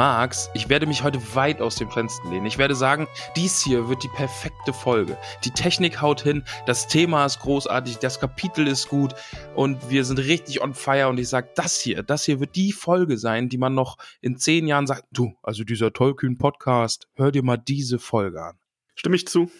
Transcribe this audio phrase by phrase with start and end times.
[0.00, 2.46] magst, ich werde mich heute weit aus dem Fenster lehnen.
[2.46, 5.18] Ich werde sagen, dies hier wird die perfekte Folge.
[5.44, 9.12] Die Technik haut hin, das Thema ist großartig, das Kapitel ist gut
[9.54, 11.10] und wir sind richtig on fire.
[11.10, 14.38] Und ich sage, das hier, das hier wird die Folge sein, die man noch in
[14.38, 18.58] zehn Jahren sagt, du, also dieser tollkühn Podcast, hör dir mal diese Folge an.
[18.94, 19.50] Stimme ich zu.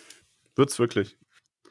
[0.56, 1.18] Wird's wirklich.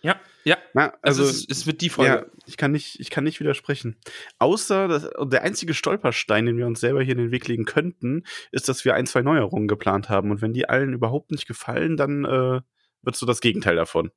[0.02, 0.58] Ja, ja.
[0.74, 2.12] Na, Also, also, es, es wird die Folge.
[2.12, 3.98] ja, ich kann nicht, ich kann nicht widersprechen.
[4.38, 8.24] Außer dass, der einzige Stolperstein, den wir uns selber hier in den Weg legen könnten,
[8.52, 10.32] ist, dass wir ein, zwei Neuerungen geplant haben.
[10.32, 12.62] Und wenn die allen überhaupt nicht gefallen, dann äh,
[13.02, 14.12] wird so das Gegenteil davon.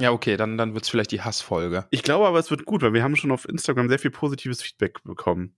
[0.00, 1.86] Ja, okay, dann, dann wird es vielleicht die Hassfolge.
[1.90, 4.62] Ich glaube aber, es wird gut, weil wir haben schon auf Instagram sehr viel positives
[4.62, 5.56] Feedback bekommen.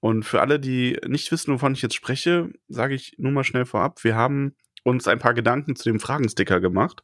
[0.00, 3.64] Und für alle, die nicht wissen, wovon ich jetzt spreche, sage ich nur mal schnell
[3.64, 7.02] vorab, wir haben uns ein paar Gedanken zu dem Fragensticker gemacht.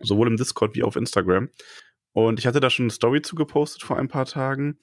[0.00, 1.48] Sowohl im Discord wie auf Instagram.
[2.12, 4.78] Und ich hatte da schon eine Story zu gepostet vor ein paar Tagen,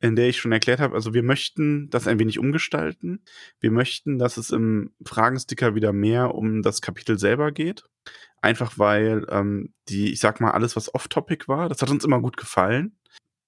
[0.00, 3.24] in der ich schon erklärt habe, also wir möchten das ein wenig umgestalten.
[3.60, 7.84] Wir möchten, dass es im Fragensticker wieder mehr um das Kapitel selber geht.
[8.42, 12.20] Einfach weil ähm, die, ich sag mal, alles, was off-topic war, das hat uns immer
[12.20, 12.98] gut gefallen.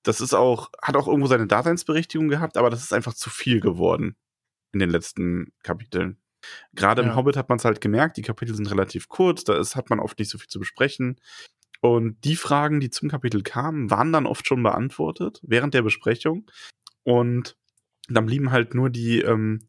[0.02, 3.60] Das ist auch, hat auch irgendwo seine Daseinsberechtigung gehabt, aber das ist einfach zu viel
[3.60, 4.16] geworden
[4.72, 6.16] in den letzten Kapiteln.
[6.74, 7.08] Gerade Ja.
[7.08, 9.90] im Hobbit hat man es halt gemerkt, die Kapitel sind relativ kurz, da ist, hat
[9.90, 11.16] man oft nicht so viel zu besprechen.
[11.80, 16.50] Und die Fragen, die zum Kapitel kamen, waren dann oft schon beantwortet während der Besprechung.
[17.04, 17.56] Und
[18.08, 19.68] dann blieben halt nur die, ähm,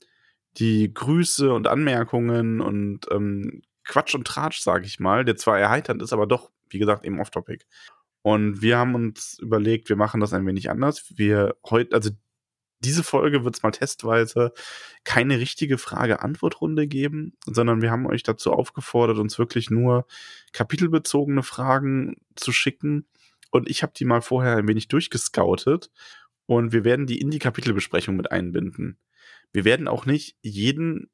[0.57, 6.01] die Grüße und Anmerkungen und ähm, Quatsch und Tratsch, sage ich mal, der zwar erheiternd
[6.01, 7.65] ist, aber doch, wie gesagt, eben off-topic.
[8.21, 11.13] Und wir haben uns überlegt, wir machen das ein wenig anders.
[11.15, 12.09] Wir heute, also
[12.79, 14.51] diese Folge wird es mal testweise
[15.03, 20.05] keine richtige Frage-Antwort-Runde geben, sondern wir haben euch dazu aufgefordert, uns wirklich nur
[20.53, 23.07] kapitelbezogene Fragen zu schicken.
[23.49, 25.89] Und ich habe die mal vorher ein wenig durchgescoutet
[26.45, 28.99] und wir werden die in die Kapitelbesprechung mit einbinden.
[29.53, 31.09] Wir werden auch nicht jeden,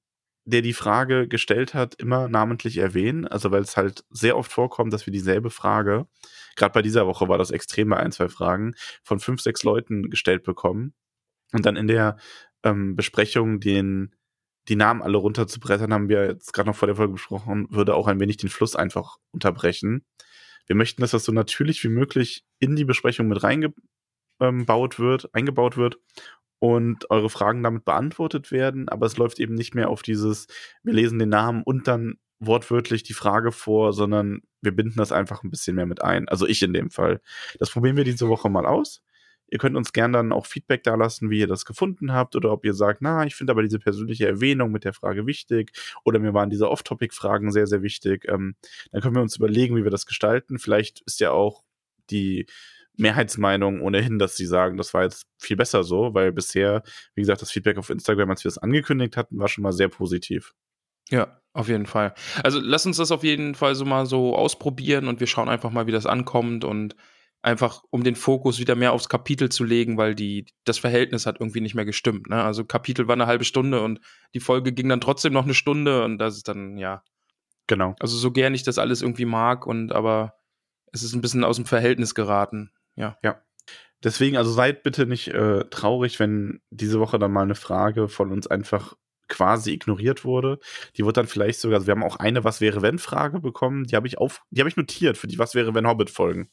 [0.46, 4.92] der die Frage gestellt hat, immer namentlich erwähnen, also weil es halt sehr oft vorkommt,
[4.92, 6.08] dass wir dieselbe Frage,
[6.58, 10.10] gerade bei dieser Woche war das extrem bei ein, zwei Fragen, von fünf, sechs Leuten
[10.10, 10.94] gestellt bekommen
[11.54, 12.18] und dann in der
[12.64, 14.16] ähm, Besprechung den
[14.70, 18.08] die Namen alle runterzubrettern, haben wir jetzt gerade noch vor der Folge besprochen, würde auch
[18.08, 20.06] ein wenig den Fluss einfach unterbrechen.
[20.68, 25.76] Wir möchten, dass das so natürlich wie möglich in die Besprechung mit reingebaut wird, eingebaut
[25.76, 26.00] wird
[26.60, 30.48] und eure Fragen damit beantwortet werden, aber es läuft eben nicht mehr auf dieses,
[30.82, 35.44] wir lesen den Namen und dann wortwörtlich die Frage vor, sondern wir binden das einfach
[35.44, 36.28] ein bisschen mehr mit ein.
[36.30, 37.22] Also ich in dem Fall.
[37.60, 39.02] Das probieren wir diese Woche mal aus.
[39.48, 42.52] Ihr könnt uns gern dann auch Feedback da lassen, wie ihr das gefunden habt oder
[42.52, 45.72] ob ihr sagt, na, ich finde aber diese persönliche Erwähnung mit der Frage wichtig
[46.04, 48.26] oder mir waren diese Off-Topic-Fragen sehr, sehr wichtig.
[48.28, 48.56] Ähm,
[48.92, 50.58] dann können wir uns überlegen, wie wir das gestalten.
[50.58, 51.64] Vielleicht ist ja auch
[52.10, 52.48] die
[52.96, 56.84] Mehrheitsmeinung ohnehin, dass sie sagen, das war jetzt viel besser so, weil bisher,
[57.16, 59.90] wie gesagt, das Feedback auf Instagram, als wir es angekündigt hatten, war schon mal sehr
[59.90, 60.54] positiv.
[61.10, 62.14] Ja, auf jeden Fall.
[62.44, 65.72] Also lass uns das auf jeden Fall so mal so ausprobieren und wir schauen einfach
[65.72, 66.96] mal, wie das ankommt und
[67.44, 71.40] einfach um den Fokus wieder mehr aufs Kapitel zu legen, weil die, das Verhältnis hat
[71.40, 72.30] irgendwie nicht mehr gestimmt.
[72.30, 72.42] Ne?
[72.42, 74.00] Also Kapitel war eine halbe Stunde und
[74.34, 77.04] die Folge ging dann trotzdem noch eine Stunde und das ist dann, ja,
[77.68, 77.96] Genau.
[78.00, 80.34] also so gern ich das alles irgendwie mag und aber
[80.92, 82.72] es ist ein bisschen aus dem Verhältnis geraten.
[82.96, 83.18] Ja.
[84.04, 88.32] Deswegen, also seid bitte nicht äh, traurig, wenn diese Woche dann mal eine Frage von
[88.32, 88.96] uns einfach
[89.30, 90.60] quasi ignoriert wurde.
[90.98, 93.86] Die wird dann vielleicht sogar, also wir haben auch eine Was wäre wenn Frage bekommen,
[93.86, 96.50] die habe ich auf, die habe ich notiert für die Was wäre wenn Hobbit Folgen.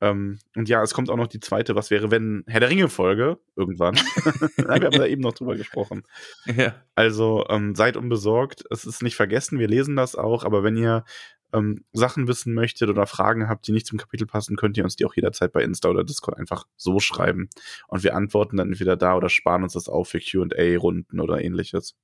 [0.00, 2.88] Ähm, und ja, es kommt auch noch die zweite Was wäre wenn Herr der Ringe
[2.88, 3.94] Folge irgendwann.
[4.56, 6.02] wir haben da eben noch drüber gesprochen.
[6.46, 6.74] Ja.
[6.94, 8.64] Also ähm, seid unbesorgt.
[8.70, 11.04] Es ist nicht vergessen, wir lesen das auch, aber wenn ihr
[11.52, 14.96] ähm, Sachen wissen möchtet oder Fragen habt, die nicht zum Kapitel passen, könnt ihr uns
[14.96, 17.48] die auch jederzeit bei Insta oder Discord einfach so schreiben.
[17.88, 21.96] Und wir antworten dann entweder da oder sparen uns das auf für QA-Runden oder ähnliches.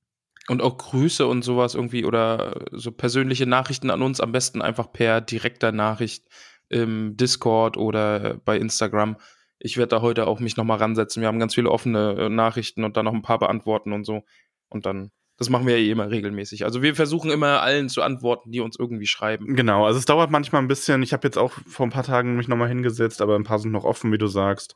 [0.47, 4.91] Und auch Grüße und sowas irgendwie oder so persönliche Nachrichten an uns am besten einfach
[4.91, 6.25] per direkter Nachricht
[6.69, 9.17] im Discord oder bei Instagram.
[9.59, 11.21] Ich werde da heute auch mich nochmal ransetzen.
[11.21, 14.23] Wir haben ganz viele offene äh, Nachrichten und dann noch ein paar beantworten und so.
[14.69, 16.65] Und dann, das machen wir ja eh immer regelmäßig.
[16.65, 19.55] Also wir versuchen immer allen zu antworten, die uns irgendwie schreiben.
[19.55, 21.01] Genau, also es dauert manchmal ein bisschen.
[21.01, 23.71] Ich habe jetzt auch vor ein paar Tagen mich nochmal hingesetzt, aber ein paar sind
[23.71, 24.75] noch offen, wie du sagst.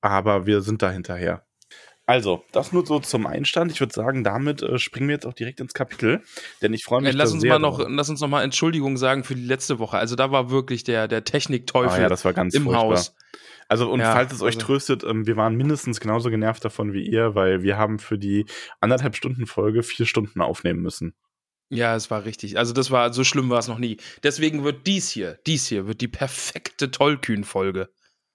[0.00, 1.47] Aber wir sind da hinterher.
[2.08, 3.70] Also, das nur so zum Einstand.
[3.70, 6.22] Ich würde sagen, damit äh, springen wir jetzt auch direkt ins Kapitel,
[6.62, 7.12] denn ich freue mich.
[7.12, 9.98] Äh, lass uns mal noch, lass uns noch mal Entschuldigung sagen für die letzte Woche.
[9.98, 12.82] Also da war wirklich der der Technikteufel oh ja, das war ganz im furchtbar.
[12.82, 13.14] Haus.
[13.68, 16.94] Also und Ja, falls es euch also- tröstet, ähm, wir waren mindestens genauso genervt davon
[16.94, 18.46] wie ihr, weil wir haben für die
[18.80, 21.14] anderthalb Stunden Folge vier Stunden aufnehmen müssen.
[21.68, 22.56] Ja, es war richtig.
[22.56, 23.98] Also das war so schlimm war es noch nie.
[24.22, 27.90] Deswegen wird dies hier, dies hier wird die perfekte Tollkühn-Folge.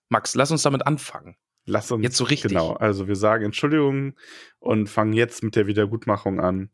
[0.10, 1.36] Max, lass uns damit anfangen.
[1.66, 2.50] Lass uns Jetzt so richtig.
[2.50, 4.16] Genau, also wir sagen Entschuldigung
[4.60, 6.70] und fangen jetzt mit der Wiedergutmachung an.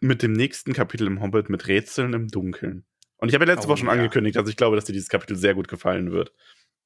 [0.00, 2.86] Mit dem nächsten Kapitel im Hobbit mit Rätseln im Dunkeln.
[3.18, 3.92] Und ich habe ja letzte Oh, Woche schon ja.
[3.92, 6.32] angekündigt, dass ich glaube, dass dir dieses Kapitel sehr gut gefallen wird.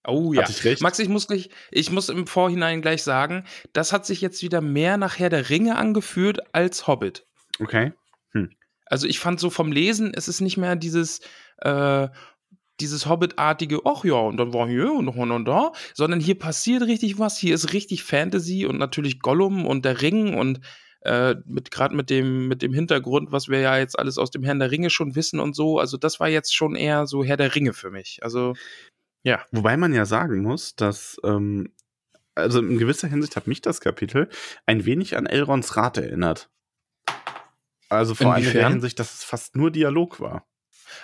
[0.07, 0.43] Oh ja.
[0.43, 0.83] Hatte ich recht?
[0.83, 4.61] Max, ich muss gleich, ich muss im Vorhinein gleich sagen, das hat sich jetzt wieder
[4.61, 7.27] mehr nach Herr der Ringe angeführt als Hobbit.
[7.61, 7.93] Okay.
[8.87, 11.21] Also ich fand so vom Lesen, es ist nicht mehr dieses,
[11.59, 12.09] äh,
[12.81, 16.83] dieses Hobbit-artige, ach ja, und dann war hier und noch und da, sondern hier passiert
[16.83, 20.61] richtig was, hier ist richtig Fantasy und natürlich Gollum und der Ring und
[21.03, 24.43] äh, mit gerade mit dem mit dem Hintergrund, was wir ja jetzt alles aus dem
[24.43, 27.37] Herrn der Ringe schon wissen und so, also das war jetzt schon eher so Herr
[27.37, 28.21] der Ringe für mich.
[28.23, 28.55] Also
[29.25, 31.73] ja, Wobei man ja sagen muss, dass, ähm,
[32.35, 34.29] also in gewisser Hinsicht hat mich das Kapitel
[34.67, 36.51] ein wenig an Elrons Rat erinnert.
[37.89, 38.69] Also vor allem in der?
[38.69, 40.47] Hinsicht, dass es fast nur Dialog war.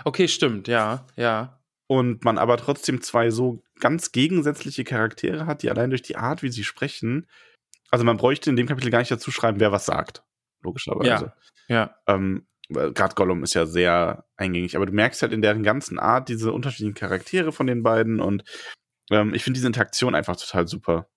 [0.05, 1.60] okay, stimmt, ja, ja.
[1.91, 6.41] Und man aber trotzdem zwei so ganz gegensätzliche Charaktere hat, die allein durch die Art,
[6.41, 7.27] wie sie sprechen,
[7.91, 10.23] also man bräuchte in dem Kapitel gar nicht dazu schreiben, wer was sagt.
[10.63, 11.33] Logischerweise.
[11.67, 11.97] Ja.
[12.07, 16.29] Ähm, Gerade Gollum ist ja sehr eingängig, aber du merkst halt in deren ganzen Art
[16.29, 18.45] diese unterschiedlichen Charaktere von den beiden und
[19.11, 21.10] ähm, ich finde diese Interaktion einfach total super.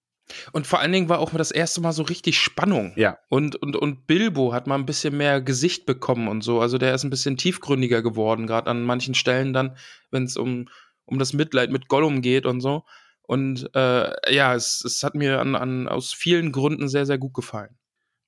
[0.51, 2.93] Und vor allen Dingen war auch das erste Mal so richtig Spannung.
[2.95, 3.17] Ja.
[3.29, 6.61] Und, und, und Bilbo hat mal ein bisschen mehr Gesicht bekommen und so.
[6.61, 9.77] Also der ist ein bisschen tiefgründiger geworden, gerade an manchen Stellen dann,
[10.11, 10.69] wenn es um,
[11.05, 12.83] um das Mitleid mit Gollum geht und so.
[13.23, 17.33] Und äh, ja, es, es hat mir an, an, aus vielen Gründen sehr, sehr gut
[17.33, 17.77] gefallen.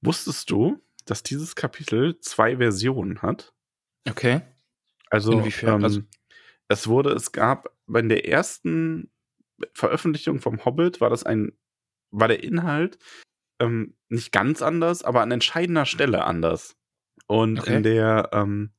[0.02, 3.54] Wusstest du, dass dieses Kapitel zwei Versionen hat?
[4.08, 4.42] Okay.
[5.10, 5.76] Also, Inwiefern?
[5.80, 6.02] Ähm, Also-
[6.68, 9.12] es wurde, es gab bei der ersten
[9.74, 11.52] Veröffentlichung vom Hobbit war das ein,
[12.12, 12.98] war der Inhalt
[13.60, 16.75] ähm, nicht ganz anders, aber an entscheidender Stelle anders.
[17.28, 17.78] Und Okay.
[17.78, 18.72] in der ähm,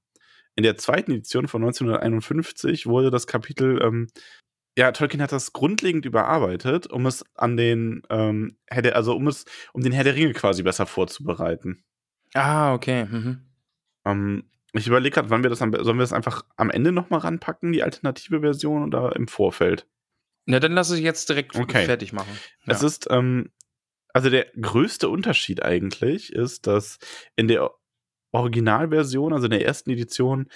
[0.57, 4.09] in der zweiten Edition von 1951 wurde das Kapitel, ähm,
[4.79, 9.27] ja, Tolkien hat das grundlegend überarbeitet, um es an den, ähm, Herr der, also um
[9.29, 9.45] es,
[9.75, 11.85] um den Herr der Ringe quasi besser vorzubereiten.
[12.35, 13.05] Ah, okay.
[13.05, 13.41] Mhm.
[14.07, 17.21] Ähm, ich überlege gerade, wann wir das am, sollen wir das einfach am Ende nochmal
[17.21, 19.87] ranpacken, die alternative Version oder im Vorfeld?
[20.47, 21.85] Na, dann lass ich jetzt direkt Okay.
[21.85, 22.39] fertig machen.
[22.67, 23.51] Es ist, ähm,
[24.15, 26.99] also der größte Unterschied eigentlich ist, dass
[27.37, 27.71] in der
[28.33, 30.49] Originalversion, also in der ersten Edition,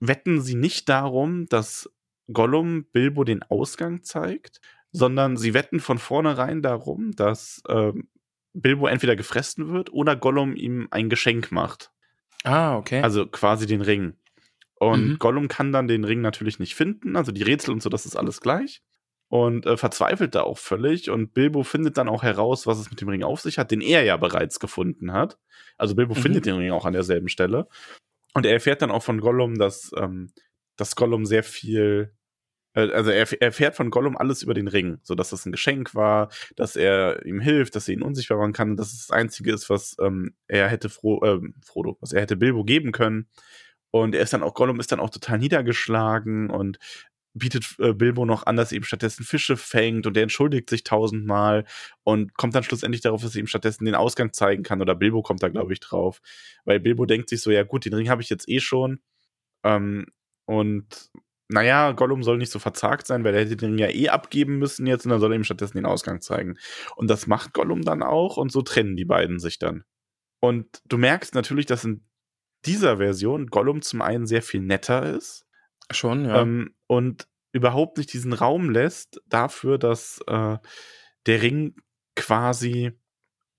[0.00, 1.90] wetten sie nicht darum, dass
[2.32, 4.60] Gollum Bilbo den Ausgang zeigt,
[4.92, 8.08] sondern sie wetten von vornherein darum, dass ähm,
[8.52, 11.90] Bilbo entweder gefressen wird oder Gollum ihm ein Geschenk macht.
[12.44, 13.00] ah, okay.
[13.02, 14.14] Also quasi den Ring.
[14.74, 15.18] Und Mhm.
[15.18, 17.16] Gollum kann dann den Ring natürlich nicht finden.
[17.16, 18.82] Also die Rätsel und so, das ist alles gleich.
[19.32, 21.08] Und äh, verzweifelt da auch völlig.
[21.08, 23.80] Und Bilbo findet dann auch heraus, was es mit dem Ring auf sich hat, den
[23.80, 25.38] er ja bereits gefunden hat.
[25.78, 26.18] Also Bilbo Mhm.
[26.18, 27.66] findet den Ring auch an derselben Stelle.
[28.34, 30.32] Und er erfährt dann auch von Gollum, dass, ähm,
[30.76, 32.12] dass Gollum sehr viel.
[32.74, 35.46] äh, Also er erf- er erfährt von Gollum alles über den Ring, so dass das
[35.46, 39.06] ein Geschenk war, dass er ihm hilft, dass er ihn unsichtbar machen kann, dass es
[39.06, 42.92] das Einzige ist, was ähm, er hätte Fro ähm, Frodo, was er hätte Bilbo geben
[42.92, 43.28] können.
[43.90, 46.78] Und er ist dann auch, Gollum ist dann auch total niedergeschlagen und
[47.34, 50.84] bietet äh, Bilbo noch an, dass er ihm stattdessen Fische fängt und der entschuldigt sich
[50.84, 51.64] tausendmal
[52.04, 55.22] und kommt dann schlussendlich darauf, dass er ihm stattdessen den Ausgang zeigen kann oder Bilbo
[55.22, 56.20] kommt da, glaube ich, drauf.
[56.64, 59.00] Weil Bilbo denkt sich so, ja gut, den Ring habe ich jetzt eh schon.
[59.64, 60.06] Ähm,
[60.46, 61.10] und
[61.48, 64.58] naja, Gollum soll nicht so verzagt sein, weil er hätte den Ring ja eh abgeben
[64.58, 66.56] müssen jetzt und dann soll er ihm stattdessen den Ausgang zeigen.
[66.96, 69.84] Und das macht Gollum dann auch und so trennen die beiden sich dann.
[70.40, 72.04] Und du merkst natürlich, dass in
[72.66, 75.46] dieser Version Gollum zum einen sehr viel netter ist
[75.90, 76.42] Schon, ja.
[76.42, 80.56] ähm, und überhaupt nicht diesen Raum lässt dafür, dass äh,
[81.26, 81.76] der Ring
[82.16, 82.92] quasi,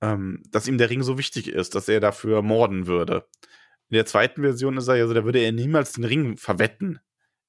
[0.01, 3.27] ähm, dass ihm der Ring so wichtig ist, dass er dafür morden würde.
[3.89, 7.00] In der zweiten Version ist er ja so, da würde er niemals den Ring verwetten.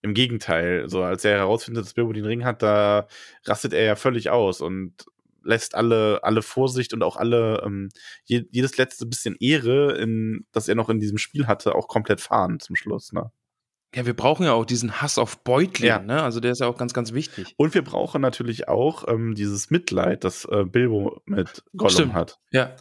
[0.02, 3.08] Im Gegenteil, so als er herausfindet, dass Bilbo den Ring hat, da
[3.46, 5.06] rastet er ja völlig aus und
[5.42, 7.88] lässt alle, alle Vorsicht und auch alle, ähm,
[8.24, 12.20] je, jedes letzte bisschen Ehre, in, das er noch in diesem Spiel hatte, auch komplett
[12.20, 13.12] fahren zum Schluss.
[13.12, 13.30] Ne?
[13.94, 15.98] Ja, wir brauchen ja auch diesen Hass auf Beutling, Ja.
[16.00, 16.22] ne?
[16.22, 17.54] Also der ist ja auch ganz, ganz wichtig.
[17.56, 22.14] Und wir brauchen natürlich auch ähm, dieses Mitleid, das äh, Bilbo mit Gollum Stimmt.
[22.14, 22.38] hat.
[22.50, 22.76] Ja.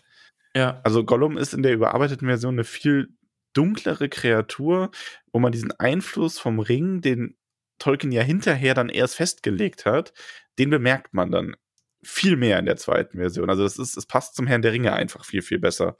[0.56, 0.82] Ja.
[0.84, 3.10] Also Gollum ist in der überarbeiteten Version eine viel
[3.54, 4.92] dunklere Kreatur,
[5.32, 7.38] wo man diesen Einfluss vom Ring, den
[7.80, 10.14] Tolkien ja hinterher dann erst festgelegt hat,
[10.60, 11.56] den bemerkt man dann
[12.04, 13.50] viel mehr in der zweiten Version.
[13.50, 15.98] Also das ist, es passt zum Herrn der Ringe einfach viel, viel besser.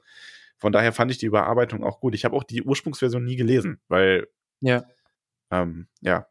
[0.58, 2.14] Von daher fand ich die Überarbeitung auch gut.
[2.14, 4.28] Ich habe auch die Ursprungsversion nie gelesen, weil
[4.60, 4.84] Ja.
[5.62, 6.26] Ähm, ja,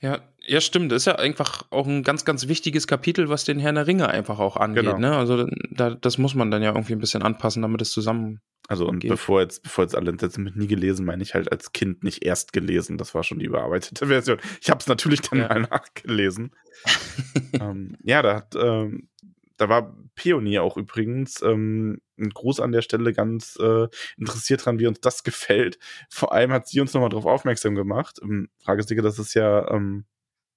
[0.00, 0.92] Ja, ja, stimmt.
[0.92, 4.08] Das ist ja einfach auch ein ganz, ganz wichtiges Kapitel, was den Herrn der Ringe
[4.08, 4.84] einfach auch angeht.
[4.84, 4.98] Genau.
[4.98, 5.16] Ne?
[5.16, 8.40] Also da, das muss man dann ja irgendwie ein bisschen anpassen, damit es zusammen.
[8.68, 9.10] Also und Geht.
[9.10, 12.24] bevor jetzt, bevor jetzt alle jetzt mit nie gelesen, meine ich halt als Kind nicht
[12.24, 12.96] erst gelesen.
[12.96, 14.38] Das war schon die überarbeitete Version.
[14.60, 15.48] Ich habe es natürlich dann Ja.
[15.48, 16.54] mal nachgelesen.
[17.60, 19.08] ähm, ja, da hat, ähm,
[19.56, 24.78] da war Pionier auch übrigens ähm, ein Gruß an der Stelle ganz äh, interessiert dran,
[24.78, 25.78] wie uns das gefällt.
[26.10, 28.18] Vor allem hat sie uns nochmal darauf aufmerksam gemacht.
[28.22, 30.04] Ähm, Frage ist, das ist ja, ähm,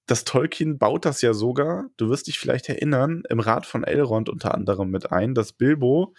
[0.06, 4.28] das Tolkien baut das ja sogar, du wirst dich vielleicht erinnern, im Rat von Elrond
[4.28, 6.14] unter anderem mit ein, dass Bilbo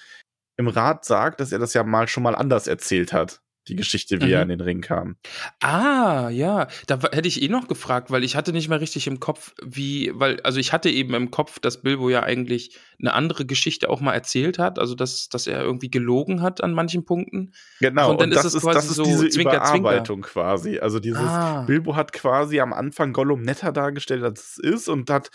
[0.57, 4.19] im Rat sagt, dass er das ja mal schon mal anders erzählt hat, die Geschichte,
[4.21, 4.31] wie Mhm.
[4.33, 5.17] er in den Ring kam.
[5.61, 6.67] Ah, ja.
[6.87, 10.11] Da hätte ich eh noch gefragt, weil ich hatte nicht mehr richtig im Kopf, wie,
[10.15, 14.01] weil, also ich hatte eben im Kopf, dass Bilbo ja eigentlich eine andere Geschichte auch
[14.01, 17.53] mal erzählt hat, also dass, dass er irgendwie gelogen hat an manchen Punkten.
[17.79, 19.77] Genau, Und dann und ist das es ist, quasi das ist so diese Zwinker, Zwinker.
[19.79, 20.79] Überarbeitung quasi.
[20.79, 21.61] Also dieses Ah.
[21.63, 25.29] Bilbo hat quasi am Anfang Gollum netter dargestellt, als es ist und hat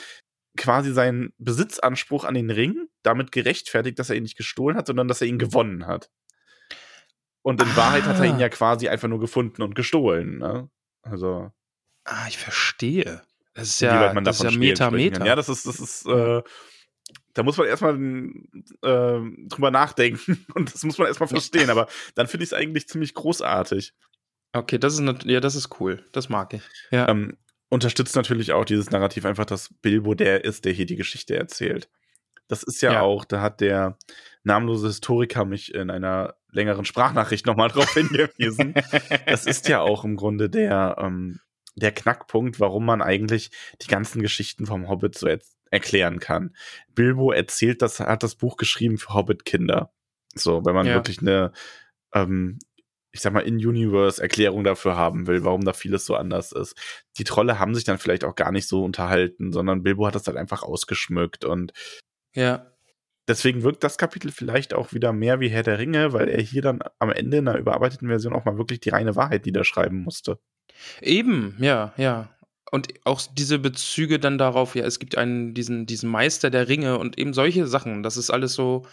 [0.56, 5.06] quasi seinen Besitzanspruch an den Ring damit gerechtfertigt, dass er ihn nicht gestohlen hat, sondern
[5.06, 6.08] dass er ihn gewonnen hat.
[7.46, 8.40] Und in Wahrheit hat er ihn Ah.
[8.40, 10.38] ja quasi einfach nur gefunden und gestohlen.
[10.38, 10.68] Ne?
[11.02, 11.52] Also,
[12.04, 13.22] Ah, ich verstehe.
[13.54, 14.90] Das ist ja, man das ist ja Meta.
[14.90, 15.24] Meta.
[15.24, 16.42] Ja, das ist, das ist, äh,
[17.34, 21.70] da muss man erstmal äh, drüber nachdenken und das muss man erstmal verstehen.
[21.70, 21.86] Aber
[22.16, 23.92] dann finde ich es eigentlich ziemlich großartig.
[24.52, 26.04] Okay, das ist, ja, das ist cool.
[26.12, 26.62] Das mag ich.
[26.90, 27.08] Ja.
[27.08, 27.36] ähm,
[27.68, 31.88] unterstützt natürlich auch dieses Narrativ einfach, dass Bilbo der ist, der hier die Geschichte erzählt.
[32.48, 33.00] Das ist ja, Ja.
[33.02, 33.98] auch, da hat der
[34.42, 38.74] namenlose Historiker mich in einer längeren Sprachnachricht nochmal drauf hingewiesen.
[39.26, 41.40] Das ist ja auch im Grunde der, ähm,
[41.76, 43.50] der Knackpunkt, warum man eigentlich
[43.82, 45.38] die ganzen Geschichten vom Hobbit so er
[45.70, 46.54] erklären kann.
[46.94, 49.92] Bilbo erzählt das, hat das Buch geschrieben für Hobbit-Kinder.
[50.34, 50.94] So, wenn man Ja.
[50.94, 51.52] wirklich eine,
[52.14, 52.58] ähm,
[53.10, 56.76] ich sag mal, In-Universe-Erklärung dafür haben will, warum da vieles so anders ist.
[57.18, 60.26] Die Trolle haben sich dann vielleicht auch gar nicht so unterhalten, sondern Bilbo hat das
[60.26, 61.72] halt einfach ausgeschmückt und
[62.34, 62.70] ja.
[63.28, 66.62] Deswegen wirkt das Kapitel vielleicht auch wieder mehr wie Herr der Ringe, weil er hier
[66.62, 70.38] dann am Ende in einer überarbeiteten Version auch mal wirklich die reine Wahrheit niederschreiben musste.
[71.00, 72.30] Eben, ja, ja.
[72.70, 76.98] Und auch diese Bezüge dann darauf, ja, es gibt einen, diesen, diesen Meister der Ringe
[76.98, 78.02] und eben solche Sachen.
[78.02, 78.86] Das ist alles so,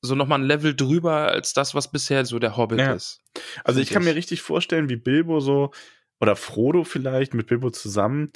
[0.00, 2.92] so nochmal ein Level drüber als das, was bisher so der Hobbit Ja.
[2.92, 3.20] ist.
[3.64, 4.16] Also ich kann mir ich.
[4.16, 5.72] richtig vorstellen, wie Bilbo so,
[6.20, 8.30] oder Frodo vielleicht mit Bilbo zusammen,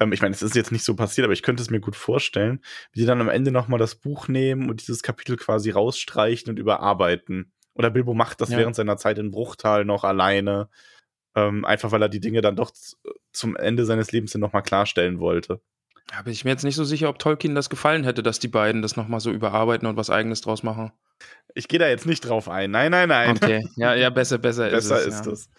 [0.00, 1.96] ähm, ich meine, es ist jetzt nicht so passiert, aber ich könnte es mir gut
[1.96, 2.60] vorstellen,
[2.92, 6.58] wie die dann am Ende nochmal das Buch nehmen und dieses Kapitel quasi rausstreichen und
[6.58, 7.52] überarbeiten.
[7.74, 8.58] Oder Bilbo macht das Ja.
[8.58, 10.68] während seiner Zeit in Bruchtal noch alleine,
[11.34, 12.72] ähm, einfach weil er die Dinge dann doch
[13.32, 15.60] zum Ende seines Lebens hin nochmal klarstellen wollte.
[16.08, 18.48] Da bin ich mir jetzt nicht so sicher, ob Tolkien das gefallen hätte, dass die
[18.48, 20.92] beiden das nochmal so überarbeiten und was Eigenes draus machen.
[21.54, 22.70] Ich gehe da jetzt nicht drauf ein.
[22.70, 23.30] Nein, nein, nein.
[23.30, 25.20] Okay, ja, ja, besser, besser, Besser ist es.
[25.20, 25.32] ist ja.
[25.32, 25.50] es.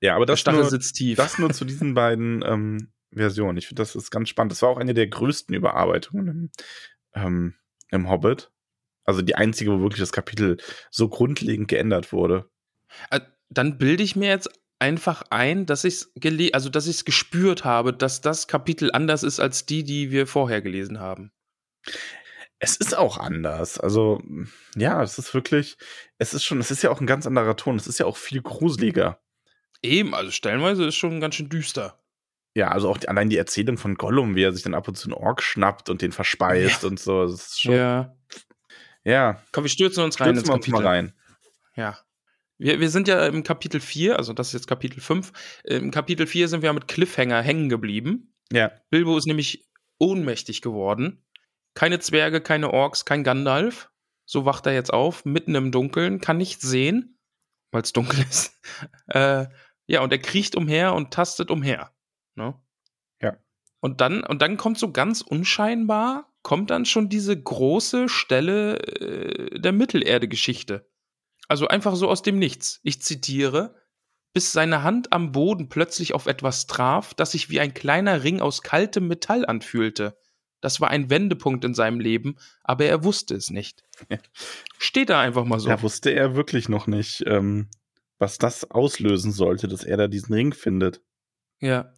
[0.00, 1.16] Ja, aber das nur, sitzt tief.
[1.16, 3.58] Das nur zu diesen beiden ähm, Versionen.
[3.58, 4.52] Ich finde, das ist ganz spannend.
[4.52, 6.50] Das war auch eine der größten Überarbeitungen im,
[7.14, 7.54] ähm,
[7.90, 8.50] im Hobbit.
[9.04, 10.58] Also die einzige, wo wirklich das Kapitel
[10.90, 12.48] so grundlegend geändert wurde.
[13.10, 17.04] Äh, Dann bilde ich mir jetzt einfach ein, dass ich es also dass ich es
[17.04, 21.32] gespürt habe, dass das Kapitel anders ist als die, die wir vorher gelesen haben.
[22.58, 23.78] Es ist auch anders.
[23.78, 24.22] Also,
[24.76, 25.78] ja, es ist wirklich,
[26.18, 27.76] es ist schon, es ist ja auch ein ganz anderer Ton.
[27.76, 29.20] Es ist ja auch viel gruseliger.
[29.82, 31.98] Eben, also stellenweise ist schon ganz schön düster.
[32.54, 34.96] Ja, also auch die, allein die Erzählung von Gollum, wie er sich dann ab und
[34.96, 37.22] zu einen Ork schnappt und den verspeist und so.
[37.26, 38.16] Das ist schon, ja,
[39.04, 39.40] Ja.
[39.52, 40.82] Komm, wir stürzen uns rein stürzen ins wir uns Kapitel.
[40.82, 41.12] mal rein.
[41.76, 41.98] Ja.
[42.58, 45.32] Wir, wir sind ja im Kapitel 4, also das ist jetzt Kapitel 5.
[45.64, 48.34] Im Kapitel 4 sind wir mit Cliffhanger hängen geblieben.
[48.52, 51.24] Ja, Bilbo ist nämlich ohnmächtig geworden.
[51.74, 53.90] Keine Zwerge, keine Orks, kein Gandalf.
[54.26, 57.18] So wacht er jetzt auf, mitten im Dunkeln, kann nichts sehen,
[57.70, 58.60] weil es dunkel ist.
[59.06, 59.46] Äh,
[59.86, 61.92] ja, und er kriecht umher und tastet umher.
[62.40, 62.54] Ne?
[63.20, 63.36] Ja.
[63.80, 69.60] Und dann, und dann kommt so ganz unscheinbar, kommt dann schon diese große Stelle äh,
[69.60, 70.88] der Mittelerde-Geschichte.
[71.48, 72.80] Also einfach so aus dem Nichts.
[72.82, 73.74] Ich zitiere,
[74.32, 78.40] bis seine Hand am Boden plötzlich auf etwas traf, das sich wie ein kleiner Ring
[78.40, 80.16] aus kaltem Metall anfühlte.
[80.60, 83.82] Das war ein Wendepunkt in seinem Leben, aber er wusste es nicht.
[84.08, 84.18] Ja.
[84.78, 85.68] Steht da einfach mal so.
[85.68, 87.68] Da wusste er wirklich noch nicht, ähm,
[88.18, 91.02] was das auslösen sollte, dass er da diesen Ring findet.
[91.60, 91.92] Ja.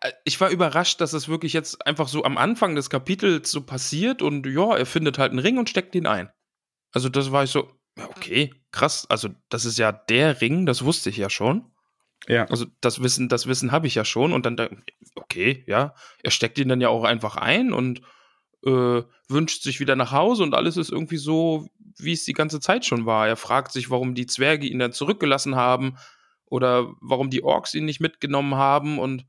[0.00, 3.62] Äh, Ich war überrascht, dass es wirklich jetzt einfach so am Anfang des Kapitels so
[3.62, 6.30] passiert und ja, er findet halt einen Ring und steckt ihn ein.
[6.92, 9.06] Also das war ich so, Ja, okay, krass.
[9.08, 11.70] Also, das ist ja der Ring, das wusste ich ja schon.
[12.26, 12.44] Ja.
[12.46, 14.32] Also, das Wissen, das Wissen habe ich ja schon.
[14.32, 14.68] Und dann, da,
[15.16, 18.00] okay, ja, er steckt ihn dann ja auch einfach ein und
[18.64, 21.68] äh, wünscht sich wieder nach Hause und alles ist irgendwie so,
[21.98, 23.28] wie es die ganze Zeit schon war.
[23.28, 25.96] Er fragt sich, warum die Zwerge ihn dann zurückgelassen haben
[26.46, 29.26] oder warum die Orks ihn nicht mitgenommen haben und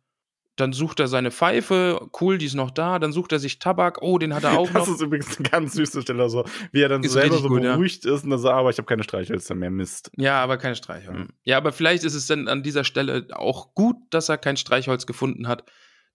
[0.60, 4.02] dann sucht er seine Pfeife, cool, die ist noch da, dann sucht er sich Tabak,
[4.02, 4.96] oh, den hat er auch das noch.
[4.96, 7.74] ist übrigens eine ganz süße Stelle, so wie er dann Ist selber so gut, ja.
[7.74, 10.12] beruhigt ist und dann so, aber ich habe keine Streichhölzer mehr, Mist.
[10.18, 11.18] Ja, aber keine Streichholz.
[11.18, 11.28] Mhm.
[11.44, 15.06] Ja, aber vielleicht ist es dann an dieser Stelle auch gut, dass er kein Streichholz
[15.06, 15.64] gefunden hat,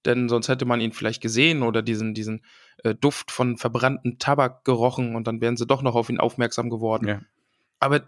[0.05, 2.45] denn sonst hätte man ihn vielleicht gesehen oder diesen, diesen
[2.83, 6.71] äh, Duft von verbranntem Tabak gerochen und dann wären sie doch noch auf ihn aufmerksam
[6.71, 7.09] geworden.
[7.09, 7.21] Ja.
[7.79, 8.03] Aber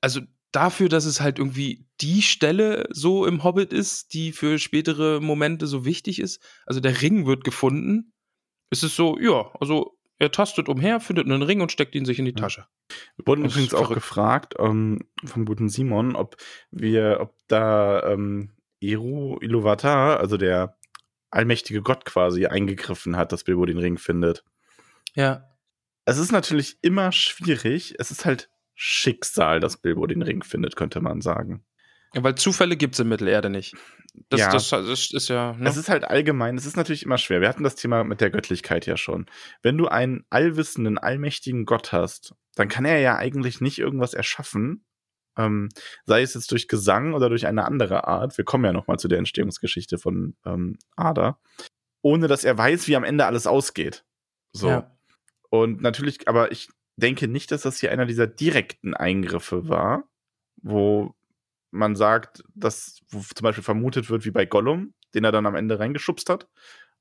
[0.00, 0.20] also
[0.52, 5.66] dafür, dass es halt irgendwie die Stelle so im Hobbit ist, die für spätere Momente
[5.66, 8.12] so wichtig ist, also der Ring wird gefunden,
[8.70, 12.18] ist es so, ja, also er tastet umher, findet einen Ring und steckt ihn sich
[12.18, 12.32] in die.
[12.32, 12.66] Tasche.
[13.16, 16.36] Wir wurden Das übrigens auch gefragt ähm, vom guten Simon, ob
[16.70, 18.50] wir, ob da ähm,
[18.80, 20.76] Eru Iluvatar, also der
[21.30, 24.44] allmächtige Gott quasi, eingegriffen hat, dass Bilbo den Ring findet.
[25.14, 25.44] Ja.
[26.04, 27.94] Es ist natürlich immer schwierig.
[27.98, 28.50] Es ist halt
[28.80, 31.64] Schicksal, dass Bilbo den Ring findet, könnte man sagen.
[32.14, 33.74] Ja, weil Zufälle gibt es in Mittelerde nicht.
[34.28, 34.52] Das, Ja.
[34.52, 35.54] das, das ist ja.
[35.54, 35.68] Ne?
[35.68, 37.40] Es ist halt allgemein, es ist natürlich immer schwer.
[37.40, 39.26] Wir hatten das Thema mit der Göttlichkeit ja schon.
[39.62, 44.84] Wenn du einen allwissenden, allmächtigen Gott hast, dann kann er ja eigentlich nicht irgendwas erschaffen,
[45.36, 45.70] ähm,
[46.06, 48.38] sei es jetzt durch Gesang oder durch eine andere Art.
[48.38, 51.40] Wir kommen ja noch mal zu der Entstehungsgeschichte von ähm, Ada,
[52.00, 54.04] ohne dass er weiß, wie am Ende alles ausgeht.
[54.52, 54.68] So.
[54.68, 54.96] Ja.
[55.50, 60.04] Und natürlich, aber ich denke nicht, dass das hier einer dieser direkten Eingriffe war,
[60.62, 61.14] wo
[61.70, 65.54] man sagt, dass wo zum Beispiel vermutet wird, wie bei Gollum, den er dann am
[65.54, 66.48] Ende reingeschubst hat,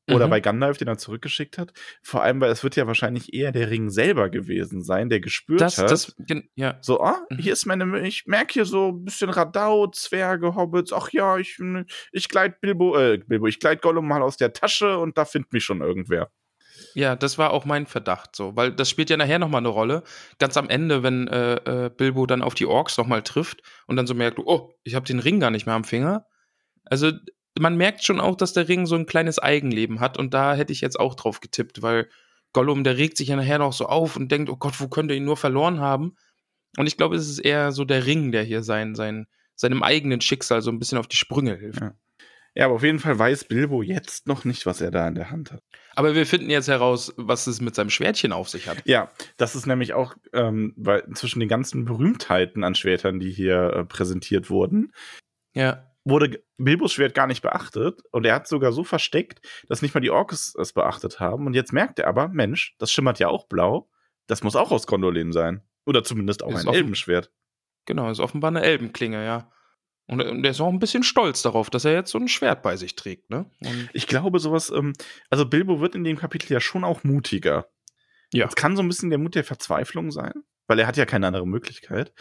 [0.09, 0.29] oder Mhm.
[0.29, 1.73] bei Gandalf, den er zurückgeschickt hat.
[2.01, 5.59] Vor allem, weil es wird ja wahrscheinlich eher der Ring selber gewesen sein, der gespürt
[5.59, 5.91] Das, hat.
[5.91, 6.15] das,
[6.55, 6.77] ja.
[6.81, 7.37] so, ah, Mhm.
[7.39, 11.59] hier ist meine, ich merke hier so ein bisschen Radau, Zwerge, Hobbits, ach ja, ich,
[12.13, 15.51] ich gleit Bilbo, äh, Bilbo, ich gleit Gollum mal aus der Tasche und da findet
[15.51, 16.31] mich schon irgendwer.
[16.93, 20.03] Ja, das war auch mein Verdacht so, weil das spielt ja nachher nochmal eine Rolle.
[20.39, 24.07] Ganz am Ende, wenn äh, äh, Bilbo dann auf die Orks nochmal trifft und dann
[24.07, 26.25] so merkt, oh, ich habe den Ring gar nicht mehr am Finger.
[26.85, 27.11] Also
[27.59, 30.73] man merkt schon auch, dass der Ring so ein kleines Eigenleben hat und da hätte
[30.73, 32.09] ich jetzt auch drauf getippt, weil
[32.53, 35.13] Gollum, der regt sich ja nachher noch so auf und denkt, oh Gott, wo könnte
[35.13, 36.15] ihn nur verloren haben?
[36.77, 40.21] Und ich glaube, es ist eher so der Ring, der hier sein, sein, seinem eigenen
[40.21, 41.81] Schicksal so ein bisschen auf die Sprünge hilft.
[41.81, 41.93] Ja.
[42.57, 45.29] Ja, aber auf jeden Fall weiß Bilbo jetzt noch nicht, was er da in der
[45.29, 45.61] Hand hat.
[45.93, 48.81] Aber wir finden jetzt heraus, was es mit seinem Schwertchen auf sich hat.
[48.85, 53.73] Ja, das ist nämlich auch, ähm, weil zwischen den ganzen Berühmtheiten an Schwertern, die hier
[53.75, 54.91] äh, präsentiert wurden,
[55.53, 55.83] Ja.
[56.03, 60.01] wurde Bilbos Schwert gar nicht beachtet und er hat sogar so versteckt, dass nicht mal
[60.01, 61.45] die Orks es beachtet haben.
[61.45, 63.87] Und jetzt merkt er aber, Mensch, das schimmert ja auch blau.
[64.25, 65.61] Das muss auch aus Gondolin sein.
[65.85, 67.31] Oder zumindest auch Ist ein Elbenschwert.
[67.85, 69.51] Genau, ist offenbar eine Elbenklinge, ja.
[70.07, 72.61] Und, und der ist auch ein bisschen stolz darauf, dass er jetzt so ein Schwert
[72.61, 73.49] bei sich trägt, ne?
[73.59, 74.93] Und, Ich glaube, sowas, ähm,
[75.29, 77.67] also Bilbo wird in dem Kapitel ja schon auch mutiger.
[78.31, 78.47] Ja.
[78.47, 80.33] Es kann so ein bisschen der Mut der Verzweiflung sein,
[80.67, 82.13] weil er hat ja keine andere Möglichkeit.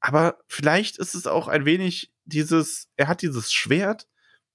[0.00, 4.06] Aber vielleicht ist es auch ein wenig dieses, er hat dieses Schwert,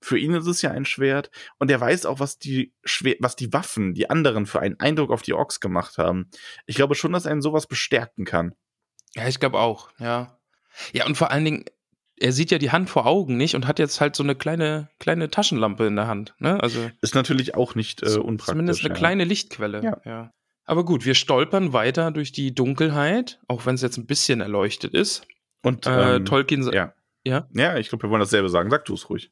[0.02, 3.36] für ihn ist es ja ein Schwert, und er weiß auch, was die, Schwer was
[3.36, 6.30] die Waffen, die anderen für einen Eindruck auf die Orks gemacht haben.
[6.66, 8.56] Ich glaube schon, dass einen sowas bestärken kann.
[9.16, 10.40] ja, ich glaube auch, ja.
[10.94, 11.66] Ja, und vor allen Dingen,
[12.20, 14.90] er sieht ja die Hand vor Augen nicht und hat jetzt halt so eine kleine,
[15.00, 16.62] kleine Taschenlampe in der Hand, ne?
[16.62, 18.46] Also Ist natürlich auch nicht äh, unpraktisch.
[18.54, 18.96] zumindest eine ja.
[18.96, 20.02] kleine Lichtquelle, Ja.
[20.06, 20.32] ja.
[20.66, 24.94] Aber gut, wir stolpern weiter durch die Dunkelheit, auch wenn es jetzt ein bisschen erleuchtet
[24.94, 25.26] ist.
[25.64, 26.94] Und Äh, ähm, Tolkien, sa- Ja.
[27.24, 27.48] Ja?
[27.54, 28.70] Ja, ich glaube, wir wollen dasselbe sagen.
[28.70, 29.32] Sag du es ruhig.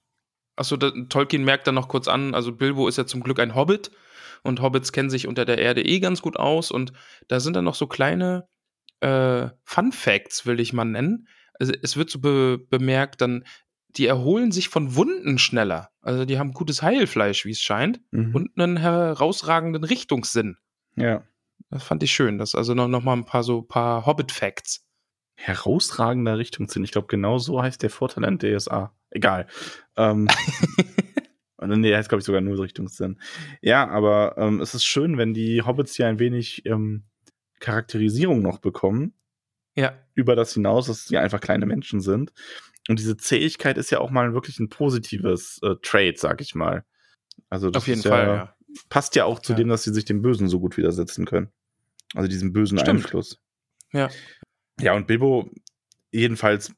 [0.56, 3.92] Achso, Tolkien merkt dann noch kurz an, also Bilbo ist ja zum Glück ein Hobbit
[4.44, 6.92] und Hobbits kennen sich unter der Erde eh ganz gut aus und
[7.28, 8.48] da sind dann noch so kleine
[9.02, 11.28] äh, Fun Facts, will ich mal nennen.
[11.60, 13.44] Also es wird so be bemerkt, dann,
[13.90, 15.90] die erholen sich von Wunden schneller.
[16.02, 18.36] Also die haben gutes Heilfleisch, wie es scheint, Mhm.
[18.36, 20.58] und einen herausragenden Richtungssinn.
[20.96, 21.24] Ja.
[21.70, 22.38] Das fand ich schön.
[22.38, 24.86] Das also noch, noch mal ein paar so paar Hobbit-Facts.
[25.40, 26.84] herausragender Richtungssinn.
[26.84, 28.96] Ich glaube, genau so heißt der Vorteil an DSA.
[29.12, 29.48] Egal.
[29.96, 30.28] Ähm,
[31.64, 33.20] nee, der heißt, glaube ich, sogar nur Richtungssinn.
[33.62, 37.04] Ja, aber ähm, es ist schön, wenn die Hobbits hier ein wenig ähm,
[37.60, 39.14] Charakterisierung noch bekommen,
[39.78, 42.34] Ja, über das hinaus, dass sie einfach kleine Menschen sind.
[42.90, 46.84] Und diese Zähigkeit ist ja auch mal wirklich ein positives äh, Trait, sag ich mal.
[47.50, 48.56] Also das auf jeden ist Fall, ja, ja.
[48.90, 49.58] passt ja auch zu Ja.
[49.58, 51.52] dem, dass sie sich dem Bösen so gut widersetzen können.
[52.16, 53.04] Also diesem bösen Stimmt.
[53.04, 53.40] Einfluss.
[53.94, 54.10] Ja.
[54.80, 55.50] Ja, und Bilbo
[56.12, 56.74] jedenfalls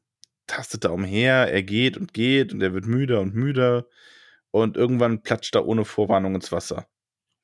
[0.47, 3.88] tastet da umher, er geht und geht und er wird müder und müder
[4.51, 6.88] und irgendwann platscht er ohne Vorwarnung ins Wasser.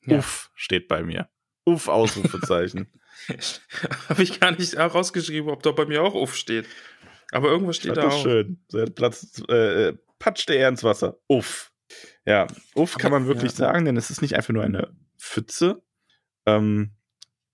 [0.06, 0.18] Ja.
[0.18, 1.30] Uff, steht bei mir.
[1.66, 2.92] Uff, Ausrufezeichen.
[4.10, 6.66] Habe ich gar nicht rausgeschrieben, ob da bei mir auch Uff steht.
[7.32, 8.24] Aber irgendwas steht da auch.
[8.24, 8.60] schön.
[8.68, 11.18] So, Platz, äh, patschte er ins Wasser.
[11.28, 11.72] Uff.
[12.26, 13.58] Ja, Uff kann man wirklich ja.
[13.58, 15.82] sagen, denn es ist nicht einfach nur eine Pfütze.
[16.46, 16.92] Ähm,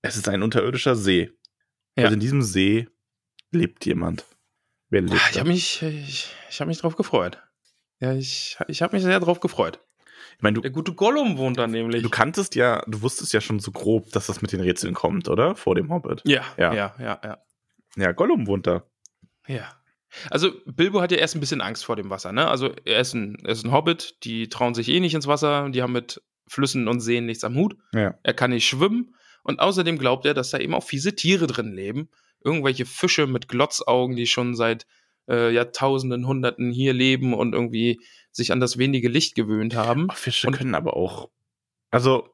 [0.01, 1.31] es ist ein unterirdischer See.
[1.97, 2.07] Ja.
[2.07, 2.87] Und in diesem See
[3.51, 4.25] lebt jemand.
[4.89, 7.41] Wer lebt Ah, Ich habe mich, ich, ich hab mich drauf gefreut.
[7.99, 9.79] Ja, ich, ich habe mich sehr drauf gefreut.
[10.37, 12.03] Ich meine, du, Der gute Gollum wohnt da nämlich.
[12.03, 15.29] du kanntest ja, du wusstest ja schon so grob, dass das mit den Rätseln kommt,
[15.29, 15.55] oder?
[15.55, 16.21] Vor dem Hobbit.
[16.25, 16.73] ja, Ja.
[16.73, 17.37] ja, ja, ja,
[17.97, 18.11] ja.
[18.11, 18.83] Gollum wohnt da.
[19.47, 19.71] Ja.
[20.29, 22.47] Also Bilbo hat ja erst ein bisschen Angst vor dem Wasser, ne?
[22.47, 25.69] Also er ist ein, er ist ein Hobbit, die trauen sich eh nicht ins Wasser,
[25.69, 27.77] die haben mit Flüssen und Seen nichts am Hut.
[27.93, 28.15] Ja.
[28.23, 31.71] Er kann nicht schwimmen und außerdem glaubt er, dass da eben auch fiese Tiere drin
[31.73, 32.09] leben.
[32.43, 34.85] Irgendwelche Fische mit Glotzaugen, die schon seit
[35.29, 38.01] äh, Jahrtausenden, Hunderten hier leben und irgendwie
[38.31, 40.07] sich an das wenige Licht gewöhnt haben.
[40.09, 41.29] Oh, Fische Und- können aber auch.
[41.89, 42.29] Also,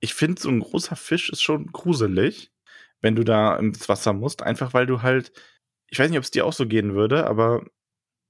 [0.00, 2.50] ich finde, so ein großer Fisch ist schon gruselig,
[3.00, 5.32] wenn du da ins Wasser musst, einfach weil du halt.
[5.88, 7.64] Ich weiß nicht, ob es dir auch so gehen würde, aber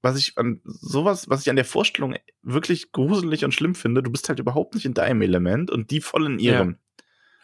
[0.01, 4.09] was ich an sowas, was ich an der Vorstellung wirklich gruselig und schlimm finde, du
[4.11, 6.77] bist halt überhaupt nicht in deinem Element und die voll in ihrem.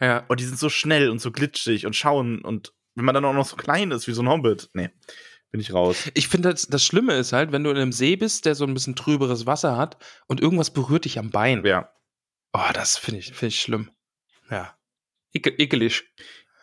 [0.00, 0.24] Ja.
[0.26, 3.32] Und die sind so schnell und so glitschig und schauen und wenn man dann auch
[3.32, 4.90] noch so klein ist wie so ein Hobbit, nee,
[5.50, 6.10] bin ich raus.
[6.14, 8.64] Ich finde, das, das Schlimme ist halt, wenn du in einem See bist, der so
[8.64, 11.64] ein bisschen trüberes Wasser hat und irgendwas berührt dich am Bein.
[11.64, 11.90] Ja,
[12.52, 13.90] Oh, das finde ich, find ich schlimm.
[14.50, 14.76] Ja.
[15.32, 16.04] Ekel, ekelig.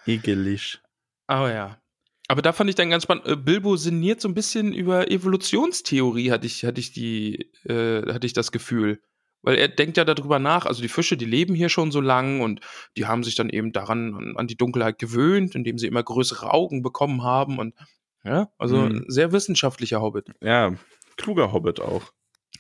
[0.06, 0.80] ekelig.
[1.28, 1.82] Aber ja.
[2.28, 3.28] Aber da fand ich dann ganz spannend.
[3.28, 8.26] äh, Bilbo sinniert so ein bisschen über Evolutionstheorie, hatte ich, hatte ich die, äh, hatte
[8.26, 9.02] ich das Gefühl.
[9.44, 12.42] Weil er denkt ja darüber nach, also die Fische, die leben hier schon so lang
[12.42, 12.62] und
[12.98, 16.52] die haben sich dann eben daran, an, an die Dunkelheit gewöhnt, indem sie immer größere
[16.52, 17.76] Augen bekommen haben und
[18.26, 18.86] ja, also Mhm.
[18.88, 20.30] ein sehr wissenschaftlicher Hobbit.
[20.42, 20.74] Ja,
[21.18, 22.12] kluger Hobbit auch.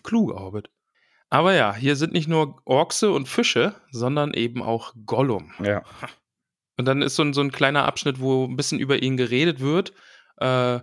[0.03, 0.69] Kluger Hobbit.
[1.29, 5.51] Aber ja, hier sind nicht nur Orkse und Fische, sondern eben auch Gollum.
[5.63, 5.83] Ja.
[6.77, 9.61] Und dann ist so ein, so ein kleiner Abschnitt, wo ein bisschen über ihn geredet
[9.61, 9.93] wird.
[10.37, 10.81] Äh,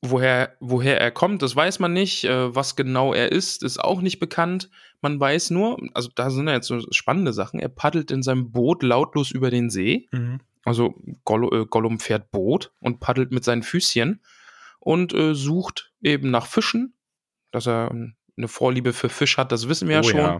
[0.00, 2.22] woher, woher er kommt, das weiß man nicht.
[2.24, 4.70] Äh, was genau er ist, ist auch nicht bekannt.
[5.00, 7.58] Man weiß nur, also da sind ja jetzt so spannende Sachen.
[7.58, 10.08] Er paddelt in seinem Boot lautlos über den See.
[10.12, 10.40] Mhm.
[10.64, 10.94] Also
[11.24, 14.22] Goll äh, Gollum fährt Boot und paddelt mit seinen Füßchen
[14.78, 16.94] und äh, sucht eben nach Fischen.
[17.50, 20.38] Dass er ähm, eine Vorliebe für Fisch hat, das wissen wir ja Oh schon ja.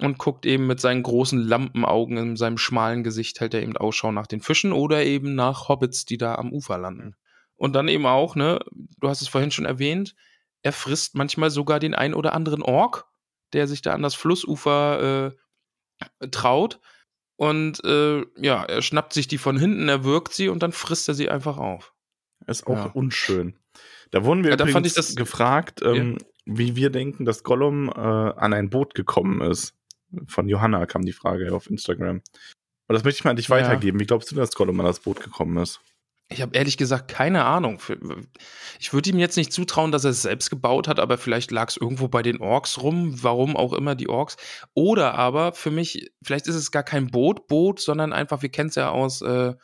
[0.00, 4.10] und guckt eben mit seinen großen Lampenaugen in seinem schmalen Gesicht hält er eben Ausschau
[4.10, 7.14] nach den Fischen oder eben nach Hobbits, die da am Ufer landen.
[7.54, 10.16] Und dann eben auch, ne, du hast es vorhin schon erwähnt,
[10.62, 13.06] er frisst manchmal sogar den ein oder anderen Ork,
[13.52, 15.34] der sich da an das Flussufer
[16.20, 16.80] äh, traut.
[17.36, 21.08] Und äh, ja, er schnappt sich die von hinten, er wirkt sie und dann frisst
[21.08, 21.92] er sie einfach auf.
[22.46, 22.90] Ist auch Ja.
[22.92, 23.56] unschön.
[24.10, 28.52] Da wurden wir Ja, übrigens das- gefragt, ähm, wie wir denken, dass Gollum äh, an
[28.52, 29.74] ein Boot gekommen ist.
[30.26, 32.16] Von Johanna kam die Frage auf Instagram.
[32.16, 33.56] Und das möchte ich mal an dich Ja.
[33.56, 33.98] weitergeben.
[34.00, 35.80] Wie glaubst du, dass Gollum an das Boot gekommen ist?
[36.32, 37.78] Ich habe ehrlich gesagt keine Ahnung.
[38.80, 41.68] Ich würde ihm jetzt nicht zutrauen, dass er es selbst gebaut hat, aber vielleicht lag
[41.68, 44.36] es irgendwo bei den Orks rum, warum auch immer die Orks.
[44.74, 48.68] Oder aber für mich, vielleicht ist es gar kein Boot, Boot, sondern einfach, wir kennen
[48.70, 49.54] es ja aus äh,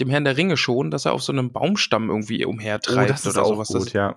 [0.00, 3.68] dem Herrn der Ringe schon, dass er auf so einem Baumstamm irgendwie umhertreibt oder sowas.
[3.68, 4.14] gut, Das, ja.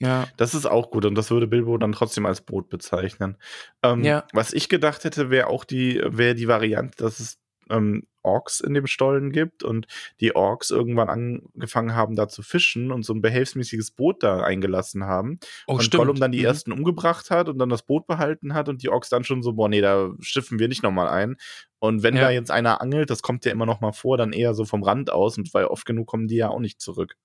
[0.00, 0.26] ja.
[0.36, 3.36] Das ist auch gut und das würde Bilbo dann trotzdem als Boot bezeichnen.
[3.82, 4.24] Ähm, Ja.
[4.32, 7.38] Was ich gedacht hätte, wäre auch die, wäre die Variante, dass es
[7.70, 9.86] ähm, Orks in dem Stollen gibt und
[10.20, 15.04] die Orks irgendwann angefangen haben, da zu fischen und so ein behelfsmäßiges Boot da eingelassen
[15.04, 15.38] haben.
[15.66, 16.00] Oh, und stimmt.
[16.00, 16.44] Gollum dann die Mhm.
[16.44, 19.52] ersten umgebracht hat und dann das Boot behalten hat und die Orks dann schon so,
[19.54, 21.36] boah, nee, da schiffen wir nicht nochmal ein.
[21.78, 22.22] Und wenn Ja.
[22.22, 24.82] da jetzt einer angelt, das kommt ja immer noch mal vor, dann eher so vom
[24.82, 27.16] Rand aus und weil oft genug kommen die ja auch nicht zurück.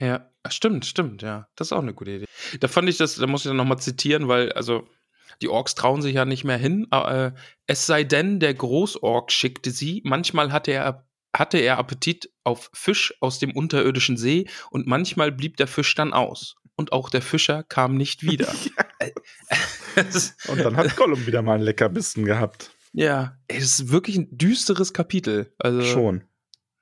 [0.00, 1.48] Ja, stimmt, stimmt, ja.
[1.56, 2.24] Das ist auch eine gute Idee.
[2.60, 4.86] Da fand ich das, da muss ich dann nochmal zitieren, weil, also,
[5.42, 6.86] die Orks trauen sich ja nicht mehr hin.
[6.90, 7.32] Äh,
[7.66, 10.02] es sei denn, der Großork schickte sie.
[10.04, 15.56] Manchmal hatte er, hatte er Appetit auf Fisch aus dem unterirdischen See und manchmal blieb
[15.56, 16.56] der Fisch dann aus.
[16.76, 18.52] Und auch der Fischer kam nicht wieder.
[20.48, 22.70] Und dann hat Gollum wieder mal einen Leckerbissen gehabt.
[22.92, 25.52] ja, es ist wirklich ein düsteres Kapitel.
[25.58, 26.24] Also, Schon.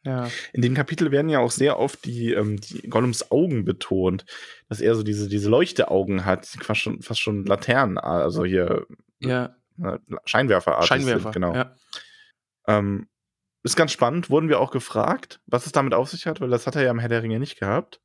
[0.05, 0.29] Ja.
[0.53, 4.25] In dem Kapitel werden ja auch sehr oft die, ähm, die Gollums Augen betont,
[4.69, 8.87] dass er so diese, diese Leuchteaugen hat, fast schon, fast schon Laternen, also hier
[9.21, 11.21] Ja, äh, Scheinwerferartig Scheinwerfer.
[11.21, 11.55] sind, genau.
[11.55, 11.77] Ja.
[12.67, 13.09] Ähm,
[13.62, 16.67] ist ganz spannend, wurden wir auch gefragt, was es damit auf sich hat, weil das
[16.67, 18.01] hat er ja im Herr der Ringe nicht gehabt.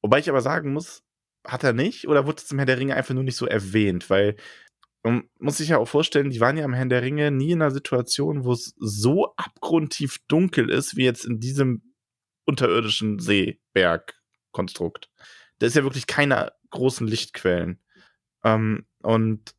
[0.00, 1.02] Wobei ich aber sagen muss,
[1.46, 4.08] hat er nicht oder wurde es im Herr der Ringe einfach nur nicht so erwähnt,
[4.08, 4.36] weil
[5.02, 7.62] man muss sich ja auch vorstellen, die waren ja im Herrn der Ringe nie in
[7.62, 11.94] einer Situation, wo es so abgrundtief dunkel ist, wie jetzt in diesem
[12.44, 15.10] unterirdischen Seebergkonstrukt.
[15.58, 17.80] Da ist ja wirklich keine großen Lichtquellen.
[18.44, 19.54] Ähm, und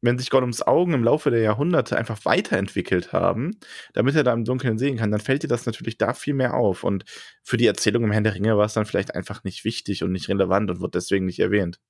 [0.00, 3.58] wenn sich Gollums Augen im Laufe der Jahrhunderte einfach weiterentwickelt haben,
[3.94, 6.54] damit er da im Dunkeln sehen kann, dann fällt dir das natürlich da viel mehr
[6.54, 6.84] auf.
[6.84, 7.04] Und
[7.42, 10.12] für die Erzählung im Herrn der Ringe war es dann vielleicht einfach nicht wichtig und
[10.12, 11.80] nicht relevant und wird deswegen nicht erwähnt.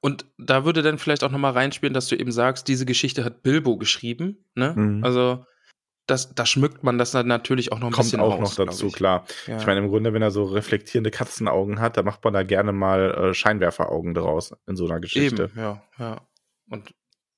[0.00, 3.42] Und da würde dann vielleicht auch nochmal reinspielen, dass du eben sagst, diese Geschichte hat
[3.42, 4.44] Bilbo geschrieben.
[4.54, 4.74] Ne?
[4.76, 5.04] Mhm.
[5.04, 5.44] Also
[6.06, 8.66] das, da schmückt man das dann natürlich auch noch ein Kommt bisschen auch aus, noch
[8.66, 8.94] dazu, ich.
[8.94, 9.26] klar.
[9.46, 9.58] Ja.
[9.58, 12.72] Ich meine, im Grunde, wenn er so reflektierende Katzenaugen hat, da macht man da gerne
[12.72, 15.44] mal äh, Scheinwerferaugen draus in so einer Geschichte.
[15.44, 16.20] Eben, ja, ja.
[16.68, 16.92] Und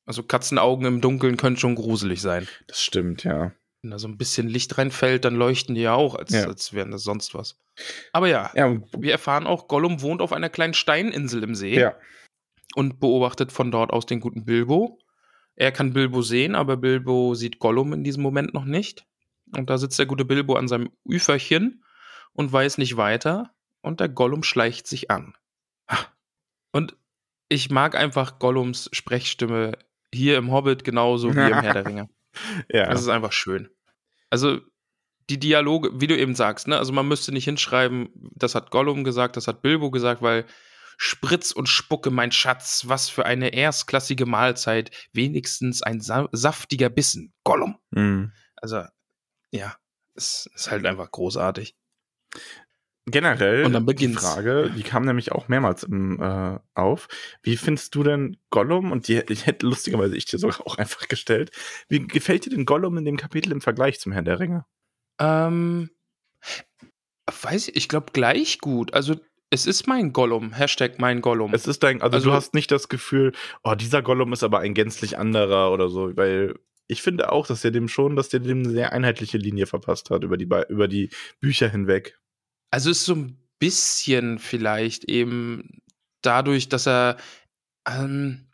[0.07, 2.49] also Katzenaugen im Dunkeln können schon gruselig sein.
[2.67, 3.53] Das stimmt, ja.
[3.83, 6.47] Wenn da so ein bisschen Licht reinfällt, dann leuchten die ja auch, als, Ja.
[6.47, 7.59] als wären das sonst was.
[8.13, 11.95] Aber ja, Ja, wir erfahren auch, Gollum wohnt auf einer kleinen Steininsel im See ja.
[12.75, 14.99] Und beobachtet von dort aus den guten Bilbo.
[15.55, 19.07] Er kann Bilbo sehen, aber Bilbo sieht Gollum in diesem Moment noch nicht.
[19.55, 21.85] Und da sitzt der gute Bilbo an seinem Üferchen
[22.33, 23.55] und weiß nicht weiter.
[23.83, 25.35] Und der Gollum schleicht sich an.
[26.73, 26.97] Und
[27.49, 29.77] ich mag einfach Gollums Sprechstimme
[30.13, 32.09] hier im Hobbit genauso wie im Herr der Ringe.
[32.71, 32.87] ja.
[32.87, 33.69] Das ist einfach schön.
[34.31, 34.61] Also
[35.29, 36.79] die Dialoge, wie du eben sagst, ne?
[36.79, 40.47] Also man müsste nicht hinschreiben, das hat Gollum gesagt, das hat Bilbo gesagt, weil
[41.05, 47.33] Spritz und Spucke, mein Schatz, was für eine erstklassige Mahlzeit, wenigstens ein sa saftiger Bissen.
[47.43, 47.77] Gollum.
[47.91, 48.31] Mhm.
[48.55, 48.85] Also,
[49.51, 49.77] ja,
[50.15, 51.75] es ist halt einfach großartig.
[53.07, 54.13] Generell Und dann die.
[54.13, 57.09] Frage, die kam nämlich auch mehrmals im, äh, auf.
[57.43, 58.93] Wie findest du denn Gollum?
[58.93, 61.51] Und die, ich hätte lustigerweise ich dir sogar auch einfach gestellt.
[61.89, 64.67] Wie gefällt dir denn Gollum in dem Kapitel im Vergleich zum Herrn der Ringe?
[65.19, 65.91] Ähm,
[67.43, 68.95] weiß ich, ich glaube gleich gut.
[68.95, 69.17] Also,
[69.53, 70.53] es ist mein Gollum.
[70.53, 71.53] Hashtag mein Gollum.
[71.55, 74.61] Es ist dein, also, Also- du hast nicht das Gefühl, oh, dieser Gollum ist aber
[74.61, 76.55] ein gänzlich anderer oder so, weil
[76.89, 80.11] ich finde auch, dass der dem schon, dass der dem eine sehr einheitliche Linie verpasst
[80.11, 81.11] hat über die, Be- über die
[81.41, 82.19] Bücher hinweg.
[82.71, 85.83] Also ist so ein bisschen vielleicht eben
[86.23, 87.17] dadurch, dass er,
[87.89, 88.49] ähm,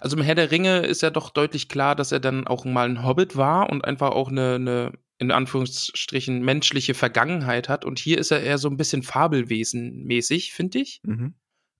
[0.00, 2.88] also im Herr der Ringe ist ja doch deutlich klar, dass er dann auch mal
[2.88, 7.84] ein Hobbit war und einfach auch eine, eine in Anführungsstrichen menschliche Vergangenheit hat.
[7.84, 11.00] Und hier ist er eher so ein bisschen Fabelwesen-mäßig, finde ich.
[11.04, 11.34] Mhm.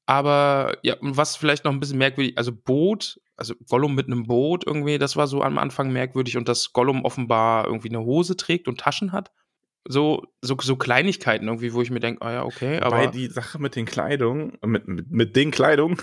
[0.07, 4.25] Aber ja, und was vielleicht noch ein bisschen merkwürdig, also Boot, also Gollum mit einem
[4.25, 8.37] Boot irgendwie, das war so am Anfang merkwürdig und dass Gollum offenbar irgendwie eine Hose
[8.37, 9.33] trägt und Taschen hat.
[9.87, 13.07] So, so, so Kleinigkeiten irgendwie, wo ich mir denke, ah ja, okay, Aber aber.
[13.09, 16.01] die Sache mit den Kleidung, mit, mit, mit den Kleidung,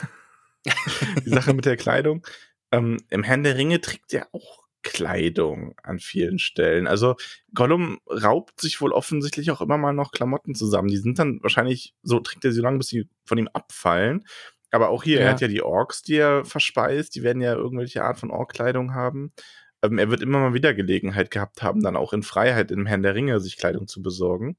[1.25, 2.25] die Sache mit der Kleidung,
[2.71, 6.87] ähm, im Herrn der Ringe trägt er auch Kleidung an vielen Stellen.
[6.87, 7.15] Also
[7.53, 10.87] Gollum raubt sich wohl offensichtlich auch immer mal noch Klamotten zusammen.
[10.89, 14.25] Die sind dann wahrscheinlich, so trägt er sie lange, bis sie von ihm abfallen.
[14.71, 15.25] Aber auch hier, Ja.
[15.25, 18.93] er hat ja die Orks, die er verspeist, die werden ja irgendwelche Art von Orkkleidung
[18.93, 19.33] haben.
[19.83, 23.03] Ähm, er wird immer mal wieder Gelegenheit gehabt haben, dann auch in Freiheit im Herrn
[23.03, 24.55] der Ringe sich Kleidung zu besorgen.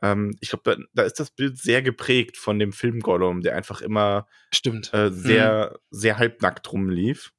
[0.00, 3.54] Ähm, ich glaube, da, da ist das Bild sehr geprägt von dem Film Gollum, der
[3.56, 4.92] einfach immer Stimmt.
[4.94, 7.32] äh, sehr, sehr halbnackt rumlief.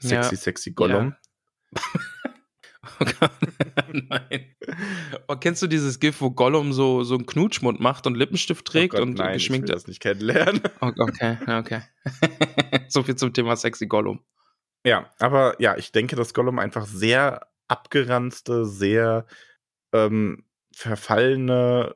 [0.00, 0.40] Sexy, Ja.
[0.40, 1.14] sexy Gollum.
[3.00, 3.30] Oh Gott.
[4.08, 4.54] Nein.
[5.28, 8.94] Oh, kennst du dieses GIF, wo Gollum so, so einen Knutschmund macht und Lippenstift trägt
[8.94, 10.60] oh Gott, und nein, geschminkt ich will das nicht kennenlernen.
[10.80, 11.82] Oh, okay, okay.
[12.88, 14.20] so viel zum Thema sexy Gollum.
[14.84, 19.26] Ja, aber ja, ich denke, dass Gollum einfach sehr abgeranzte, sehr
[19.92, 21.94] ähm, verfallene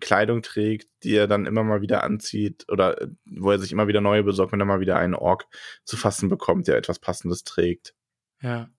[0.00, 3.88] Kleidung trägt, die er dann immer mal wieder anzieht oder äh, wo er sich immer
[3.88, 5.46] wieder neue besorgt, wenn er mal wieder einen Ork
[5.84, 7.94] zu fassen bekommt, der etwas Passendes trägt.
[8.40, 8.70] Ja.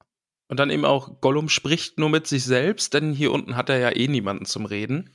[0.54, 3.80] Und dann eben auch, Gollum spricht nur mit sich selbst, denn hier unten hat er
[3.80, 5.10] ja eh niemanden zum Reden.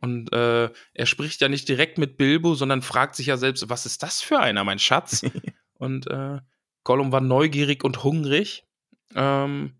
[0.00, 3.84] Und äh, er spricht ja nicht direkt mit Bilbo, sondern fragt sich ja selbst, was
[3.84, 5.26] ist das für einer, mein Schatz?
[5.74, 6.38] und äh,
[6.84, 8.68] Gollum war neugierig und hungrig.
[9.16, 9.72] Ähm,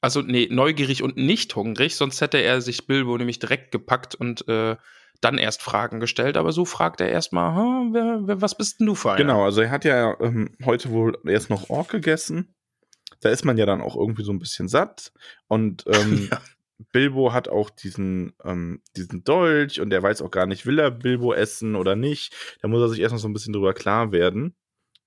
[0.00, 4.48] also, nee, neugierig und nicht hungrig, sonst hätte er sich Bilbo nämlich direkt gepackt und
[4.48, 4.76] äh,
[5.20, 6.38] dann erst Fragen gestellt.
[6.38, 9.18] Aber so fragt er erstmal, "Hm, wer, wer, was bist denn du für einer?
[9.18, 12.54] Genau, also er hat ja ähm, heute wohl erst noch Ork gegessen.
[13.20, 15.12] Da ist man ja dann auch irgendwie so ein bisschen satt.
[15.48, 16.40] Und ähm, Ja.
[16.92, 20.90] Bilbo hat auch diesen, ähm, diesen Dolch und er weiß auch gar nicht, will er
[20.90, 22.34] Bilbo essen oder nicht.
[22.60, 24.54] Da muss er sich erst noch so ein bisschen drüber klar werden.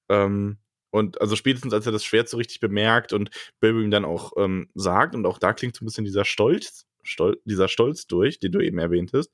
[0.10, 0.58] Ähm,
[0.92, 4.34] und also spätestens als er das Schwert so richtig bemerkt und Bilbo ihm dann auch
[4.38, 8.40] ähm, sagt, und auch da klingt so ein bisschen dieser Stolz, Stol dieser Stolz durch,
[8.40, 9.32] den du eben erwähntest.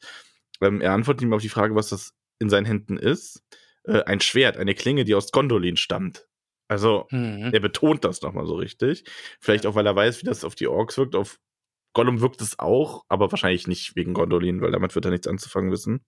[0.61, 3.43] Ähm, er antwortet ihm auf die Frage, was das in seinen Händen ist.
[3.85, 6.27] Äh, ein Schwert, eine Klinge, die aus Gondolin stammt.
[6.67, 7.51] Also, Mhm.
[7.53, 9.03] er betont das nochmal so richtig.
[9.39, 11.15] Vielleicht auch, weil er weiß, wie das auf die Orks wirkt.
[11.15, 11.39] Auf
[11.93, 15.71] Gollum wirkt es auch, aber wahrscheinlich nicht wegen Gondolin, weil damit wird er nichts anzufangen
[15.71, 16.03] wissen.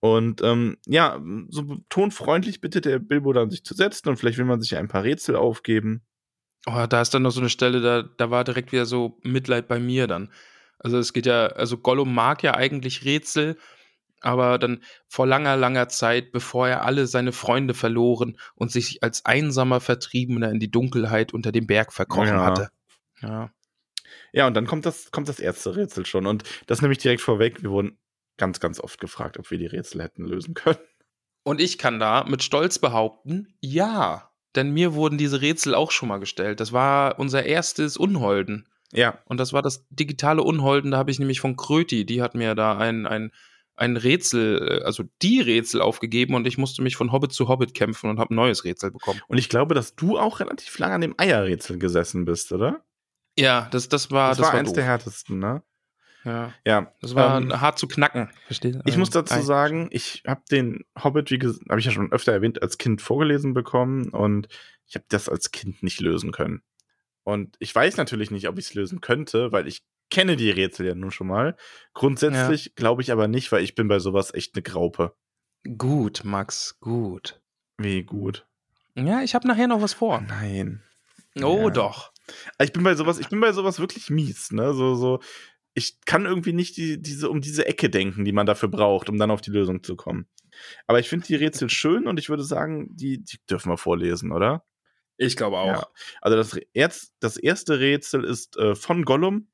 [0.00, 4.44] Und ähm, ja, so tonfreundlich bittet der Bilbo dann, sich zu setzen und vielleicht will
[4.44, 6.02] man sich ein paar Rätsel aufgeben.
[6.66, 9.68] Oh, da ist dann noch so eine Stelle, da, da war direkt wieder so Mitleid
[9.68, 10.30] bei mir dann.
[10.78, 13.56] Also es geht ja, also Gollum mag ja eigentlich Rätsel,
[14.20, 19.24] aber dann vor langer, langer Zeit, bevor er alle seine Freunde verloren und sich als
[19.24, 22.44] einsamer Vertriebener in die Dunkelheit unter dem Berg verkrochen Ja.
[22.44, 22.68] hatte.
[23.20, 23.50] Ja.
[24.32, 26.26] Ja, und dann kommt das, kommt das erste Rätsel schon.
[26.26, 27.62] Und das nämlich direkt vorweg.
[27.62, 27.98] Wir wurden
[28.36, 30.78] ganz, ganz oft gefragt, ob wir die Rätsel hätten lösen können.
[31.44, 34.30] Und ich kann da mit Stolz behaupten, ja.
[34.54, 36.60] Denn mir wurden diese Rätsel auch schon mal gestellt.
[36.60, 38.68] Das war unser erstes Unholden.
[38.92, 40.92] Ja, Und das war das digitale Unholden.
[40.92, 43.32] Da habe ich nämlich von Kröti, die hat mir da ein, ein,
[43.78, 47.74] ein Rätsel, äh, also die Rätsel aufgegeben und ich musste mich von Hobbit zu Hobbit
[47.74, 49.20] kämpfen und habe ein neues Rätsel bekommen.
[49.28, 52.84] und ich glaube, dass du auch relativ lange an dem Eierrätsel gesessen bist, oder?
[53.38, 54.74] Ja, das, das war, das, das war war eins doof.
[54.76, 55.62] der härtesten, ne?
[56.24, 56.92] Ja, Ja.
[57.00, 58.28] das war ähm, hart zu knacken.
[58.46, 59.40] Verstehst Ich muss dazu Ei.
[59.42, 63.00] sagen, ich habe den Hobbit, wie gesagt, habe ich ja schon öfter erwähnt, als Kind
[63.00, 64.48] vorgelesen bekommen und
[64.88, 66.62] ich habe das als Kind nicht lösen können.
[67.22, 70.86] Und ich weiß natürlich nicht, ob ich es lösen könnte, weil ich kenne die Rätsel
[70.86, 71.56] ja nun schon mal.
[71.94, 75.14] Grundsätzlich glaube ich aber nicht, weil ich bin bei sowas echt eine Graupe.
[75.76, 77.40] Gut, Max, gut.
[77.78, 78.46] Wie gut.
[78.94, 80.20] Ja, ich habe nachher noch was vor.
[80.20, 80.82] Nein.
[81.42, 81.70] Oh, Ja.
[81.70, 82.12] doch.
[82.60, 84.74] Ich bin bei sowas, ich bin bei sowas wirklich mies, ne?
[84.74, 85.20] So, so,
[85.74, 89.18] ich kann irgendwie nicht die, diese, um diese Ecke denken, die man dafür braucht, um
[89.18, 90.26] dann auf die Lösung zu kommen.
[90.86, 94.32] Aber ich finde die Rätsel schön und ich würde sagen, die, die dürfen wir vorlesen,
[94.32, 94.64] oder?
[95.16, 95.66] Ich glaube auch.
[95.82, 95.88] Ja.
[96.20, 99.48] Also das, erz, das erste Rätsel ist äh, von Gollum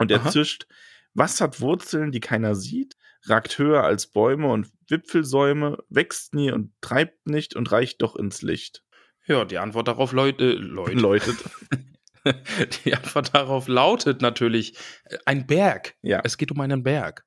[0.00, 0.30] und er Aha.
[0.30, 0.66] zischt,
[1.14, 6.72] was hat Wurzeln, die keiner sieht, ragt höher als Bäume und Wipfelsäume, wächst nie und
[6.80, 8.82] treibt nicht und reicht doch ins Licht.
[9.26, 10.94] Ja, die Antwort darauf, Leute, Leute.
[10.94, 11.36] Läutet.
[12.84, 15.94] Die Antwort darauf lautet natürlich äh, ein Berg.
[16.02, 16.20] Ja.
[16.22, 17.24] Es geht um einen Berg.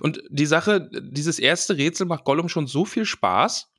[0.00, 3.70] Und die Sache, dieses erste Rätsel macht Gollum schon so viel Spaß.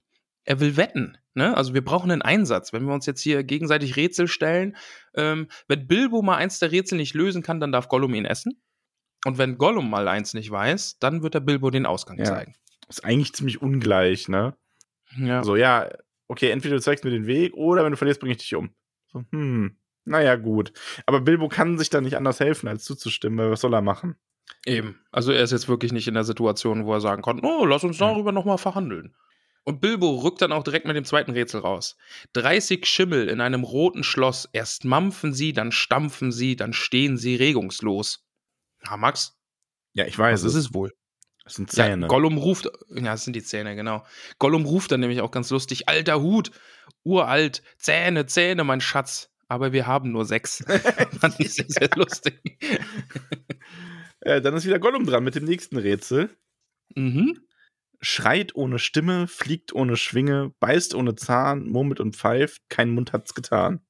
[0.46, 1.18] Er will wetten.
[1.36, 1.56] Ne?
[1.56, 2.74] Also wir brauchen einen Einsatz.
[2.74, 4.76] Wenn wir uns jetzt hier gegenseitig Rätsel stellen,
[5.16, 8.62] ähm, wenn Bilbo mal eins der Rätsel nicht lösen kann, dann darf Gollum ihn essen.
[9.26, 12.26] Und wenn Gollum mal eins nicht weiß, dann wird er Bilbo den Ausgang Ja.
[12.26, 12.56] zeigen.
[12.88, 14.56] Ist eigentlich ziemlich ungleich, ne?
[15.18, 15.44] Ja.
[15.44, 15.90] So, ja,
[16.28, 18.70] okay, entweder du zeigst mir den Weg oder wenn du verlierst, bringe ich dich um.
[19.08, 20.72] So, hm, naja, gut.
[21.06, 24.16] Aber Bilbo kann sich da nicht anders helfen, als zuzustimmen, weil was soll er machen?
[24.66, 25.00] Eben.
[25.12, 27.84] Also er ist jetzt wirklich nicht in der Situation, wo er sagen kann, oh, lass
[27.84, 29.16] uns darüber nochmal verhandeln.
[29.68, 31.98] Und Bilbo rückt dann auch direkt mit dem zweiten Rätsel raus.
[32.34, 34.48] 30 Schimmel in einem roten Schloss.
[34.54, 38.24] Erst mampfen sie, dann stampfen sie, dann stehen sie regungslos.
[38.86, 39.36] Ja, Max,
[39.94, 40.94] Ja, ich weiß was ist es wohl?
[41.46, 42.08] Es sind Ja, Zähne.
[42.08, 44.06] Gollum ruft, ja, das sind die Zähne, genau.
[44.38, 46.52] Gollum ruft dann nämlich auch ganz lustig, alter Hut,
[47.04, 49.32] uralt, Zähne, Zähne, mein Schatz.
[49.48, 50.64] Aber wir haben nur sechs.
[51.20, 52.40] Fand ich sehr, sehr lustig.
[54.22, 56.38] äh, dann ist wieder Gollum dran mit dem nächsten Rätsel.
[56.96, 57.45] mhm.
[58.06, 63.34] Schreit ohne Stimme, fliegt ohne Schwinge, beißt ohne Zahn, murmelt und pfeift, kein Mund hat's
[63.34, 63.82] getan.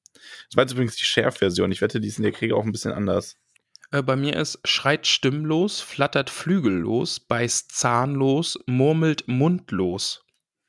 [0.48, 1.70] Das war jetzt übrigens die Share-Version.
[1.70, 3.36] Ich wette, die ist in der Kriege auch ein bisschen anders.
[3.90, 10.24] Äh, bei mir ist schreit stimmlos, flattert flügellos, beißt zahnlos, murmelt mundlos.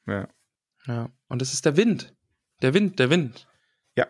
[0.06, 0.28] Ja.
[0.86, 1.10] Ja.
[1.28, 2.14] Und das ist der Wind.
[2.62, 3.48] Der Wind, der Wind.
[3.96, 4.08] Ja.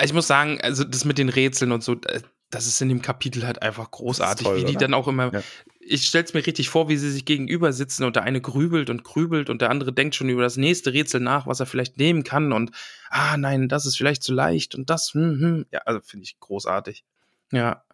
[0.00, 3.02] Ich muss sagen, also das mit den Rätseln und so, äh, das ist in dem
[3.02, 4.80] Kapitel halt einfach großartig, toll, wie die oder?
[4.80, 5.32] dann auch immer.
[5.32, 5.42] Ja.
[5.80, 9.04] Ich stell's mir richtig vor, wie sie sich gegenüber sitzen und der eine grübelt und
[9.04, 12.24] grübelt und der andere denkt schon über das nächste Rätsel nach, was er vielleicht nehmen
[12.24, 12.70] kann und
[13.10, 15.66] ah nein, das ist vielleicht zu leicht und das, hm, hm.
[15.70, 17.04] ja, also finde ich großartig.
[17.52, 17.84] Ja.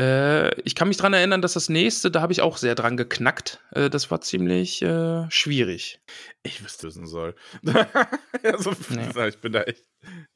[0.00, 2.96] Äh, ich kann mich dran erinnern, dass das nächste, da habe ich auch sehr dran
[2.96, 3.60] geknackt.
[3.72, 6.00] Äh, das war ziemlich äh, schwierig.
[6.42, 7.34] Ich wüsste wissen soll.
[7.62, 9.28] ja, so, Nee.
[9.28, 9.84] Ich bin da echt.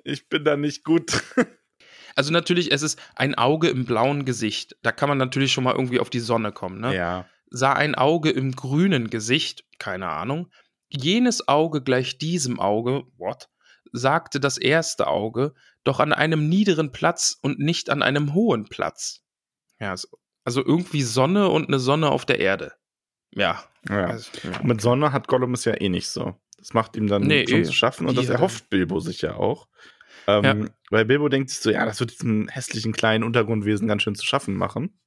[0.03, 1.23] Ich bin da nicht gut.
[2.15, 4.77] Also natürlich, es ist ein Auge im blauen Gesicht.
[4.83, 6.81] Da kann man natürlich schon mal irgendwie auf die Sonne kommen.
[6.81, 6.95] Ne?
[6.95, 7.27] Ja.
[7.51, 10.51] Sah ein Auge im grünen Gesicht, keine Ahnung.
[10.89, 13.49] Jenes Auge gleich diesem Auge, what?
[13.93, 19.23] Sagte das erste Auge, doch an einem niederen Platz und nicht an einem hohen Platz.
[19.81, 19.95] Ja,
[20.45, 22.73] also irgendwie Sonne und eine Sonne auf der Erde.
[23.31, 23.63] Ja.
[23.89, 24.07] ja.
[24.07, 24.63] Also, ja.
[24.63, 26.35] Mit Sonne hat Gollum es ja eh nicht so.
[26.59, 27.65] Das macht ihm dann Nee, schon eh.
[27.65, 29.69] zu schaffen und das er- erhofft Bilbo sich ja auch.
[30.27, 30.69] Ähm, Ja.
[30.91, 34.25] Weil Bilbo denkt sich so, ja, das wird diesem hässlichen kleinen Untergrundwesen ganz schön zu
[34.25, 34.99] schaffen machen.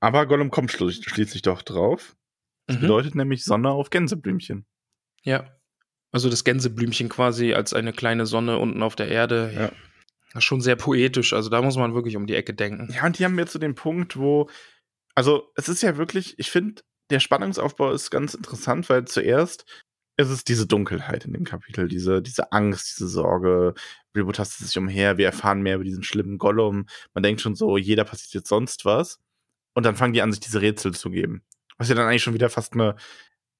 [0.00, 2.16] Aber Gollum kommt schli- schließlich doch drauf.
[2.66, 2.80] Das Mhm.
[2.82, 4.66] bedeutet nämlich Sonne auf Gänseblümchen.
[5.22, 5.56] Ja.
[6.12, 9.52] Also das Gänseblümchen quasi als eine kleine Sonne unten auf der Erde.
[9.54, 9.72] Ja.
[10.32, 11.32] Das ist schon sehr poetisch.
[11.32, 12.92] Also da muss man wirklich um die Ecke denken.
[12.94, 14.48] Ja, und die haben jetzt so den Punkt, wo,
[15.14, 19.64] also es ist ja wirklich, ich finde, der Spannungsaufbau ist ganz interessant, weil zuerst
[20.16, 23.74] ist es diese Dunkelheit in dem Kapitel, diese, diese Angst, diese Sorge,
[24.12, 27.76] Bilbo tastet sich umher, wir erfahren mehr über diesen schlimmen Gollum, man denkt schon so,
[27.76, 29.18] jeder passiert jetzt sonst was.
[29.74, 31.42] Und dann fangen die an, sich diese Rätsel zu geben.
[31.78, 32.94] Was ja dann eigentlich schon wieder fast eine,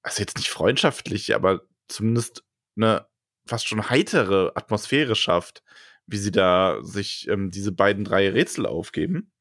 [0.03, 2.43] also jetzt nicht freundschaftlich, aber zumindest
[2.77, 3.07] eine
[3.47, 5.63] fast schon heitere Atmosphäre schafft,
[6.05, 9.31] wie sie da sich ähm, diese beiden, drei Rätsel aufgeben.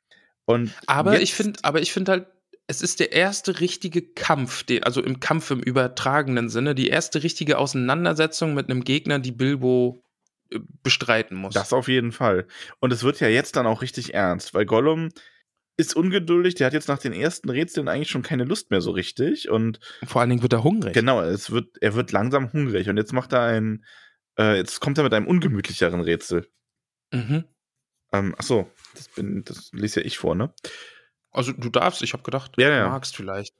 [0.46, 2.26] Und Aber jetzt- ich finde, aber ich finde halt,
[2.68, 7.22] es ist der erste richtige Kampf, den, also im Kampf im übertragenen Sinne, die erste
[7.22, 10.02] richtige Auseinandersetzung mit einem Gegner, die Bilbo
[10.82, 11.54] bestreiten muss.
[11.54, 12.46] Das auf jeden Fall.
[12.80, 15.10] Und es wird ja jetzt dann auch richtig ernst, weil Gollum
[15.76, 18.90] ist ungeduldig, der hat jetzt nach den ersten Rätseln eigentlich schon keine Lust mehr so
[18.90, 20.92] richtig und vor allen Dingen wird er hungrig.
[20.92, 23.84] Genau, es wird, er wird langsam hungrig und jetzt macht er ein,
[24.38, 26.46] äh, jetzt kommt er mit einem ungemütlicheren Rätsel.
[27.12, 27.44] Mhm.
[28.12, 30.52] Ähm, achso, das bin, das lese ja ich vor, ne?
[31.30, 32.84] Also du darfst, ich habe gedacht, Ja, ja.
[32.84, 33.54] du magst vielleicht.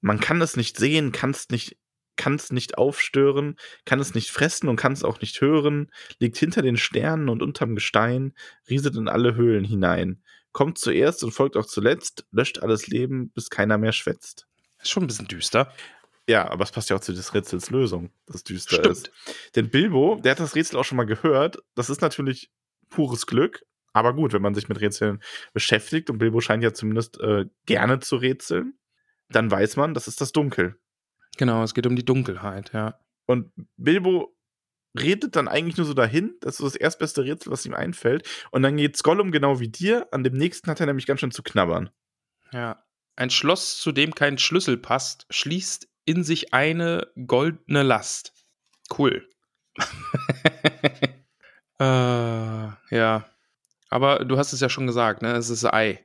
[0.00, 1.76] Man kann es nicht sehen, kann es nicht,
[2.18, 3.56] kann es nicht aufstören,
[3.86, 7.42] kann es nicht fressen und kann es auch nicht hören, liegt hinter den Sternen und
[7.42, 8.34] unterm Gestein,
[8.68, 13.48] rieselt in alle Höhlen hinein, kommt zuerst und folgt auch zuletzt, löscht alles Leben, bis
[13.48, 14.46] keiner mehr schwätzt.
[14.82, 15.72] Ist schon ein bisschen düster.
[16.28, 18.86] Ja, aber es passt ja auch zu des Rätsels Lösung, das düster Stimmt.
[18.88, 19.10] ist.
[19.56, 21.56] Denn Bilbo, der hat das Rätsel auch schon mal gehört.
[21.74, 22.50] Das ist natürlich
[22.90, 23.64] pures Glück.
[23.94, 25.22] Aber gut, wenn man sich mit Rätseln
[25.54, 28.74] beschäftigt und Bilbo scheint ja zumindest äh, gerne zu rätseln,
[29.30, 30.78] dann weiß man, das ist das Dunkel.
[31.38, 32.98] Genau, es geht um die Dunkelheit, ja.
[33.26, 34.36] Und Bilbo
[34.98, 36.34] redet dann eigentlich nur so dahin.
[36.40, 38.28] Das ist so das erstbeste Rätsel, was ihm einfällt.
[38.50, 40.08] Und dann geht's Gollum genau wie dir.
[40.12, 41.90] An dem nächsten hat er nämlich ganz schön zu knabbern.
[42.52, 42.84] Ja.
[43.16, 48.32] Ein Schloss, zu dem kein Schlüssel passt, schließt in sich eine goldene Last.
[48.96, 49.28] Cool.
[51.78, 53.24] äh, ja.
[53.90, 55.32] Aber du hast es ja schon gesagt, ne?
[55.32, 56.04] Es ist Ei.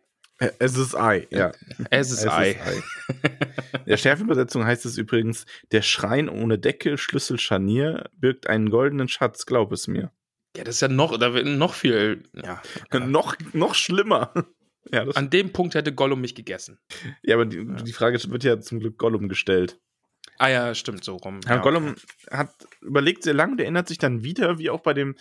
[0.59, 1.51] Es ist Ei, ja.
[1.91, 2.55] Ei.
[3.73, 9.07] In der Schärfenübersetzung heißt es übrigens, der Schrein ohne Deckel, Schlüssel, Scharnier birgt einen goldenen
[9.07, 10.11] Schatz, glaub es mir.
[10.55, 12.23] Ja, das ist ja noch, da wird noch viel.
[12.33, 12.61] Ja.
[12.99, 14.33] Noch, noch schlimmer.
[14.91, 16.77] Ja, An dem Punkt hätte Gollum mich gegessen.
[17.23, 19.79] ja aber die, die Frage wird ja zum Glück Gollum gestellt.
[20.37, 21.39] Ah ja, stimmt, so rum.
[21.45, 21.95] Ja, Ja, Gollum
[22.29, 22.49] hat
[22.81, 25.15] überlegt sehr lange und erinnert sich dann wieder, wie auch bei dem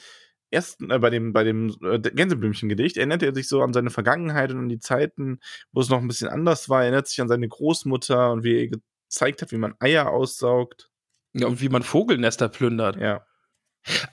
[0.52, 4.50] ersten, äh, bei dem, bei dem äh, Gänseblümchen-Gedicht, erinnert er sich so an seine Vergangenheit
[4.52, 5.40] und an die Zeiten,
[5.72, 8.68] wo es noch ein bisschen anders war, erinnert sich an seine Großmutter und wie er
[8.68, 10.90] gezeigt hat, wie man Eier aussaugt.
[11.34, 12.96] Ja, und wie man Vogelnester plündert.
[12.96, 13.24] Ja.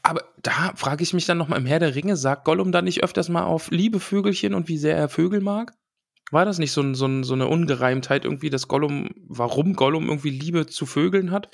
[0.03, 3.03] Aber da frage ich mich dann nochmal im Herr der Ringe, sagt Gollum da nicht
[3.03, 5.73] öfters mal auf liebe Vögelchen und wie sehr er Vögel mag?
[6.31, 10.07] War das nicht so, ein, so, ein, so eine Ungereimtheit irgendwie, dass Gollum, warum Gollum
[10.07, 11.49] irgendwie Liebe zu Vögeln hat?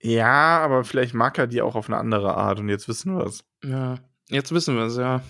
[0.00, 3.26] Ja, aber vielleicht mag er die auch auf eine andere Art und jetzt wissen wir
[3.26, 3.44] es.
[3.62, 3.98] Ja,
[4.30, 5.22] jetzt wissen wir es, ja.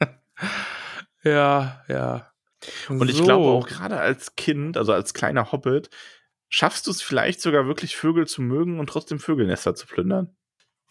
[1.24, 2.32] ja, ja.
[2.88, 3.24] Und ich So.
[3.24, 5.90] glaube auch gerade als Kind, also als kleiner Hobbit,
[6.48, 10.36] schaffst du es vielleicht sogar wirklich Vögel zu mögen und trotzdem Vögelnester zu plündern.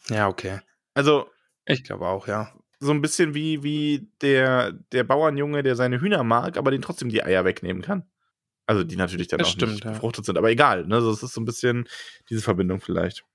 [0.10, 0.60] Ja, okay.
[0.94, 1.28] Also
[1.66, 2.54] Ich glaube auch, ja.
[2.80, 7.10] so ein bisschen wie, wie der, der Bauernjunge, der seine Hühner mag, aber den trotzdem
[7.10, 8.06] die Eier wegnehmen kann.
[8.68, 9.92] Also die natürlich dann Das auch stimmt, nicht ja.
[9.92, 10.86] befruchtet sind, aber egal.
[10.86, 10.96] Ne?
[10.96, 11.88] Also es ist so ein bisschen
[12.30, 13.26] diese Verbindung vielleicht.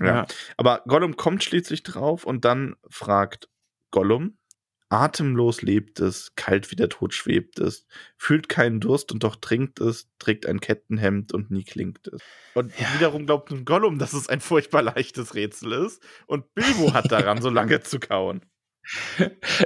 [0.00, 0.06] Ja.
[0.06, 0.26] Ja.
[0.56, 3.48] Aber Gollum kommt schließlich drauf und dann fragt
[3.90, 4.38] Gollum,
[4.88, 7.86] atemlos lebt es, kalt wie der Tod schwebt es,
[8.16, 12.20] fühlt keinen Durst und doch trinkt es, trägt ein Kettenhemd und nie klingt es.
[12.54, 12.92] Und Ja.
[12.94, 17.40] wiederum glaubt nun Gollum, dass es ein furchtbar leichtes Rätsel ist und Bilbo hat daran
[17.42, 18.44] so lange zu kauen.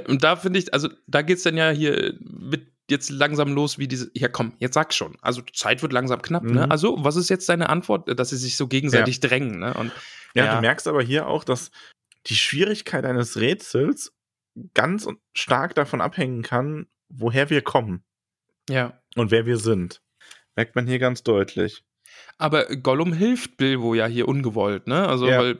[0.07, 3.77] Und da finde ich, also da geht es dann ja hier mit jetzt langsam los,
[3.77, 4.09] wie diese.
[4.13, 5.17] Ja, komm, jetzt sag schon.
[5.21, 6.65] Also Zeit wird langsam knapp, ne?
[6.65, 6.71] Mhm.
[6.71, 9.73] Also, was ist jetzt deine Antwort, dass sie sich so gegenseitig drängen, ne?
[9.73, 9.91] Und
[10.35, 10.55] Ja, Ja.
[10.55, 11.71] du merkst aber hier auch, dass
[12.27, 14.13] die Schwierigkeit eines Rätsels
[14.73, 18.03] ganz stark davon abhängen kann, woher wir kommen
[18.69, 18.99] ja.
[19.15, 20.01] und wer wir sind.
[20.55, 21.83] Merkt man hier ganz deutlich.
[22.37, 25.07] Aber Gollum hilft Bilbo ja hier ungewollt, ne?
[25.07, 25.39] Also, Ja.
[25.39, 25.59] weil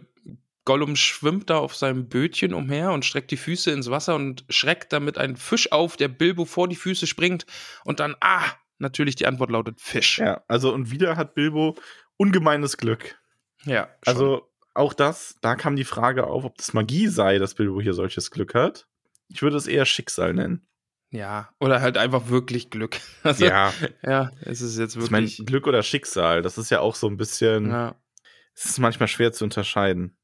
[0.70, 4.94] Gollum schwimmt da auf seinem Bötchen umher und streckt die Füße ins Wasser und schreckt
[4.94, 7.48] damit einen Fisch auf, der Bilbo vor die Füße springt
[7.86, 8.46] und dann, ah,
[8.78, 10.20] natürlich die Antwort lautet Fisch.
[10.20, 11.76] Ja, also und wieder hat Bilbo
[12.18, 13.20] ungemeines Glück.
[13.66, 14.14] Ja, schon.
[14.14, 17.96] Also auch das, da kam die Frage auf, ob das Magie sei, dass Bilbo hier
[17.96, 18.86] solches Glück hat.
[19.28, 20.68] Ich würde es eher Schicksal nennen.
[21.10, 23.00] ja, oder halt einfach wirklich Glück.
[23.24, 25.48] Also, Ja, ja, es ist jetzt ich meine, wirklich.
[25.48, 27.96] Glück oder Schicksal, das ist ja auch so ein bisschen, ja.
[28.54, 30.16] es ist manchmal schwer zu unterscheiden.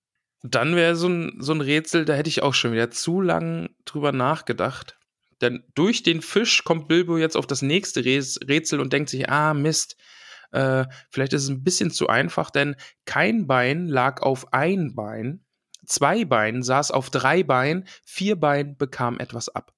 [0.47, 3.69] Dann wäre so ein, so ein Rätsel, da hätte ich auch schon wieder zu lang
[3.85, 4.97] drüber nachgedacht.
[5.41, 9.53] Denn durch den Fisch kommt Bilbo jetzt auf das nächste Rätsel und denkt sich, ah,
[9.53, 9.97] Mist,
[10.51, 12.75] äh, vielleicht ist es ein bisschen zu einfach, denn
[13.05, 15.43] kein Bein lag auf ein Bein,
[15.85, 19.73] zwei Bein saß auf drei Beinen, vier Bein bekam etwas ab.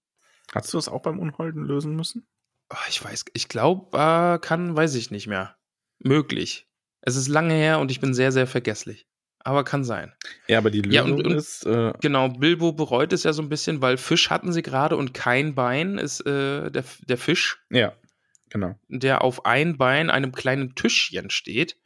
[0.53, 2.27] Hast du das auch beim Unholden lösen müssen?
[2.69, 5.57] Oh, ich weiß, ich glaube, äh, kann, weiß ich nicht mehr.
[5.99, 6.69] Möglich.
[7.01, 9.06] Es ist lange her und ich bin sehr, sehr vergesslich.
[9.47, 10.11] Aber kann sein.
[10.49, 13.41] Ja, aber die Lösung Ja, und- und- ist, äh, Genau, Bilbo bereut es ja so
[13.41, 17.63] ein bisschen, weil Fisch hatten sie gerade und kein Bein ist äh, der, der Fisch,
[17.69, 17.93] ja,
[18.49, 18.77] genau.
[18.89, 21.77] der auf ein Bein einem kleinen Tischchen steht.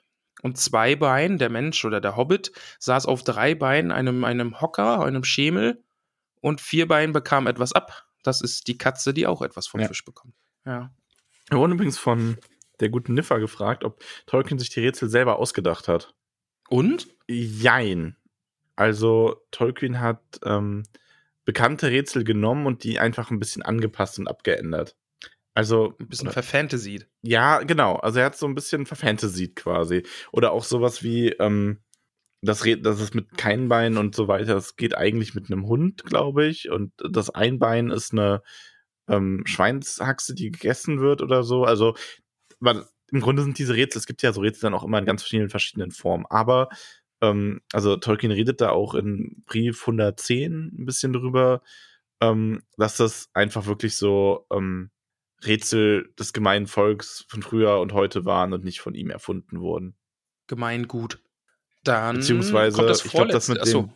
[0.41, 5.05] Und zwei Beinen, der Mensch oder der Hobbit, saß auf drei Beinen, einem, einem Hocker,
[5.05, 5.83] einem Schemel.
[6.39, 8.07] Und vier Beinen bekam etwas ab.
[8.23, 9.87] Das ist die Katze, die auch etwas vom Ja.
[9.87, 10.33] Fisch bekommt.
[10.65, 10.89] Ja.
[11.49, 12.37] Wir wurden übrigens von
[12.79, 16.15] der guten Niffer gefragt, ob Tolkien sich die Rätsel selber ausgedacht hat.
[16.71, 17.07] Und?
[17.27, 18.15] Jein.
[18.77, 20.83] Also Tolkien hat ähm,
[21.43, 24.95] bekannte Rätsel genommen und die einfach ein bisschen angepasst und abgeändert.
[25.53, 27.07] Also ein bisschen verfantasied.
[27.23, 27.95] Ja, genau.
[27.97, 30.03] Also er hat so ein bisschen verfantasied quasi.
[30.31, 31.79] Oder auch sowas wie ähm,
[32.41, 34.53] das, das ist mit kein Bein und so weiter.
[34.53, 36.69] Das geht eigentlich mit einem Hund, glaube ich.
[36.69, 38.43] Und das Einbein ist eine
[39.09, 41.65] ähm, Schweinshaxe, die gegessen wird oder so.
[41.65, 41.95] Also
[42.61, 45.05] weil, im Grunde sind diese Rätsel, es gibt ja so Rätsel dann auch immer in
[45.05, 46.25] ganz vielen verschiedenen Formen.
[46.29, 46.69] Aber
[47.21, 51.61] ähm, also Tolkien redet da auch in Brief 110 ein bisschen drüber,
[52.21, 54.91] ähm, dass das einfach wirklich so ähm,
[55.43, 59.95] Rätsel des gemeinen Volks von früher und heute waren und nicht von ihm erfunden wurden.
[60.47, 61.19] Gemeingut.
[61.83, 63.81] Dann Beziehungsweise, kommt das ich glaube, das mit Achso.
[63.81, 63.93] den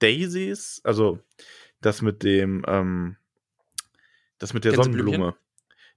[0.00, 1.20] Daisies, also
[1.80, 3.16] das mit dem, ähm,
[4.38, 5.36] das mit der Sonnenblume.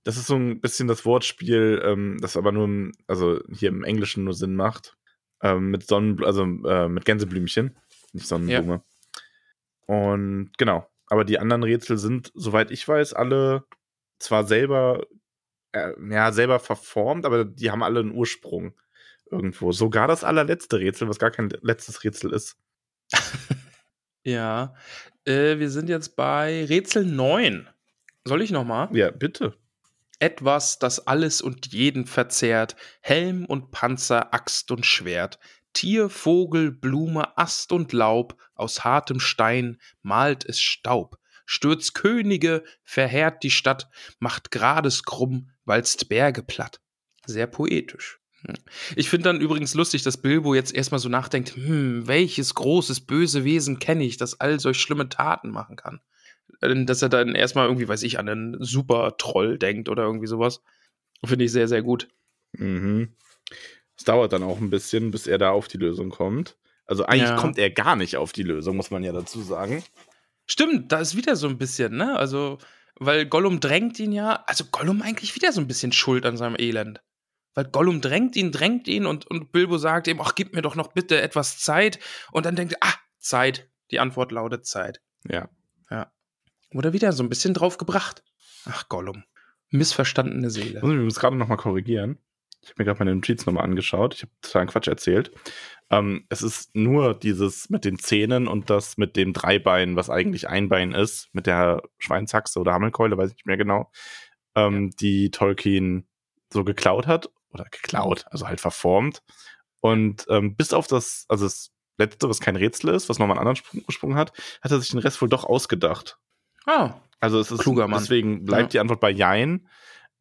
[0.04, 3.84] Das ist so ein bisschen das Wortspiel, ähm, das aber nur, im, also hier im
[3.84, 4.98] Englischen nur Sinn macht.
[5.44, 7.76] Ähm, mit Sonnen, also äh, mit Gänseblümchen,
[8.14, 8.84] nicht Sonnenblume.
[9.88, 9.96] Ja.
[9.96, 10.88] Und genau.
[11.08, 13.66] Aber die anderen Rätsel sind, soweit ich weiß, alle
[14.20, 15.06] zwar selber,
[15.74, 18.74] äh, ja, selber verformt, aber die haben alle einen Ursprung
[19.30, 19.72] irgendwo.
[19.72, 22.58] Sogar das allerletzte Rätsel, was gar kein letztes Rätsel ist.
[24.24, 24.76] ja.
[25.26, 27.68] Äh, wir sind jetzt bei Rätsel 9.
[28.24, 28.90] Soll ich nochmal?
[28.96, 29.58] Ja, bitte.
[30.22, 32.76] Etwas, das alles und jeden verzehrt.
[33.02, 35.40] Helm und Panzer, Axt und Schwert.
[35.74, 41.18] Tier, Vogel, Blume, Ast und Laub, aus hartem Stein malt es Staub
[41.52, 46.80] stürzt Könige, verheert die Stadt, macht Grades krumm, walzt Berge platt.
[47.26, 48.20] Sehr poetisch.
[48.46, 48.56] Hm.
[48.96, 53.44] Ich finde dann übrigens lustig, dass Bilbo jetzt erstmal so nachdenkt, hm, welches großes böse
[53.44, 56.00] Wesen kenne ich, das all solch schlimme Taten machen kann.
[56.62, 60.62] Dass er dann erstmal irgendwie, weiß ich, an einen Super-Troll denkt oder irgendwie sowas.
[61.26, 62.08] Finde ich sehr, sehr gut.
[62.54, 63.16] Mhm.
[63.98, 66.58] Es dauert dann auch ein bisschen, bis er da auf die Lösung kommt.
[66.86, 67.36] Also eigentlich ja.
[67.36, 69.84] kommt er gar nicht auf die Lösung, muss man ja dazu sagen.
[70.46, 72.18] Stimmt, da ist wieder so ein bisschen, ne?
[72.18, 72.58] Also,
[72.96, 76.56] weil Gollum drängt ihn ja, also Gollum eigentlich wieder so ein bisschen schuld an seinem
[76.60, 77.02] Elend.
[77.54, 80.76] Weil Gollum drängt ihn, drängt ihn und, und Bilbo sagt ihm, ach, gib mir doch
[80.76, 82.00] noch bitte etwas Zeit.
[82.32, 83.70] Und dann denkt er, ah, Zeit.
[83.92, 85.02] Die Antwort lautet Zeit.
[85.30, 85.50] Ja.
[85.90, 86.12] Ja.
[86.72, 88.24] Wurde wieder so ein bisschen drauf gebracht.
[88.66, 89.24] Ach, Gollum.
[89.70, 90.82] Missverstandene Seele.
[90.82, 92.18] Muss ich mich gerade nochmal korrigieren.
[92.62, 94.14] Ich habe mir gerade meine Notiz nochmal angeschaut.
[94.14, 95.32] Ich habe total Quatsch erzählt.
[95.90, 100.48] Ähm, es ist nur dieses mit den Zähnen und das mit dem Dreibein, was eigentlich
[100.48, 103.92] ein Bein ist, mit der Schweinshaxe oder Hammelkeule, weiß ich nicht mehr genau,
[104.56, 104.96] ähm, ja.
[105.00, 106.08] die Tolkien
[106.54, 109.24] so geklaut hat oder geklaut, also halt verformt.
[109.80, 113.48] Und ähm, bis auf das, also das letzte, was kein Rätsel ist, was nochmal einen
[113.48, 116.20] anderen Sprung, Sprung hat, hat er sich den Rest wohl doch ausgedacht.
[116.66, 116.96] Ah.
[117.20, 118.00] Also es ist kluger Mann.
[118.00, 118.78] Deswegen bleibt ja.
[118.78, 119.68] die Antwort bei Jein,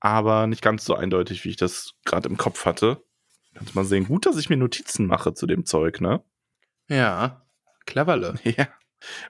[0.01, 3.03] aber nicht ganz so eindeutig, wie ich das gerade im Kopf hatte.
[3.55, 4.07] Kannst mal sehen.
[4.07, 6.23] Gut, dass ich mir Notizen mache zu dem Zeug, ne?
[6.89, 7.47] Ja,
[7.87, 8.35] cleverle.
[8.45, 8.69] Ja.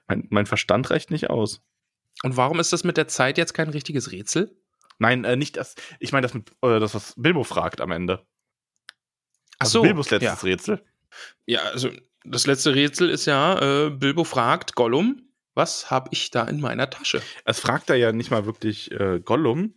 [0.05, 1.61] Mein, mein Verstand reicht nicht aus.
[2.23, 4.53] Und warum ist das mit der Zeit jetzt kein richtiges Rätsel?
[4.99, 5.75] Nein, äh, nicht das.
[5.99, 8.25] Ich meine das mit äh, das, was Bilbo fragt am Ende.
[9.57, 9.81] Ach also so.
[9.83, 10.47] Bilbos letztes ja.
[10.47, 10.85] Rätsel.
[11.45, 11.89] Ja, also
[12.23, 16.89] das letzte Rätsel ist ja, äh, Bilbo fragt Gollum, was habe ich da in meiner
[16.89, 17.21] Tasche?
[17.45, 19.75] Es fragt er ja nicht mal wirklich äh, Gollum,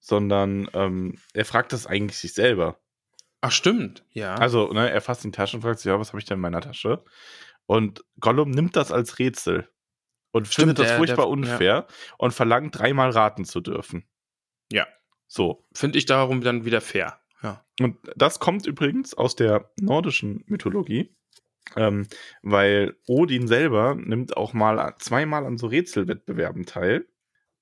[0.00, 2.80] sondern ähm, er fragt das eigentlich sich selber.
[3.40, 4.34] Ach, stimmt, ja.
[4.34, 6.36] Also, ne, er fasst in die Tasche und fragt sich, ja, was habe ich denn
[6.36, 7.04] in meiner Tasche?
[7.66, 9.68] Und Gollum nimmt das als Rätsel
[10.32, 11.86] und stimmt, findet das der, furchtbar der, unfair ja.
[12.18, 14.08] und verlangt dreimal raten zu dürfen.
[14.70, 14.86] Ja.
[15.26, 15.66] So.
[15.72, 17.20] Finde ich darum dann wieder fair.
[17.42, 17.64] Ja.
[17.80, 21.14] Und das kommt übrigens aus der nordischen Mythologie,
[21.76, 22.06] ähm,
[22.42, 27.06] weil Odin selber nimmt auch mal zweimal an so Rätselwettbewerben teil.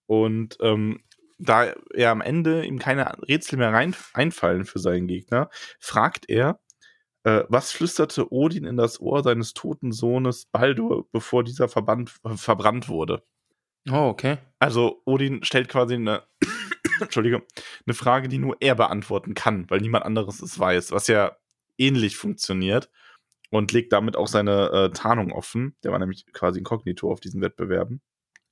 [0.06, 0.98] Und ähm,
[1.38, 5.48] da er am Ende ihm keine Rätsel mehr rein, einfallen für seinen Gegner,
[5.78, 6.60] fragt er,
[7.24, 12.36] äh, was flüsterte Odin in das Ohr seines toten Sohnes Baldur, bevor dieser Verband, äh,
[12.36, 13.22] verbrannt wurde?
[13.90, 14.38] Oh, okay.
[14.58, 16.24] Also Odin stellt quasi eine,
[17.00, 17.42] Entschuldige,
[17.86, 21.36] eine Frage, die nur er beantworten kann, weil niemand anderes es weiß, was ja
[21.78, 22.90] ähnlich funktioniert
[23.50, 25.76] und legt damit auch seine äh, Tarnung offen.
[25.84, 28.00] Der war nämlich quasi inkognito auf diesen Wettbewerben.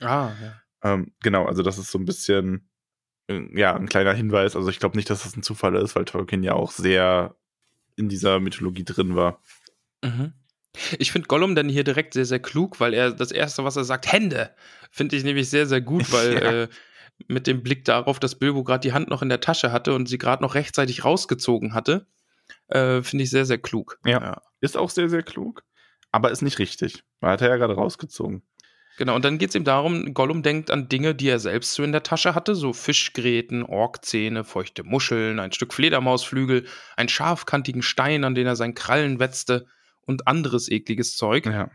[0.01, 0.63] Ah, ja.
[0.83, 2.69] Ähm, genau, also das ist so ein bisschen
[3.29, 4.57] äh, ja, ein kleiner Hinweis.
[4.57, 7.37] Also ich glaube nicht, dass das ein Zufall ist, weil Tolkien ja auch sehr
[7.97, 9.43] in dieser Mythologie drin war.
[10.03, 10.33] Mhm.
[10.99, 13.85] Ich finde Gollum dann hier direkt sehr, sehr klug, weil er das Erste, was er
[13.85, 14.55] sagt, Hände,
[14.91, 16.63] finde ich nämlich sehr, sehr gut, weil ja.
[16.63, 16.69] äh,
[17.27, 20.09] mit dem Blick darauf, dass Bilbo gerade die Hand noch in der Tasche hatte und
[20.09, 22.07] sie gerade noch rechtzeitig rausgezogen hatte,
[22.69, 23.99] äh, finde ich sehr, sehr klug.
[24.05, 24.21] Ja.
[24.21, 24.43] ja.
[24.61, 25.63] Ist auch sehr, sehr klug,
[26.13, 28.43] aber ist nicht richtig, weil hat er ja gerade rausgezogen.
[28.99, 31.85] Genau, und dann geht es ihm darum, Gollum denkt an Dinge, die er selbst so
[31.85, 38.25] in der Tasche hatte, so Fischgräten, Orkzähne, feuchte Muscheln, ein Stück Fledermausflügel, einen scharfkantigen Stein,
[38.25, 39.67] an den er seinen Krallen wetzte
[40.03, 41.47] und anderes ekliges Zeug.
[41.47, 41.71] Ja.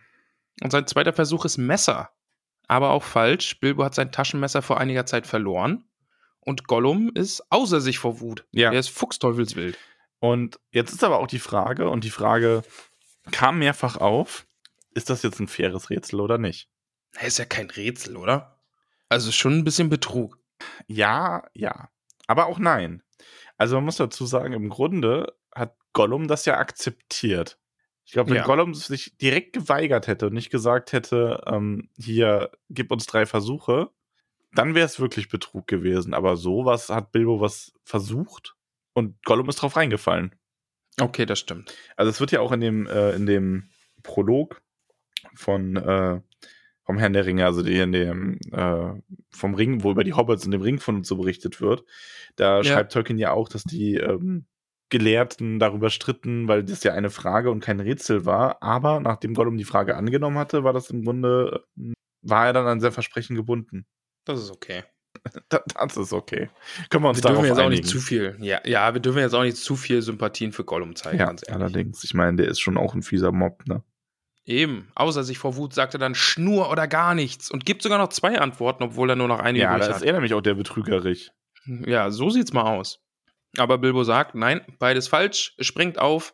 [0.62, 2.10] Und sein zweiter Versuch ist Messer.
[2.68, 3.60] Aber auch falsch.
[3.60, 5.86] Bilbo hat sein Taschenmesser vor einiger Zeit verloren.
[6.40, 8.46] Und Gollum ist außer sich vor Wut.
[8.52, 8.72] Ja.
[8.72, 9.78] Er ist fuchsteufelswild.
[10.24, 12.64] Und jetzt ist aber auch die Frage, und die Frage
[13.34, 14.48] kam mehrfach auf,
[14.94, 16.70] ist das jetzt ein faires Rätsel oder nicht?
[17.22, 18.58] Ist ja kein Rätsel, oder?
[19.10, 20.40] Also schon ein bisschen Betrug.
[20.88, 21.90] Ja, ja.
[22.26, 23.04] Aber auch nein.
[23.58, 27.60] Also man muss dazu sagen, im Grunde hat Gollum das ja akzeptiert.
[28.06, 28.46] Ich glaube, wenn Ja.
[28.46, 33.90] Gollum sich direkt geweigert hätte und nicht gesagt hätte, ähm, hier, gib uns drei Versuche,
[34.54, 36.14] dann wäre es wirklich Betrug gewesen.
[36.14, 38.56] Aber sowas hat Bilbo was versucht
[38.94, 40.36] und Gollum ist drauf reingefallen.
[41.00, 41.76] Okay, das stimmt.
[41.98, 43.70] Also es wird ja auch in dem, äh, in dem
[44.04, 44.62] Prolog
[45.36, 46.22] von äh,
[46.86, 48.94] vom Herrn der Ringe, also die in dem äh,
[49.32, 51.86] vom Ring, wo über die Hobbits in dem Ring von uns so berichtet wird,
[52.36, 52.64] da Ja.
[52.64, 54.46] schreibt Tolkien ja auch, dass die ähm,
[54.90, 58.62] Gelehrten darüber stritten, weil das ja eine Frage und kein Rätsel war.
[58.62, 62.68] Aber nachdem Gollum die Frage angenommen hatte, war das im Grunde, äh, war er dann
[62.68, 63.86] an sein Versprechen gebunden.
[64.26, 64.84] Das ist okay.
[65.50, 66.50] Da, das ist okay.
[66.90, 68.36] Können wir uns Wir dürfen darauf jetzt auch nicht zu viel.
[68.40, 71.44] Ja, ja, wir dürfen jetzt auch nicht zu viel Sympathien für Gollum zeigen, ja, ganz
[71.48, 71.62] ehrlich.
[71.62, 72.04] allerdings.
[72.04, 73.84] Ich meine, der ist schon auch ein fieser Mob, ne?
[74.46, 74.92] Eben.
[74.96, 78.10] Außer sich vor Wut sagt er dann Schnur oder gar nichts und gibt sogar noch
[78.10, 80.02] zwei Antworten, obwohl er nur noch eine Ja, übrig da hat.
[80.02, 81.32] ist er nämlich auch der Betrügerich.
[81.66, 83.00] Ja, so sieht's mal aus.
[83.58, 86.34] Aber Bilbo sagt, nein, beides falsch, springt auf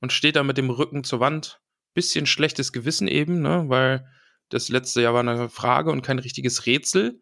[0.00, 1.60] und steht da mit dem Rücken zur Wand.
[1.94, 4.04] Bisschen schlechtes Gewissen eben, ne, weil
[4.48, 7.20] das letzte Jahr war eine Frage und kein richtiges Rätsel.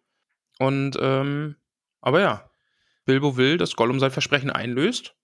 [0.58, 1.56] Und, ähm,
[2.00, 2.50] aber ja,
[3.04, 5.14] Bilbo will, dass Gollum sein Versprechen einlöst.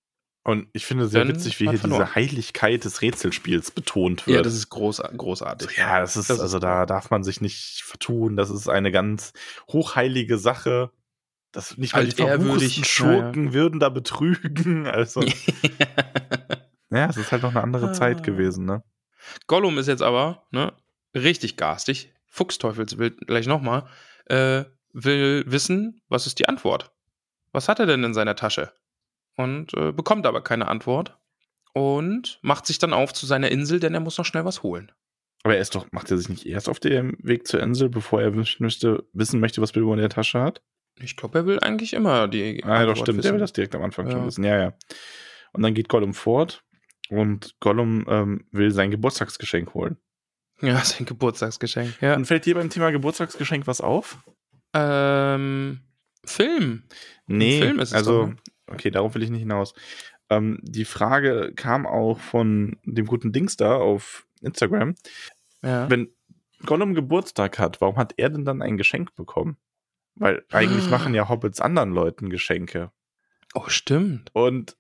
[0.45, 2.03] Und ich finde sehr Dann witzig, wie hier verloren.
[2.05, 4.37] diese Heiligkeit des Rätselspiels betont wird.
[4.37, 5.77] Ja, das ist groß, großartig.
[5.77, 8.37] Ja, das ist, Das also da darf man sich nicht vertun.
[8.37, 9.33] Das ist eine ganz
[9.71, 10.91] hochheilige Sache.
[11.53, 14.87] Das nicht mal die verruchtesten Schurken würden da betrügen.
[14.91, 15.23] Also,
[16.91, 17.93] ja, es ist halt noch eine andere Ah.
[17.93, 18.83] Zeit gewesen, ne?
[19.47, 20.73] Gollum ist jetzt aber ne,
[21.15, 22.15] richtig garstig.
[22.27, 23.87] Fuchsteufelswild gleich nochmal.
[24.27, 26.93] Äh, will wissen, was ist die Antwort?
[27.53, 28.73] Was hat er denn in seiner Tasche?
[29.37, 31.17] Und äh, bekommt aber keine Antwort.
[31.75, 34.91] Und macht sich dann auf zu seiner Insel, denn er muss noch schnell was holen.
[35.45, 38.21] Aber er ist doch, macht er sich nicht erst auf dem Weg zur Insel, bevor
[38.21, 40.61] er wissen möchte, wissen möchte, was Bilbo in der Tasche hat?
[41.01, 42.65] Ich glaube, er will eigentlich immer die.
[42.65, 43.19] Ah, ja, doch, stimmt.
[43.19, 43.33] Wissen.
[43.33, 44.27] will das direkt am Anfang schon Ja.
[44.27, 44.43] wissen.
[44.43, 44.73] Ja, ja.
[45.53, 46.65] Und dann geht Gollum fort
[47.11, 49.97] und Gollum ähm, will sein Geburtstagsgeschenk holen.
[50.61, 52.01] Ja, sein Geburtstagsgeschenk.
[52.01, 52.17] Ja.
[52.17, 54.19] Und fällt dir beim Thema Geburtstagsgeschenk was auf?
[54.75, 55.81] Ähm,
[56.25, 56.85] Film.
[57.27, 58.37] Nee, Film also, doch, ne?
[58.67, 59.75] okay, darauf will ich nicht hinaus.
[60.31, 64.95] Ähm, die Frage kam auch von dem guten Dings da auf Instagram.
[65.63, 65.89] Ja.
[65.91, 66.13] Wenn
[66.67, 69.57] Gollum Geburtstag hat, warum hat er denn dann ein Geschenk bekommen?
[70.17, 70.91] Weil eigentlich Ah.
[70.91, 72.91] machen ja Hobbits anderen Leuten Geschenke.
[73.55, 74.31] Oh, stimmt.
[74.35, 74.77] Und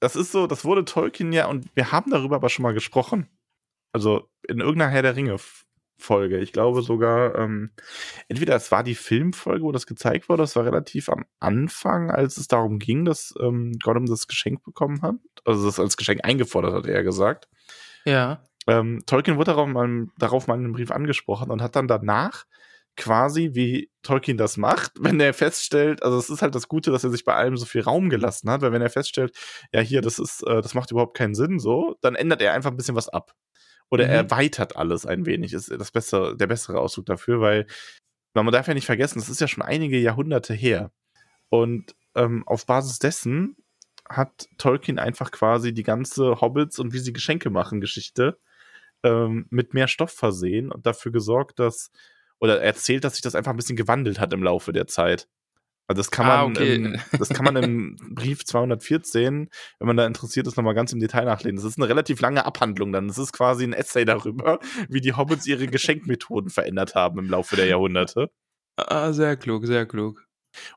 [0.00, 3.28] das ist so, das wurde Tolkien ja, und wir haben darüber aber schon mal gesprochen.
[3.92, 5.36] Also in irgendeiner Herr der Ringe
[5.98, 6.38] Folge.
[6.38, 7.70] Ich glaube sogar, ähm,
[8.28, 12.36] entweder es war die Filmfolge, wo das gezeigt wurde, das war relativ am Anfang, als
[12.36, 15.16] es darum ging, dass ähm, Gollum das Geschenk bekommen hat.
[15.44, 17.48] Also das als Geschenk eingefordert hat, eher gesagt.
[18.04, 18.42] Ja.
[18.66, 22.44] Ähm, Tolkien wurde darauf mal, darauf mal in einem Brief angesprochen und hat dann danach
[22.98, 27.04] quasi, wie Tolkien das macht, wenn er feststellt, also es ist halt das Gute, dass
[27.04, 29.34] er sich bei allem so viel Raum gelassen hat, weil wenn er feststellt,
[29.72, 32.70] ja hier, das ist, äh, das macht überhaupt keinen Sinn so, dann ändert er einfach
[32.70, 33.32] ein bisschen was ab.
[33.90, 34.10] Oder Mhm.
[34.10, 37.66] er erweitert alles ein wenig, ist das bessere, der bessere Ausdruck dafür, weil
[38.34, 40.92] man darf ja nicht vergessen, das ist ja schon einige Jahrhunderte her.
[41.48, 43.56] Und ähm, auf Basis dessen
[44.08, 48.38] hat Tolkien einfach quasi die ganze Hobbits und wie sie Geschenke machen Geschichte
[49.02, 51.90] ähm, mit mehr Stoff versehen und dafür gesorgt, dass,
[52.38, 55.28] oder erzählt, dass sich das einfach ein bisschen gewandelt hat im Laufe der Zeit.
[55.88, 56.74] Also das kann Ah, man, okay.
[56.76, 61.00] im, das kann man im Brief 214, wenn man da interessiert ist, nochmal ganz im
[61.00, 61.56] Detail nachlesen.
[61.56, 63.08] Das ist eine relativ lange Abhandlung dann.
[63.08, 64.58] Das ist quasi ein Essay darüber,
[64.88, 68.28] wie die Hobbits ihre Geschenkmethoden verändert haben im Laufe der Jahrhunderte.
[68.76, 70.24] Ah, sehr klug, sehr klug.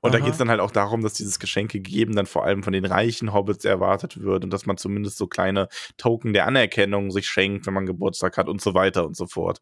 [0.02, 0.26] Und da Aha.
[0.26, 2.86] geht es dann halt auch darum, dass dieses Geschenke geben dann vor allem von den
[2.86, 7.66] reichen Hobbits erwartet wird und dass man zumindest so kleine Token der Anerkennung sich schenkt,
[7.68, 9.60] wenn man Geburtstag hat und so weiter und so fort.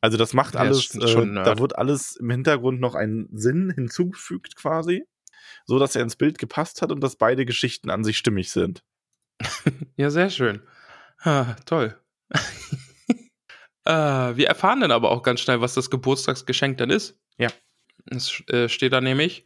[0.00, 1.46] Also das macht Ja, alles, schon äh, Nerd.
[1.46, 5.04] da wird alles im Hintergrund noch ein Sinn hinzugefügt quasi,
[5.66, 8.82] so dass er ins Bild gepasst hat und dass beide Geschichten an sich stimmig sind.
[9.96, 10.62] Ja, sehr schön.
[11.18, 11.98] Ah, toll.
[13.84, 17.18] äh, wir erfahren dann aber auch ganz schnell, was das Geburtstagsgeschenk dann ist.
[17.36, 17.48] Ja.
[18.06, 19.44] Es äh, steht da nämlich,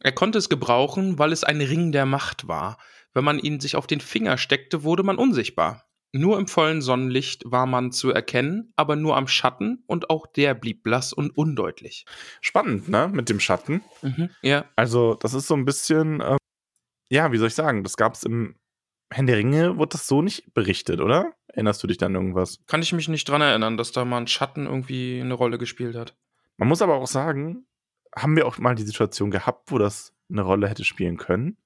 [0.00, 2.78] er konnte es gebrauchen, weil es ein Ring der Macht war.
[3.12, 5.89] Wenn man ihn sich auf den Finger steckte, wurde man unsichtbar.
[6.12, 10.54] Nur im vollen Sonnenlicht war man zu erkennen, aber nur am Schatten und auch der
[10.54, 12.04] blieb blass und undeutlich.
[12.40, 13.08] Spannend, ne?
[13.08, 13.82] Mit dem Schatten.
[14.02, 14.30] Mhm.
[14.42, 14.64] Ja.
[14.74, 16.38] Also, das ist so ein bisschen, ähm,
[17.10, 18.56] ja, wie soll ich sagen, das gab es im
[19.12, 21.32] Herrn der Ringe, wurde das so nicht berichtet, oder?
[21.48, 22.58] Erinnerst du dich dann irgendwas?
[22.66, 25.96] Kann ich mich nicht dran erinnern, dass da mal ein Schatten irgendwie eine Rolle gespielt
[25.96, 26.16] hat.
[26.56, 27.66] Man muss aber auch sagen,
[28.16, 31.56] haben wir auch mal die Situation gehabt, wo das eine Rolle hätte spielen können?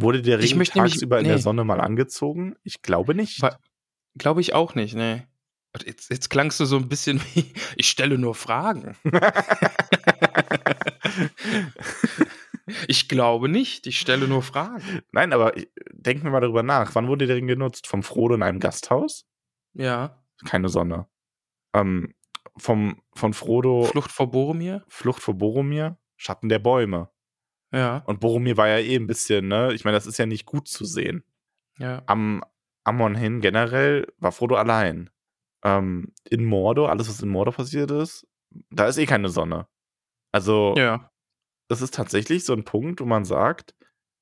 [0.00, 1.42] Wurde der Ring möchte nämlich- tagsüber in der nee.
[1.42, 2.54] Sonne mal angezogen?
[2.62, 3.40] Ich glaube nicht.
[4.16, 5.22] Glaube ich auch nicht, nee.
[5.84, 8.96] Jetzt, jetzt klangst du so ein bisschen wie, ich stelle nur Fragen.
[12.86, 15.02] ich glaube nicht, ich stelle nur Fragen.
[15.12, 15.52] Nein, aber
[15.92, 16.94] denken wir mal darüber nach.
[16.94, 17.86] Wann wurde der Ring genutzt?
[17.86, 19.26] Vom Frodo in einem Gasthaus?
[19.74, 20.22] Ja.
[20.46, 21.06] Keine Sonne.
[21.74, 22.14] Ähm,
[22.56, 24.84] vom, von Frodo Flucht vor Boromir?
[24.88, 25.98] Flucht vor Boromir?
[26.16, 27.10] Schatten der Bäume.
[27.72, 29.72] Ja, Und Boromir war ja eh ein bisschen, ne?
[29.74, 31.22] Ich meine, das ist ja nicht gut zu sehen.
[31.78, 32.02] ja.
[32.06, 32.42] Am
[32.84, 35.10] Ammon hin generell war Frodo allein.
[35.62, 38.26] Ähm, in Mordor, alles, was in Mordor passiert ist,
[38.70, 39.66] da ist eh keine Sonne.
[40.32, 41.10] Also, Ja.
[41.68, 43.74] das ist tatsächlich so ein Punkt, wo man sagt,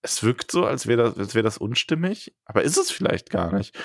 [0.03, 3.53] es wirkt so, als wäre das, als wär das unstimmig, aber ist es vielleicht gar
[3.53, 3.77] nicht.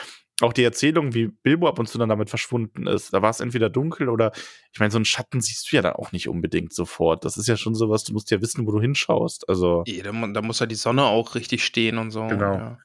[0.42, 3.40] Auch die Erzählung, wie Bilbo ab und zu dann damit verschwunden ist, da war es
[3.40, 4.32] entweder dunkel oder,
[4.74, 7.24] ich meine, so einen Schatten siehst du ja dann auch nicht unbedingt sofort.
[7.26, 9.48] Das ist ja schon sowas, du musst ja wissen, wo du hinschaust.
[9.48, 12.26] Also, Eh, Da, mu- da muss ja die Sonne auch richtig stehen und so.
[12.28, 12.54] Genau.
[12.56, 12.78] Ja.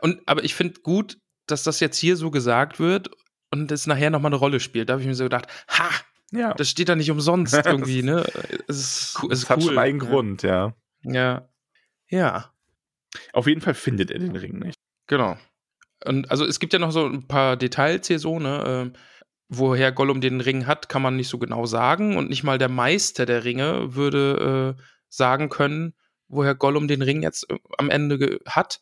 [0.00, 3.10] Und, aber ich finde gut, dass das jetzt hier so gesagt wird
[3.50, 4.88] und es nachher nochmal eine Rolle spielt.
[4.88, 5.90] Da habe ich mir so gedacht, ha,
[6.30, 8.24] ja, das steht da nicht umsonst irgendwie, ne?
[8.68, 9.64] Es ist, es es ist hat cool.
[9.64, 10.74] schon einen Grund, ja.
[11.02, 11.48] Ja.
[12.08, 12.52] Ja,
[13.32, 14.78] Auf jeden Fall findet er den Ring nicht.
[15.06, 15.36] genau.
[16.04, 18.64] Und also es gibt ja noch so ein paar Details hier so, ne?
[18.66, 18.92] ähm,
[19.48, 22.16] woher Gollum den Ring hat, kann man nicht so genau sagen.
[22.16, 25.94] Und nicht mal der Meister der Ringe würde äh, sagen können,
[26.28, 28.80] woher Gollum den Ring jetzt äh, am Ende hat.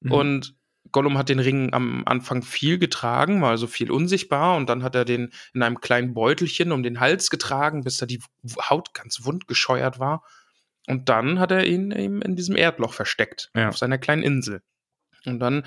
[0.00, 0.12] Mhm.
[0.12, 0.54] Und
[0.92, 4.94] Gollum hat den Ring am Anfang viel getragen, war also viel unsichtbar und dann hat
[4.94, 8.20] er den in einem kleinen Beutelchen um den Hals getragen, bis da die
[8.68, 10.24] Haut ganz wund gescheuert war.
[10.88, 13.68] Und dann hat er ihn eben in diesem Erdloch versteckt, Ja.
[13.68, 14.62] auf seiner kleinen Insel.
[15.26, 15.64] Und dann,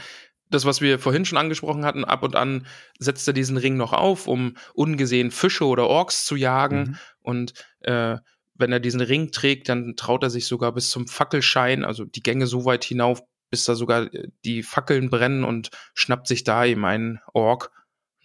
[0.54, 2.66] das, was wir vorhin schon angesprochen hatten, ab und an
[3.00, 6.80] setzt er diesen Ring noch auf, um ungesehen Fische oder Orks zu jagen.
[6.80, 6.98] Mhm.
[7.22, 8.18] Und äh,
[8.56, 12.22] wenn er diesen Ring trägt, dann traut er sich sogar bis zum Fackelschein, also die
[12.22, 16.66] Gänge so weit hinauf, bis da sogar äh, die Fackeln brennen und schnappt sich da
[16.66, 17.72] eben einen Ork.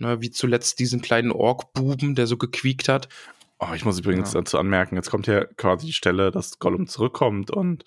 [0.01, 3.09] Ne, wie zuletzt diesen kleinen Ork-Buben, der so gequiekt hat.
[3.59, 4.41] Oh, ich muss übrigens Ja.
[4.41, 7.83] dazu anmerken, jetzt kommt ja quasi die Stelle, dass Gollum zurückkommt und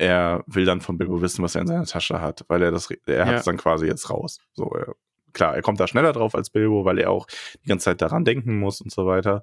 [0.00, 2.90] er will dann von Bilbo wissen, was er in seiner Tasche hat, weil er das,
[3.06, 3.38] er hat Ja.
[3.38, 4.38] es dann quasi jetzt raus.
[4.54, 4.94] So, er,
[5.32, 7.26] klar, er kommt da schneller drauf als Bilbo, weil er auch
[7.62, 9.42] die ganze Zeit daran denken muss und so weiter.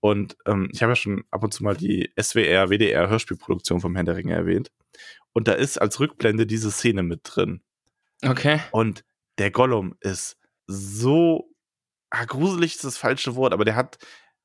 [0.00, 3.94] Und ähm, ich habe ja schon ab und zu mal die SWR, WDR Hörspielproduktion vom
[3.94, 4.72] Herrn der Ringe erwähnt.
[5.32, 7.62] Und da ist als Rückblende diese Szene mit drin.
[8.24, 8.60] Okay.
[8.72, 9.04] Und
[9.38, 10.36] der Gollum ist
[10.66, 11.48] so
[12.10, 13.98] ah, gruselig ist das falsche Wort, aber der hat,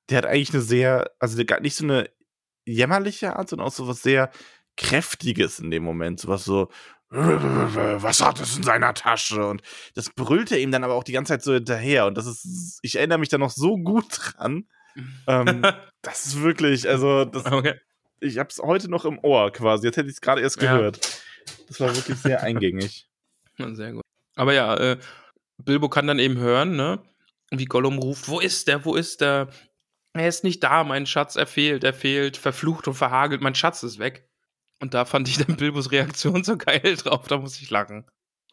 [0.09, 2.09] der hat eigentlich eine sehr, also nicht so eine
[2.65, 4.29] jämmerliche Art, sondern auch so was sehr
[4.77, 6.69] kräftiges in dem Moment, sowas so
[7.09, 9.61] was hat es in seiner Tasche und
[9.95, 12.79] das brüllt er ihm dann aber auch die ganze Zeit so hinterher und das ist,
[12.81, 14.67] ich erinnere mich da noch so gut dran.
[15.25, 15.61] Ähm,
[16.01, 17.75] das ist wirklich, also das, okay.
[18.19, 19.87] ich habe es heute noch im Ohr quasi.
[19.87, 20.75] Jetzt hätte ich es gerade erst Ja.
[20.75, 21.21] gehört.
[21.67, 23.07] Das war wirklich sehr eingängig.
[23.57, 24.03] Ja, Sehr gut.
[24.35, 24.97] Aber ja, äh,
[25.63, 27.01] Bilbo kann dann eben hören, ne?
[27.51, 29.47] Wie Gollum ruft, wo ist der, wo ist der?
[30.13, 33.83] Er ist nicht da, mein Schatz, er fehlt, er fehlt, verflucht und verhagelt, mein Schatz
[33.83, 34.26] ist weg.
[34.79, 38.05] Und da fand ich dann Bilbos Reaktion so geil drauf, da muss ich lachen.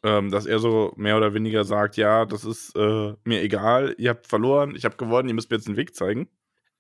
[0.05, 4.11] ähm, dass er so mehr oder weniger sagt, ja, das ist äh, mir egal, ihr
[4.11, 6.29] habt verloren, ich habe gewonnen, ihr müsst mir jetzt den Weg zeigen.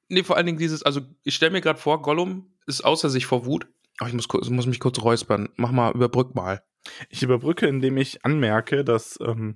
[0.09, 3.24] Nee, vor allen Dingen dieses, also ich stelle mir gerade vor, Gollum ist außer sich
[3.24, 3.66] vor Wut.
[3.99, 5.49] Aber ich muss, muss mich kurz räuspern.
[5.57, 6.62] Mach mal, überbrück mal.
[7.09, 9.55] Ich überbrücke, indem ich anmerke, dass ähm,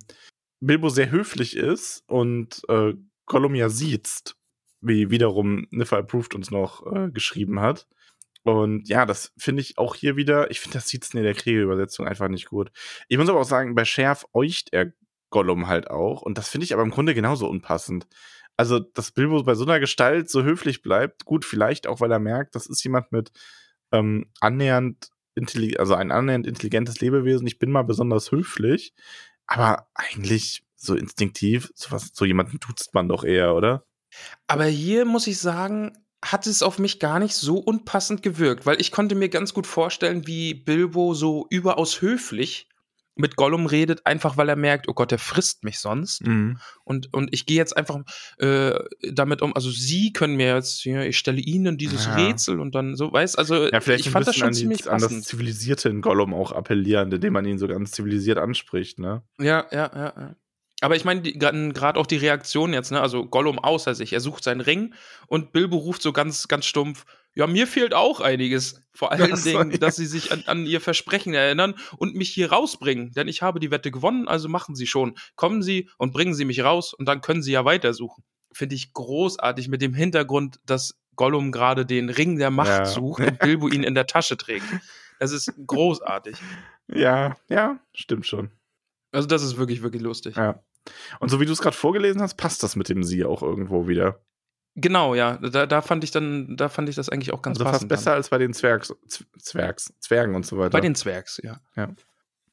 [0.59, 2.93] Bilbo sehr höflich ist und äh,
[3.27, 4.35] Gollum ja sieht,
[4.81, 7.87] wie wiederum Niffer Approved uns noch äh, geschrieben hat.
[8.43, 12.07] Und ja, das finde ich auch hier wieder, ich finde das Siezen in der Kriegerübersetzung
[12.07, 12.71] einfach nicht gut.
[13.07, 14.93] Ich muss aber auch sagen, bei Schärf eucht er
[15.29, 16.21] Gollum halt auch.
[16.21, 18.07] Und das finde ich aber im Grunde genauso unpassend.
[18.57, 22.19] Also, dass Bilbo bei so einer Gestalt so höflich bleibt, gut, vielleicht auch, weil er
[22.19, 23.31] merkt, das ist jemand mit
[23.91, 25.11] ähm, annähernd,
[25.77, 27.47] also ein annähernd intelligentes Lebewesen.
[27.47, 28.93] Ich bin mal besonders höflich,
[29.47, 33.85] aber eigentlich so instinktiv, sowas, so jemanden tutst man doch eher, oder?
[34.47, 38.79] Aber hier muss ich sagen, hat es auf mich gar nicht so unpassend gewirkt, weil
[38.81, 42.67] ich konnte mir ganz gut vorstellen, wie Bilbo so überaus höflich
[43.15, 46.25] mit Gollum redet, einfach weil er merkt, oh Gott, der frisst mich sonst.
[46.25, 46.57] Mhm.
[46.85, 47.99] Und, und ich gehe jetzt einfach
[48.37, 48.79] äh,
[49.11, 52.15] damit um, also sie können mir jetzt, ja, ich stelle ihnen dieses Ja.
[52.15, 54.89] Rätsel und dann so, weißt also Ja, vielleicht ich fand das schon an, ziemlich die,
[54.89, 55.21] an das.
[55.23, 59.21] Zivilisierte in Gollum auch appellieren, indem man ihn so ganz zivilisiert anspricht, ne?
[59.39, 60.35] Ja, ja, ja, ja.
[60.81, 63.01] Aber ich meine, gerade auch die Reaktion jetzt, ne?
[63.01, 64.93] Also Gollum außer sich, er sucht seinen Ring
[65.27, 67.05] und Bilbo ruft so ganz, ganz stumpf:
[67.35, 68.81] Ja, mir fehlt auch einiges.
[68.93, 72.51] Vor allen das Dingen, dass sie sich an, an, ihr Versprechen erinnern und mich hier
[72.51, 73.11] rausbringen.
[73.11, 75.15] Denn ich habe die Wette gewonnen, also machen Sie schon.
[75.35, 78.23] Kommen Sie und bringen Sie mich raus und dann können Sie ja weitersuchen.
[78.53, 82.85] Finde ich großartig mit dem Hintergrund, dass Gollum gerade den Ring der Macht ja.
[82.85, 84.65] sucht und Bilbo ihn in der Tasche trägt.
[85.19, 86.37] Das ist großartig.
[86.87, 88.51] Ja, ja, stimmt schon.
[89.11, 90.37] Also das ist wirklich, wirklich lustig.
[90.37, 90.63] Ja.
[91.19, 93.87] Und so wie du es gerade vorgelesen hast, passt das mit dem Sie auch irgendwo
[93.87, 94.21] wieder.
[94.75, 95.37] Genau, ja.
[95.37, 97.81] Da, da fand ich dann, da fand ich das eigentlich auch ganz also passend.
[97.81, 98.17] fast besser dann.
[98.17, 98.93] als bei den Zwergs,
[99.37, 100.71] Zwergs, Zwergen und so weiter.
[100.71, 101.59] Bei den Zwergs, ja.
[101.75, 101.89] Ja.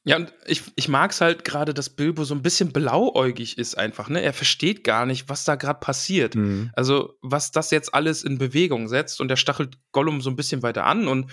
[0.03, 3.77] Ja, und ich, ich mag es halt gerade, dass Bilbo so ein bisschen blauäugig ist
[3.77, 4.21] einfach, ne?
[4.21, 6.35] Er versteht gar nicht, was da gerade passiert.
[6.35, 6.71] Mhm.
[6.73, 10.63] Also, was das jetzt alles in Bewegung setzt und er stachelt Gollum so ein bisschen
[10.63, 11.29] weiter an und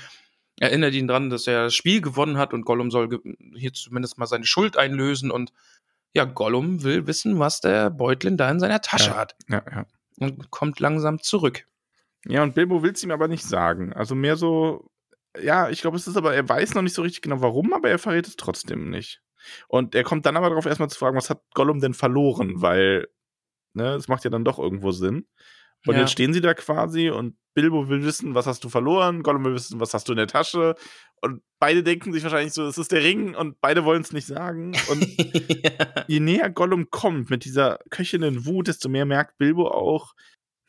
[0.58, 3.20] erinnert ihn dran, dass er das Spiel gewonnen hat und Gollum soll
[3.54, 5.52] hier zumindest mal seine Schuld einlösen und
[6.14, 9.36] ja, Gollum will wissen, was der Beutlin da in seiner Tasche ja, hat.
[9.48, 9.86] Ja, ja.
[10.18, 11.66] Und kommt langsam zurück.
[12.26, 13.92] Ja, und Bilbo will es ihm aber nicht sagen.
[13.92, 14.90] Also mehr so,
[15.42, 17.90] ja, ich glaube, es ist aber, er weiß noch nicht so richtig genau warum, aber
[17.90, 19.20] er verrät es trotzdem nicht.
[19.68, 22.62] Und er kommt dann aber darauf erstmal zu fragen, was hat Gollum denn verloren?
[22.62, 23.08] Weil,
[23.74, 25.26] ne, es macht ja dann doch irgendwo Sinn.
[25.86, 26.00] Und ja.
[26.00, 29.54] jetzt stehen sie da quasi und Bilbo will wissen, was hast du verloren, Gollum will
[29.54, 30.74] wissen, was hast du in der Tasche.
[31.20, 34.26] Und beide denken sich wahrscheinlich so, es ist der Ring und beide wollen es nicht
[34.26, 34.72] sagen.
[34.90, 35.06] Und
[35.64, 36.04] ja.
[36.08, 40.14] je näher Gollum kommt mit dieser köchelnden Wut, desto mehr merkt Bilbo auch,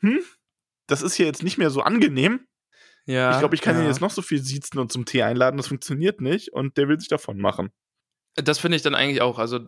[0.00, 0.20] hm,
[0.86, 2.46] das ist hier jetzt nicht mehr so angenehm.
[3.06, 3.82] Ja, ich glaube, ich kann ja.
[3.82, 6.88] ihn jetzt noch so viel siezen und zum Tee einladen, das funktioniert nicht und der
[6.88, 7.70] will sich davon machen.
[8.34, 9.38] Das finde ich dann eigentlich auch.
[9.38, 9.60] Also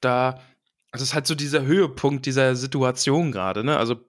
[0.00, 0.40] da,
[0.92, 3.76] das ist halt so dieser Höhepunkt dieser Situation gerade, ne?
[3.76, 4.05] Also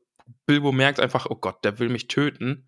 [0.48, 2.68] Bilbo merkt einfach, oh Gott, der will mich töten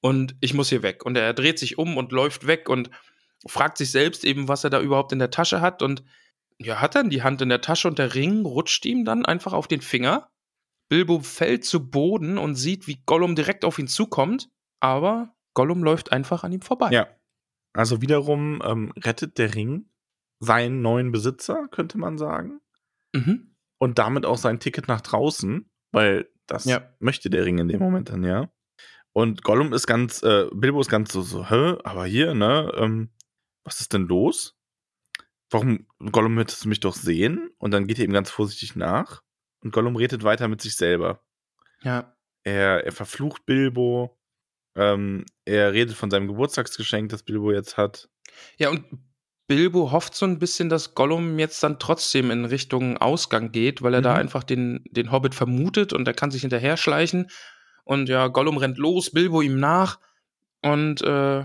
[0.00, 1.04] und ich muss hier weg.
[1.04, 2.90] Und er dreht sich um und läuft weg und
[3.46, 6.02] fragt sich selbst eben, was er da überhaupt in der Tasche hat und
[6.60, 9.52] ja, hat dann die Hand in der Tasche und der Ring rutscht ihm dann einfach
[9.52, 10.28] auf den Finger.
[10.88, 14.50] Bilbo fällt zu Boden und sieht, wie Gollum direkt auf ihn zukommt,
[14.80, 16.90] aber Gollum läuft einfach an ihm vorbei.
[16.90, 17.06] Ja.
[17.74, 19.90] Also wiederum ähm, rettet der Ring
[20.40, 22.60] seinen neuen Besitzer, könnte man sagen.
[23.12, 23.54] Mhm.
[23.78, 26.92] Und damit auch sein Ticket nach draußen, weil das ja.
[26.98, 28.50] möchte der Ring in dem Moment dann, ja.
[29.12, 33.10] Und Gollum ist ganz, äh, Bilbo ist ganz so, so, hä, aber hier, ne, ähm,
[33.64, 34.56] was ist denn los?
[35.50, 37.50] Warum, Gollum möchtest du mich doch sehen?
[37.58, 39.22] Und dann geht er ihm ganz vorsichtig nach.
[39.60, 41.24] Und Gollum redet weiter mit sich selber.
[41.82, 42.16] Ja.
[42.44, 44.18] Er, er verflucht Bilbo.
[44.76, 48.08] Ähm, er redet von seinem Geburtstagsgeschenk, das Bilbo jetzt hat.
[48.58, 48.84] Ja, und
[49.48, 53.94] Bilbo hofft so ein bisschen, dass Gollum jetzt dann trotzdem in Richtung Ausgang geht, weil
[53.94, 54.04] er mhm.
[54.04, 57.30] da einfach den, den Hobbit vermutet und er kann sich hinterher schleichen.
[57.84, 59.98] Und ja, Gollum rennt los, Bilbo ihm nach.
[60.62, 61.44] Und äh,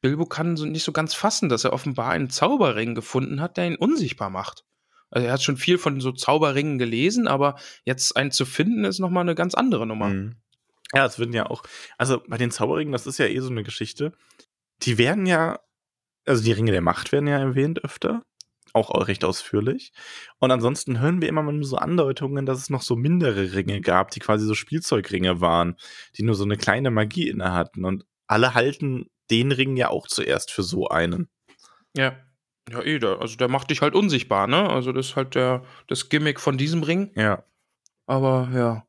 [0.00, 3.68] Bilbo kann so nicht so ganz fassen, dass er offenbar einen Zauberring gefunden hat, der
[3.68, 4.64] ihn unsichtbar macht.
[5.08, 8.98] Also er hat schon viel von so Zauberringen gelesen, aber jetzt einen zu finden, ist
[8.98, 10.08] nochmal eine ganz andere Nummer.
[10.08, 10.36] Mhm.
[10.92, 11.62] Ja, es würden ja auch,
[11.98, 14.12] also bei den Zauberringen, das ist ja eh so eine Geschichte.
[14.82, 15.60] Die werden ja
[16.28, 18.22] also die Ringe der Macht werden ja erwähnt öfter,
[18.72, 19.92] auch recht ausführlich.
[20.38, 23.80] Und ansonsten hören wir immer mal nur so Andeutungen, dass es noch so mindere Ringe
[23.80, 25.76] gab, die quasi so Spielzeugringe waren,
[26.16, 27.84] die nur so eine kleine Magie inne hatten.
[27.84, 31.28] Und alle halten den Ring ja auch zuerst für so einen.
[31.96, 32.16] Ja.
[32.70, 34.68] Ja, eh, der, also der macht dich halt unsichtbar, ne?
[34.68, 37.10] Also das ist halt der, das Gimmick von diesem Ring.
[37.14, 37.42] Ja.
[38.06, 38.87] Aber ja.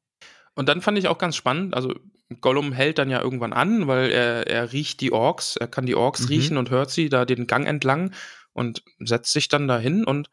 [0.60, 1.96] Und dann fand ich auch ganz spannend, also
[2.42, 5.96] Gollum hält dann ja irgendwann an, weil er, er riecht die Orks, er kann die
[5.96, 6.28] Orks mhm.
[6.28, 8.14] riechen und hört sie da den Gang entlang
[8.52, 10.30] und setzt sich dann dahin und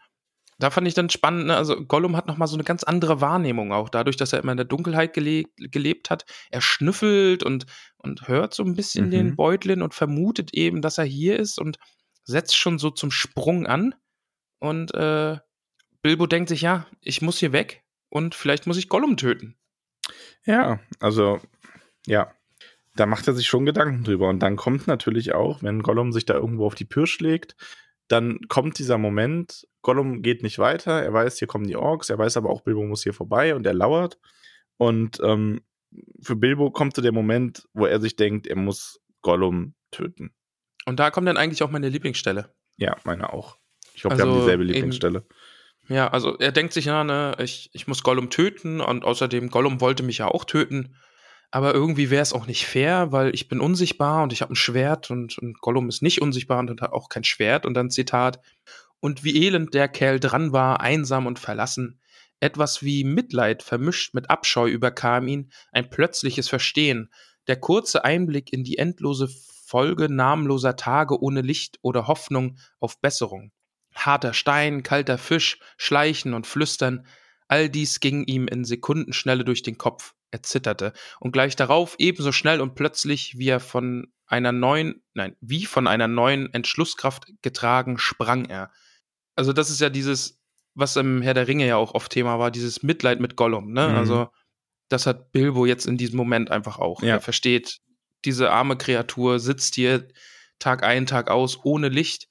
[0.59, 1.57] da fand ich dann spannend, ne?
[1.57, 4.57] also Gollum hat nochmal so eine ganz andere Wahrnehmung auch, dadurch, dass er immer in
[4.57, 6.25] der Dunkelheit gele gelebt hat.
[6.51, 7.67] Er schnüffelt und,
[7.97, 9.11] und hört so ein bisschen mhm.
[9.13, 11.79] den Beutlin und vermutet eben, dass er hier ist und
[12.25, 13.95] setzt schon so zum Sprung an.
[14.59, 15.39] Und äh,
[16.03, 19.57] Bilbo denkt sich, ja, ich muss hier weg und vielleicht muss ich Gollum töten.
[20.47, 21.41] Ja, also
[22.07, 22.33] ja,
[22.95, 24.29] da macht er sich schon Gedanken drüber.
[24.29, 27.57] Und dann kommt natürlich auch, wenn Gollum sich da irgendwo auf die Pirsch legt,
[28.09, 32.19] dann kommt dieser Moment, Gollum geht nicht weiter, er weiß, hier kommen die Orks, er
[32.19, 34.19] weiß aber auch, Bilbo muss hier vorbei und er lauert.
[34.77, 35.61] Und ähm,
[36.21, 40.33] für Bilbo kommt so der Moment, wo er sich denkt, er muss Gollum töten.
[40.87, 42.55] Und da kommt dann eigentlich auch meine Lieblingsstelle.
[42.77, 43.57] Ja, meine auch.
[43.95, 45.27] Ich hoffe, also, wir haben dieselbe Lieblingsstelle.
[45.89, 49.81] Ja, also er denkt sich, ja, ne, ich, ich muss Gollum töten und außerdem, Gollum
[49.81, 50.97] wollte mich ja auch töten
[51.51, 54.57] aber irgendwie wäre es auch nicht fair, weil ich bin unsichtbar und ich habe ein
[54.57, 57.67] Schwert und, und Gollum ist nicht unsichtbar und hat auch kein Schwert.
[57.67, 58.41] Und dann Zitat,
[59.01, 62.01] und wie elend der Kerl dran war, einsam und verlassen.
[62.41, 67.11] Etwas wie Mitleid vermischt mit Abscheu überkam ihn, ein plötzliches Verstehen,
[67.47, 69.29] der kurze Einblick in die endlose
[69.65, 73.53] Folge namenloser Tage ohne Licht oder Hoffnung auf Besserung.
[73.97, 77.07] Harter Stein, kalter Fisch, Schleichen und Flüstern,
[77.49, 80.15] All dies ging ihm in Sekundenschnelle durch den Kopf.
[80.31, 80.93] Er zitterte.
[81.21, 85.87] Und gleich darauf, ebenso schnell und plötzlich, wie er von einer neuen, nein, wie von
[85.87, 88.73] einer neuen Entschlusskraft getragen, sprang er.
[89.37, 90.41] Also, das ist ja dieses,
[90.75, 93.89] was im Herr der Ringe ja auch oft Thema war, dieses Mitleid mit Gollum, ne?
[93.89, 93.95] Mhm.
[93.95, 94.29] Also,
[94.89, 97.03] das hat Bilbo jetzt in diesem Moment einfach auch.
[97.03, 97.15] Ja.
[97.15, 97.79] Er versteht,
[98.25, 100.09] diese arme Kreatur sitzt hier
[100.59, 102.29] Tag ein, Tag aus, ohne Licht,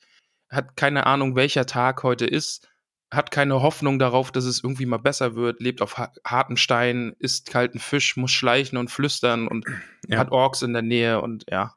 [0.56, 2.68] hat keine Ahnung, welcher Tag heute ist,
[3.12, 7.14] hat keine Hoffnung darauf, dass es irgendwie mal besser wird, lebt auf ha harten Steinen,
[7.20, 9.66] isst kalten Fisch, muss schleichen und flüstern und
[10.08, 10.18] Ja.
[10.20, 11.74] hat Orks in der Nähe und ja.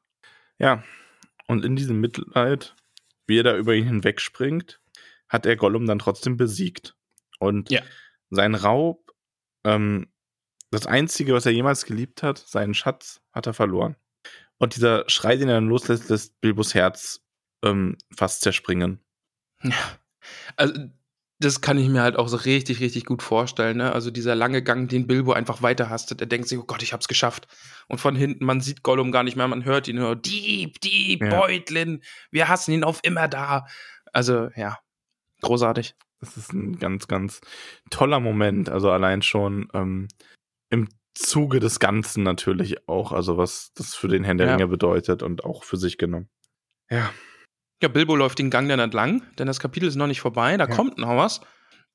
[0.58, 0.82] Ja.
[1.46, 2.74] Und in diesem Mitleid,
[3.26, 4.80] wie er da über ihn hinwegspringt,
[5.28, 6.94] hat er Gollum dann trotzdem besiegt.
[7.38, 7.82] Und Ja.
[8.30, 9.12] sein Raub,
[9.64, 10.08] ähm,
[10.70, 13.96] das Einzige, was er jemals geliebt hat, seinen Schatz, hat er verloren.
[14.58, 17.22] Und dieser Schrei, den er dann loslässt, lässt Bilbos Herz
[17.64, 19.00] ähm, fast zerspringen.
[20.56, 20.74] Also,
[21.40, 23.76] das kann ich mir halt auch so richtig, richtig gut vorstellen.
[23.76, 23.92] Ne?
[23.92, 26.20] Also dieser lange Gang, den Bilbo einfach weiterhastet.
[26.20, 27.46] Er denkt sich, oh Gott, ich hab's geschafft.
[27.86, 31.22] Und von hinten, man sieht Gollum gar nicht mehr, man hört ihn nur, Dieb, Dieb,
[31.22, 31.30] Ja.
[31.30, 33.66] Beutlin, wir hassen ihn auf immer da.
[34.12, 34.78] Also, ja,
[35.42, 35.94] großartig.
[36.20, 37.40] Das ist ein ganz, ganz
[37.90, 38.68] toller Moment.
[38.68, 40.08] Also allein schon ähm,
[40.70, 43.12] im Zuge des Ganzen natürlich auch.
[43.12, 44.52] Also was das für den Herrn der Ja.
[44.54, 46.28] Ringe bedeutet und auch für sich genommen.
[46.90, 47.12] Ja.
[47.80, 50.66] Ja, Bilbo läuft den Gang dann entlang, denn das Kapitel ist noch nicht vorbei, da
[50.66, 50.74] Ja.
[50.74, 51.40] kommt noch was.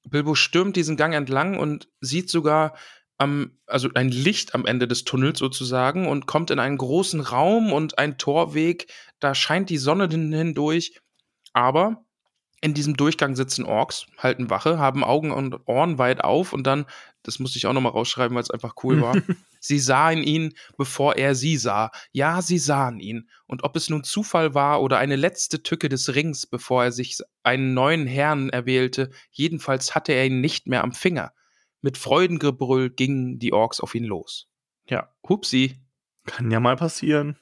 [0.05, 2.75] Bilbo stürmt diesen Gang entlang und sieht sogar
[3.17, 7.71] am, also ein Licht am Ende des Tunnels sozusagen und kommt in einen großen Raum
[7.71, 10.99] und ein Torweg, da scheint die Sonne hin- hindurch.
[11.53, 12.03] Aber
[12.63, 16.85] in diesem Durchgang sitzen Orks, halten Wache, haben Augen und Ohren weit auf und dann,
[17.21, 19.17] das musste ich auch nochmal rausschreiben, weil es einfach cool war,
[19.59, 21.91] sie sahen ihn, bevor er sie sah.
[22.13, 23.29] Ja, sie sahen ihn.
[23.47, 27.17] Und ob es nun Zufall war oder eine letzte Tücke des Rings, bevor er sich
[27.43, 31.33] einen neuen Herrn erwählte, jedenfalls hatte er ihn nicht mehr am Finger.
[31.81, 34.47] Mit Freudengebrüll gingen die Orks auf ihn los.
[34.87, 35.81] Ja, hupsi.
[36.25, 37.37] Kann ja mal passieren.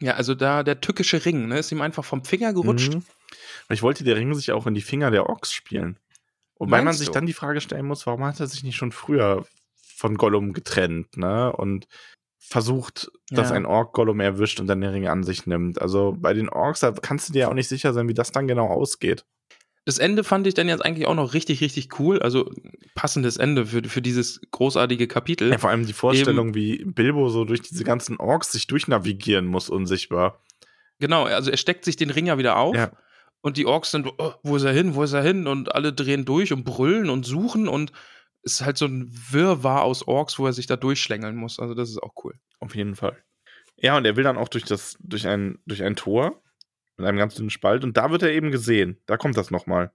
[0.00, 2.94] Ja, also da der tückische Ring, ne, ist ihm einfach vom Finger gerutscht.
[2.94, 3.02] Mhm.
[3.68, 5.98] Ich wollte der Ring sich auch in die Finger der Orks spielen.
[6.54, 7.12] Und weil man sich du?
[7.12, 9.46] dann die Frage stellen muss, warum hat er sich nicht schon früher
[9.96, 11.52] von Gollum getrennt, ne?
[11.52, 11.86] Und
[12.38, 13.56] versucht, dass Ja.
[13.56, 15.80] ein Ork Gollum erwischt und dann den Ring an sich nimmt.
[15.80, 18.32] Also bei den Orks, da kannst du dir ja auch nicht sicher sein, wie das
[18.32, 19.24] dann genau ausgeht.
[19.90, 22.22] Das Ende fand ich dann jetzt eigentlich auch noch richtig, richtig cool.
[22.22, 22.48] Also
[22.94, 25.50] passendes Ende für, für dieses großartige Kapitel.
[25.50, 29.68] Ja, vor allem die Vorstellung, wie Bilbo so durch diese ganzen Orks sich durchnavigieren muss,
[29.68, 30.44] unsichtbar.
[31.00, 32.92] Genau, also er steckt sich den Ring ja wieder auf Ja.
[33.40, 35.48] und die Orks sind, oh, wo ist er hin, wo ist er hin?
[35.48, 37.90] Und alle drehen durch und brüllen und suchen und
[38.44, 41.58] es ist halt so ein Wirrwarr aus Orks, wo er sich da durchschlängeln muss.
[41.58, 42.34] Also das ist auch cool.
[42.60, 43.18] Auf jeden Fall.
[43.76, 46.40] Ja, und er will dann auch durch das, durch ein, durch ein Tor
[47.00, 48.98] mit einem ganz dünnen Spalt und da wird er eben gesehen.
[49.06, 49.92] Da kommt das nochmal.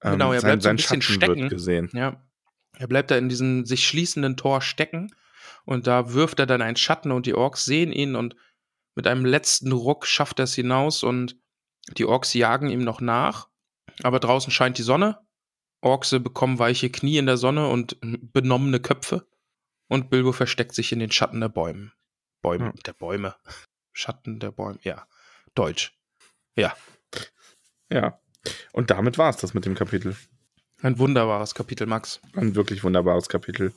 [0.00, 1.36] Genau, er bleibt so ein bisschen stecken.
[1.36, 1.90] wird gesehen.
[1.92, 2.22] Ja.
[2.78, 5.14] Er bleibt da in diesem sich schließenden Tor stecken
[5.64, 8.36] und da wirft er dann einen Schatten und die Orks sehen ihn und
[8.94, 11.36] mit einem letzten Ruck schafft er es hinaus und
[11.96, 13.48] die Orks jagen ihm noch nach.
[14.02, 15.18] Aber draußen scheint die Sonne.
[15.80, 19.26] Orkse bekommen weiche Knie in der Sonne und benommene Köpfe.
[19.88, 21.92] Und Bilbo versteckt sich in den Schatten der Bäume.
[22.42, 22.72] Bäume, Ja.
[22.84, 23.36] der Bäume.
[23.92, 25.06] Schatten der Bäume, ja.
[25.54, 25.94] Deutsch.
[26.56, 26.74] Ja.
[27.90, 28.18] Ja.
[28.72, 30.16] Und damit war es das mit dem Kapitel.
[30.82, 32.20] Ein wunderbares Kapitel, Max.
[32.34, 33.72] Ein wirklich wunderbares Kapitel.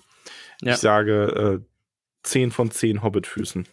[0.61, 0.73] Ja.
[0.73, 1.65] Ich sage äh,
[2.23, 3.67] 10 von 10 Hobbitfüßen.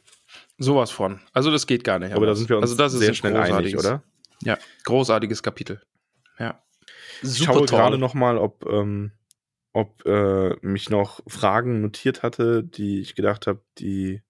[0.58, 1.20] Sowas von.
[1.32, 2.12] Also das geht gar nicht.
[2.12, 2.38] Aber da anders.
[2.38, 4.02] sind wir uns also das ist sehr ein schnell einig, oder?
[4.42, 5.82] Ja, großartiges Kapitel.
[6.38, 6.62] Ja.
[7.22, 9.12] Ich schaue gerade noch mal, ob, ähm,
[9.72, 14.22] ob äh, mich noch Fragen notiert hatte, die ich gedacht habe, die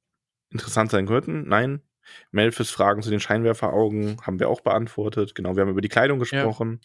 [0.50, 1.48] interessant sein könnten.
[1.48, 1.82] Nein.
[2.30, 5.34] Melfis Fragen zu den Scheinwerferaugen haben wir auch beantwortet.
[5.34, 6.80] Genau, wir haben über die Kleidung gesprochen.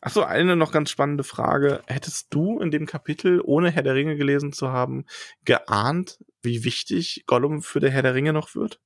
[0.00, 1.82] Ach so, eine noch ganz spannende Frage.
[1.86, 5.04] Hättest du in dem Kapitel, ohne Herr der Ringe gelesen zu haben,
[5.44, 8.80] geahnt, wie wichtig Gollum für der Herr der Ringe noch wird?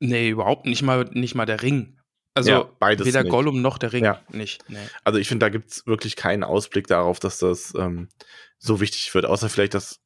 [0.00, 1.98] Nee, überhaupt nicht mal, nicht mal der Ring.
[2.34, 3.30] Also Ja, beides weder nicht.
[3.30, 4.04] Gollum noch der Ring.
[4.04, 4.22] Ja.
[4.30, 4.64] Nicht.
[4.68, 4.78] Nee.
[5.04, 8.08] Also ich finde, da gibt's wirklich keinen Ausblick darauf, dass das ähm,
[8.58, 10.00] so wichtig wird, außer vielleicht, dass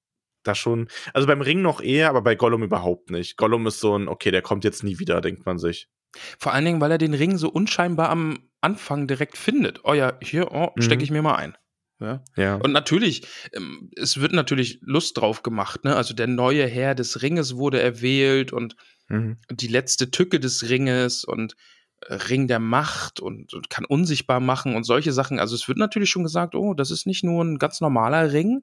[0.46, 3.36] da schon, also beim Ring noch eher, aber bei Gollum überhaupt nicht.
[3.36, 5.88] Gollum ist so ein, okay, der kommt jetzt nie wieder, denkt man sich.
[6.38, 9.80] Vor allen Dingen, weil er den Ring so unscheinbar am Anfang direkt findet.
[9.84, 10.82] Oh ja, hier, oh, Mhm.
[10.82, 11.56] stecke ich mir mal ein.
[12.00, 12.22] Ja.
[12.36, 12.56] Ja.
[12.56, 15.96] Und natürlich, ähm, es wird natürlich Lust drauf gemacht, ne?
[15.96, 18.76] Also der neue Herr des Ringes wurde erwählt und
[19.08, 19.38] Mhm.
[19.50, 21.54] die letzte Tücke des Ringes und
[22.06, 25.38] äh, Ring der Macht und, und kann unsichtbar machen und solche Sachen.
[25.38, 28.62] Also es wird natürlich schon gesagt, oh, das ist nicht nur ein ganz normaler Ring.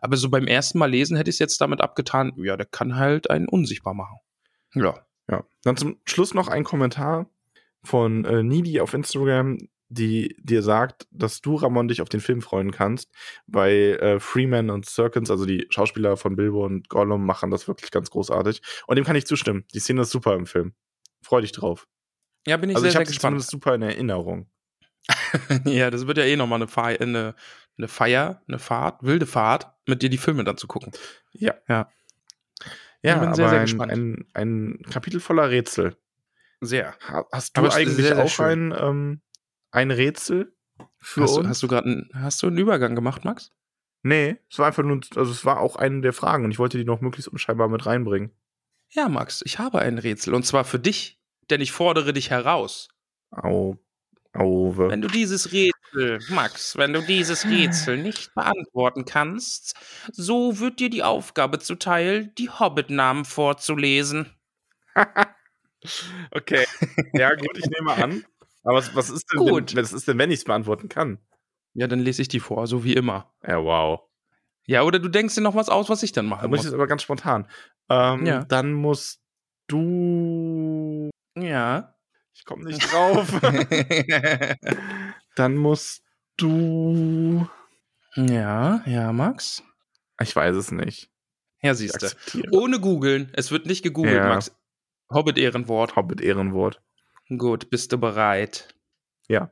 [0.00, 2.96] Aber so beim ersten Mal lesen hätte ich es jetzt damit abgetan, ja, der kann
[2.96, 4.18] halt einen unsichtbar machen.
[4.74, 5.06] Ja.
[5.30, 5.44] Ja.
[5.62, 7.30] Dann zum Schluss noch ein Kommentar
[7.82, 9.58] von äh, Needy auf Instagram.
[9.92, 13.10] die dir sagt, dass du, Ramon, dich auf den Film freuen kannst,
[13.46, 17.90] weil äh, Freeman und Serkins, also die Schauspieler von Bilbo und Gollum, machen das wirklich
[17.90, 18.62] ganz großartig.
[18.86, 19.64] Und dem kann ich zustimmen.
[19.74, 20.74] Die Szene ist super im Film.
[21.22, 21.88] Freu dich drauf.
[22.46, 23.32] Ja, bin ich also sehr, ich sehr habe gespannt.
[23.32, 24.48] zumindest super in Erinnerung.
[25.64, 27.34] ja, das wird ja eh nochmal eine, eine,
[27.80, 30.92] eine Feier, eine Fahrt, wilde Fahrt, mit dir die Filme dann zu gucken.
[31.32, 31.54] Ja.
[31.68, 31.90] Ja.
[33.02, 33.92] Ja, Ich bin aber sehr, sehr ein, gespannt.
[33.92, 35.96] ein, ein Kapitel voller Rätsel.
[36.60, 36.94] Sehr.
[37.08, 38.72] Ha- Hast du Aber eigentlich sehr, sehr auch schön.
[38.72, 39.20] ein, ähm,
[39.70, 40.54] ein Rätsel
[40.98, 41.48] für Hast du, uns?
[41.48, 43.52] hast du gerade einen, hast du einen Übergang gemacht, Max?
[44.02, 46.78] nee, es war einfach nur, also es war auch eine der Fragen und ich wollte
[46.78, 48.30] die noch möglichst unscheinbar mit reinbringen.
[48.88, 51.18] Ja, Max, ich habe ein Rätsel und zwar für dich,
[51.50, 52.88] denn ich fordere dich heraus.
[53.30, 53.76] Au,
[54.32, 54.88] auwe.
[54.88, 55.79] Wenn du dieses Rätsel,
[56.28, 59.74] Max, wenn du dieses Rätsel nicht beantworten kannst,
[60.12, 64.30] so wird dir die Aufgabe zuteil, die Hobbit-Namen vorzulesen.
[66.30, 66.64] okay.
[67.12, 68.24] Ja, gut, ich nehme an.
[68.62, 69.74] Aber was, was ist denn, Gut.
[69.74, 71.18] Wenn, was ist denn, wenn ich es beantworten kann?
[71.74, 73.32] Ja, dann lese ich die vor, so wie immer.
[73.46, 74.00] Ja, wow.
[74.66, 76.64] Ja, oder du denkst dir noch was aus, was ich dann Da machen muss ich
[76.66, 77.48] jetzt aber ganz spontan.
[77.88, 78.44] Ähm, Ja.
[78.44, 79.20] Dann musst
[79.66, 81.10] du.
[81.36, 81.94] Ja.
[82.34, 83.28] Ich komme nicht drauf.
[85.40, 86.02] dann musst
[86.36, 87.48] du.
[88.14, 89.62] ja, ja, Max.
[90.20, 91.10] Ich weiß es nicht.
[91.62, 92.42] Ja, Ich siehst du.
[92.52, 93.30] Ohne googeln.
[93.34, 94.28] Es wird nicht gegoogelt, Ja.
[94.28, 94.52] Max.
[95.12, 95.96] Hobbit-Ehrenwort.
[95.96, 96.80] Hobbit Ehrenwort.
[97.36, 98.68] Gut, bist du bereit?
[99.28, 99.50] Ja.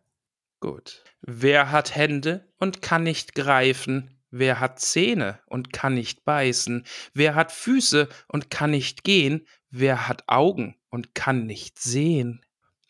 [0.60, 1.04] Gut.
[1.22, 4.18] Wer hat Hände und kann nicht greifen?
[4.30, 6.84] Wer hat Zähne und kann nicht beißen?
[7.14, 9.46] Wer hat Füße und kann nicht gehen?
[9.70, 12.44] Wer hat Augen und kann nicht sehen?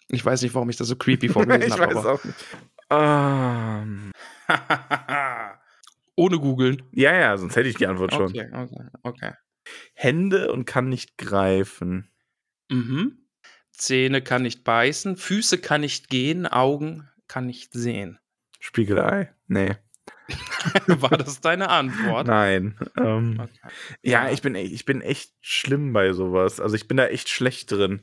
[0.09, 2.12] Ich weiß nicht, warum ich das so creepy ich habe, weiß aber.
[2.14, 2.36] auch nicht.
[2.91, 4.12] Ähm,
[6.16, 6.82] Ohne googeln.
[6.93, 8.24] ja, ja, sonst hätte ich die Antwort schon.
[8.30, 9.32] Okay, okay, okay.
[9.95, 12.11] Hände und kann nicht greifen.
[12.70, 13.18] Mhm.
[13.72, 18.18] Zähne kann nicht beißen, Füße kann nicht gehen, Augen kann nicht sehen.
[18.59, 19.32] Spiegelei.
[19.47, 19.76] Nee.
[20.86, 22.26] War das deine Antwort?
[22.26, 22.76] Nein.
[22.97, 23.72] Ähm, Okay.
[24.03, 26.61] ja, ich bin, e- ich bin echt schlimm bei sowas.
[26.61, 28.03] Also ich bin da echt schlecht drin.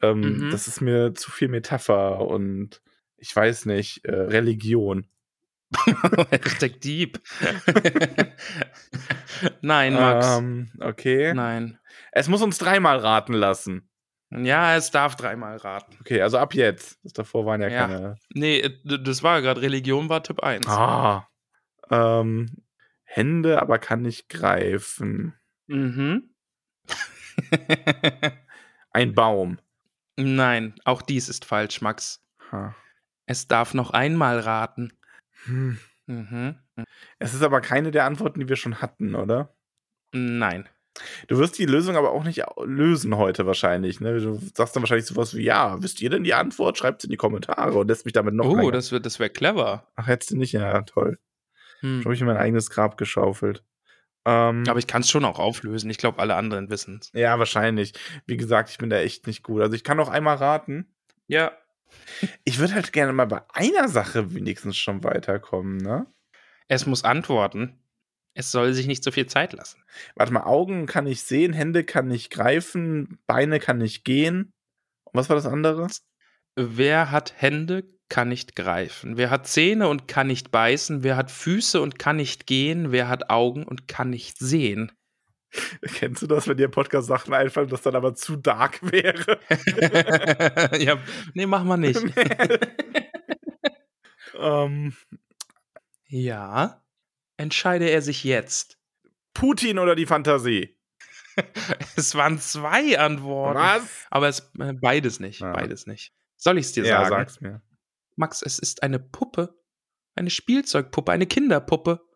[0.00, 0.50] Ähm, Mhm.
[0.50, 2.80] Das ist mir zu viel Metapher und
[3.22, 5.06] ich weiß nicht, äh, Religion.
[6.30, 7.20] Hashtag Dieb.
[9.62, 10.38] Nein, Max.
[10.38, 11.32] Ähm, okay.
[11.32, 11.78] Nein.
[12.10, 13.88] Es muss uns dreimal raten lassen.
[14.30, 15.96] Ja, es darf dreimal raten.
[16.00, 16.98] Okay, also ab jetzt.
[17.04, 17.86] Das davor waren ja, Ja.
[17.86, 18.16] keine.
[18.34, 20.66] Nee, äh, das war gerade Religion, war Tipp 1.
[20.66, 21.28] Ah.
[21.90, 22.48] Ähm,
[23.04, 25.34] Hände, aber kann nicht greifen.
[25.68, 26.30] Mhm.
[28.90, 29.58] Ein Baum.
[30.16, 32.20] Nein, auch dies ist falsch, Max.
[32.50, 32.74] Ha.
[33.32, 34.92] Es darf noch einmal raten.
[35.44, 35.78] Hm.
[36.06, 36.56] Mhm.
[37.18, 39.54] Es ist aber keine der Antworten, die wir schon hatten, oder?
[40.12, 40.68] Nein.
[41.26, 44.00] Du wirst die Lösung aber auch nicht lösen heute wahrscheinlich.
[44.00, 44.18] Ne?
[44.20, 46.76] Du sagst dann wahrscheinlich sowas wie, ja, wisst ihr denn die Antwort?
[46.76, 48.72] Schreibt in die Kommentare und lässt mich damit noch oh, länger.
[48.72, 49.86] das, wird- das wäre clever.
[49.96, 50.52] Ach, hättest du nicht?
[50.52, 51.18] Ja, toll.
[51.80, 51.98] Hm.
[52.02, 53.64] Schon habe ich mir mein eigenes Grab geschaufelt.
[54.26, 55.88] Ähm, Aber ich kann es schon auch auflösen.
[55.90, 57.10] Ich glaube, alle anderen wissen es.
[57.14, 57.94] ja, wahrscheinlich.
[58.26, 59.62] Wie gesagt, ich bin da echt nicht gut.
[59.62, 60.94] Also ich kann noch einmal raten.
[61.26, 61.52] Ja.
[62.44, 66.06] Ich würde halt gerne mal bei einer Sache wenigstens schon weiterkommen, ne?
[66.68, 67.78] Es muss antworten.
[68.34, 69.82] Es soll sich nicht so viel Zeit lassen.
[70.14, 74.52] Warte mal, Augen kann ich sehen, Hände kann ich greifen, Beine kann ich gehen.
[75.04, 75.88] Und was war das andere?
[76.56, 79.16] Wer hat Hände, kann nicht greifen.
[79.16, 81.02] Wer hat Zähne und kann nicht beißen.
[81.02, 82.92] Wer hat Füße und kann nicht gehen.
[82.92, 84.92] Wer hat Augen und kann nicht sehen.
[85.94, 89.38] Kennst du das, wenn dir Podcast Sachen einfallen, das dann aber zu dark wäre?
[90.78, 90.98] ja,
[91.34, 92.00] nee, mach mal nicht.
[94.38, 94.94] ähm,
[96.08, 96.82] ja.
[97.36, 98.78] Entscheide er sich jetzt.
[99.34, 100.78] Putin oder die Fantasie?
[101.96, 103.58] Es waren zwei Antworten.
[103.58, 104.06] Was?
[104.10, 105.40] Aber es äh, beides nicht.
[105.40, 105.52] Ja.
[105.52, 106.12] Beides nicht.
[106.36, 107.10] Soll ich es dir Ja, sagen?
[107.10, 107.62] sag's mir.
[108.16, 109.58] Max, es ist eine Puppe.
[110.14, 112.06] Eine Spielzeugpuppe, eine Kinderpuppe.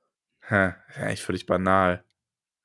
[0.41, 2.05] Hä, ja, echt völlig banal.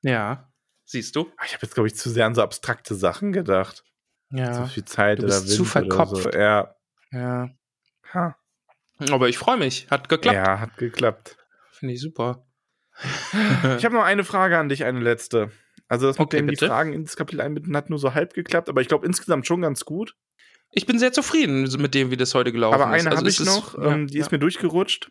[0.02, 0.51] Ja.
[0.92, 1.30] Siehst du?
[1.38, 3.82] Ah, Ich habe jetzt, glaube ich, zu sehr an so abstrakte Sachen gedacht.
[4.30, 4.52] Ja.
[4.54, 6.16] So viel Zeit Du oder bist zu Wind oder so.
[6.16, 6.34] verkopft.
[6.34, 6.74] Ja.
[7.12, 7.48] Ja.
[8.12, 8.36] Ha.
[9.10, 9.86] Aber ich freue mich.
[9.90, 10.36] Hat geklappt.
[10.36, 11.38] ja, hat geklappt.
[11.72, 12.46] Finde ich super.
[13.78, 15.50] Ich habe noch eine Frage an dich, eine letzte.
[15.88, 16.56] Also das mit Okay, dem die.
[16.56, 19.86] Fragen ins Kapitel einbinden hat nur so halb geklappt, aber ich glaube insgesamt schon ganz
[19.86, 20.14] gut.
[20.70, 23.06] Ich bin sehr zufrieden mit dem, wie das heute gelaufen aber ist.
[23.06, 24.24] eine Also habe ich noch, ja, ähm, die ja.
[24.24, 25.10] ist mir durchgerutscht.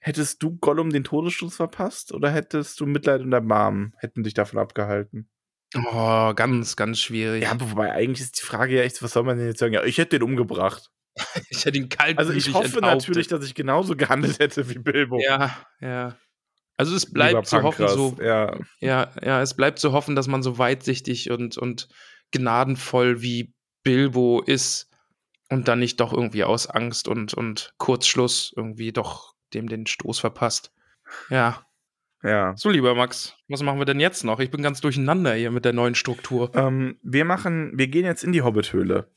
[0.00, 4.58] Hättest du Gollum den Todesstoß verpasst oder hättest du Mitleid und Erbarmen hätten dich davon
[4.58, 5.28] abgehalten?
[5.76, 7.42] Oh, ganz, ganz schwierig.
[7.42, 9.74] Ja, wobei eigentlich ist die Frage ja echt, was soll man denn jetzt sagen?
[9.74, 10.90] Ja, ich hätte den umgebracht.
[11.50, 15.20] ich hätte ihn kalt Also ich hoffe natürlich, dass ich genauso gehandelt hätte wie Bilbo.
[15.20, 16.16] Ja, ja.
[16.76, 18.58] Also es bleibt zu hoffen, so, Ja.
[18.80, 21.88] ja, ja, es bleibt zu hoffen, dass man so weitsichtig und, und
[22.30, 23.52] gnadenvoll wie
[23.82, 24.88] Bilbo ist
[25.50, 30.18] und dann nicht doch irgendwie aus Angst und, und Kurzschluss irgendwie doch dem den Stoß
[30.18, 30.72] verpasst.
[31.28, 31.64] Ja.
[32.22, 32.54] Ja.
[32.56, 34.40] So, lieber Max, was machen wir denn jetzt noch?
[34.40, 36.50] Ich bin ganz durcheinander hier mit der neuen Struktur.
[36.54, 39.08] Ähm, wir machen, wir gehen jetzt in die Hobbit-Höhle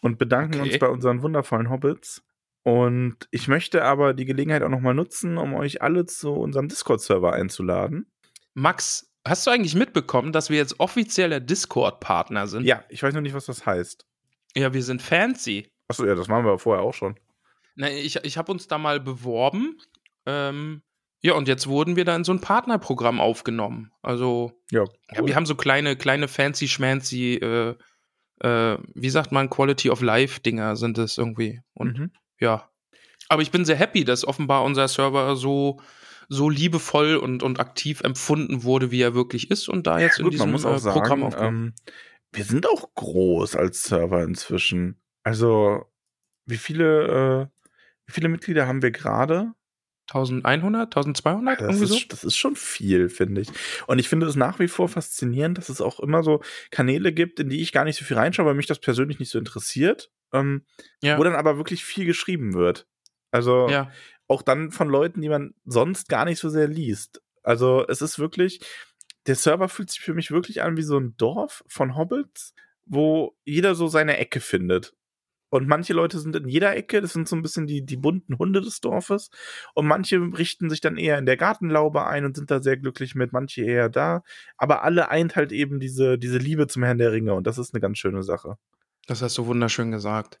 [0.00, 0.70] und bedanken Okay.
[0.70, 2.22] uns bei unseren wundervollen Hobbits.
[2.62, 7.32] Und ich möchte aber die Gelegenheit auch nochmal nutzen, um euch alle zu unserem Discord-Server
[7.32, 8.10] einzuladen.
[8.54, 12.64] Max, hast du eigentlich mitbekommen, dass wir jetzt offizieller Discord-Partner sind?
[12.64, 14.06] Ja, ich weiß nur nicht, was das heißt.
[14.56, 15.70] Ja, wir sind fancy.
[15.88, 17.16] Achso, ja, das machen wir vorher auch schon.
[17.76, 19.78] Na, ich ich habe uns da mal beworben.
[20.26, 20.82] Ähm,
[21.22, 23.90] ja, und jetzt wurden wir da in so ein Partnerprogramm aufgenommen.
[24.02, 24.84] Also, Ja,
[25.14, 27.74] ja, wir haben so kleine, kleine fancy schmancy, äh,
[28.40, 31.60] äh, wie sagt man, Quality of Life-Dinger sind es irgendwie.
[31.74, 32.10] Und Mhm.
[32.40, 32.70] ja.
[33.28, 35.80] Aber ich bin sehr happy, dass offenbar unser Server so,
[36.28, 40.24] so liebevoll und, und aktiv empfunden wurde, wie er wirklich ist und da jetzt in
[40.24, 41.74] Gut, diesem man muss auch äh, Programm sagen, aufgenommen.
[41.88, 41.94] ähm,
[42.32, 45.00] wir sind auch groß als Server inzwischen.
[45.24, 45.86] Also,
[46.44, 47.55] wie viele, äh,
[48.06, 49.52] wie viele Mitglieder haben wir gerade?
[50.08, 51.96] 1100, 1200, Das irgendwie so?
[51.96, 53.48] ist, das ist schon viel, finde ich.
[53.88, 57.40] Und ich finde es nach wie vor faszinierend, dass es auch immer so Kanäle gibt,
[57.40, 60.10] in die ich gar nicht so viel reinschaue, weil mich das persönlich nicht so interessiert,
[60.32, 60.64] ähm,
[61.02, 61.18] Ja.
[61.18, 62.86] wo dann aber wirklich viel geschrieben wird.
[63.32, 63.90] Also Ja.
[64.28, 67.20] auch dann von Leuten, die man sonst gar nicht so sehr liest.
[67.42, 68.60] Also es ist wirklich,
[69.26, 72.54] der Server fühlt sich für mich wirklich an wie so ein Dorf von Hobbits,
[72.84, 74.94] wo jeder so seine Ecke findet.
[75.56, 78.38] Und manche Leute sind in jeder Ecke, das sind so ein bisschen die, die bunten
[78.38, 79.30] Hunde des Dorfes.
[79.74, 83.14] Und manche richten sich dann eher in der Gartenlaube ein und sind da sehr glücklich
[83.14, 84.22] mit, manche eher da.
[84.56, 87.74] Aber alle eint halt eben diese, diese Liebe zum Herrn der Ringe und das ist
[87.74, 88.56] eine ganz schöne Sache.
[89.06, 90.40] Das hast du wunderschön gesagt.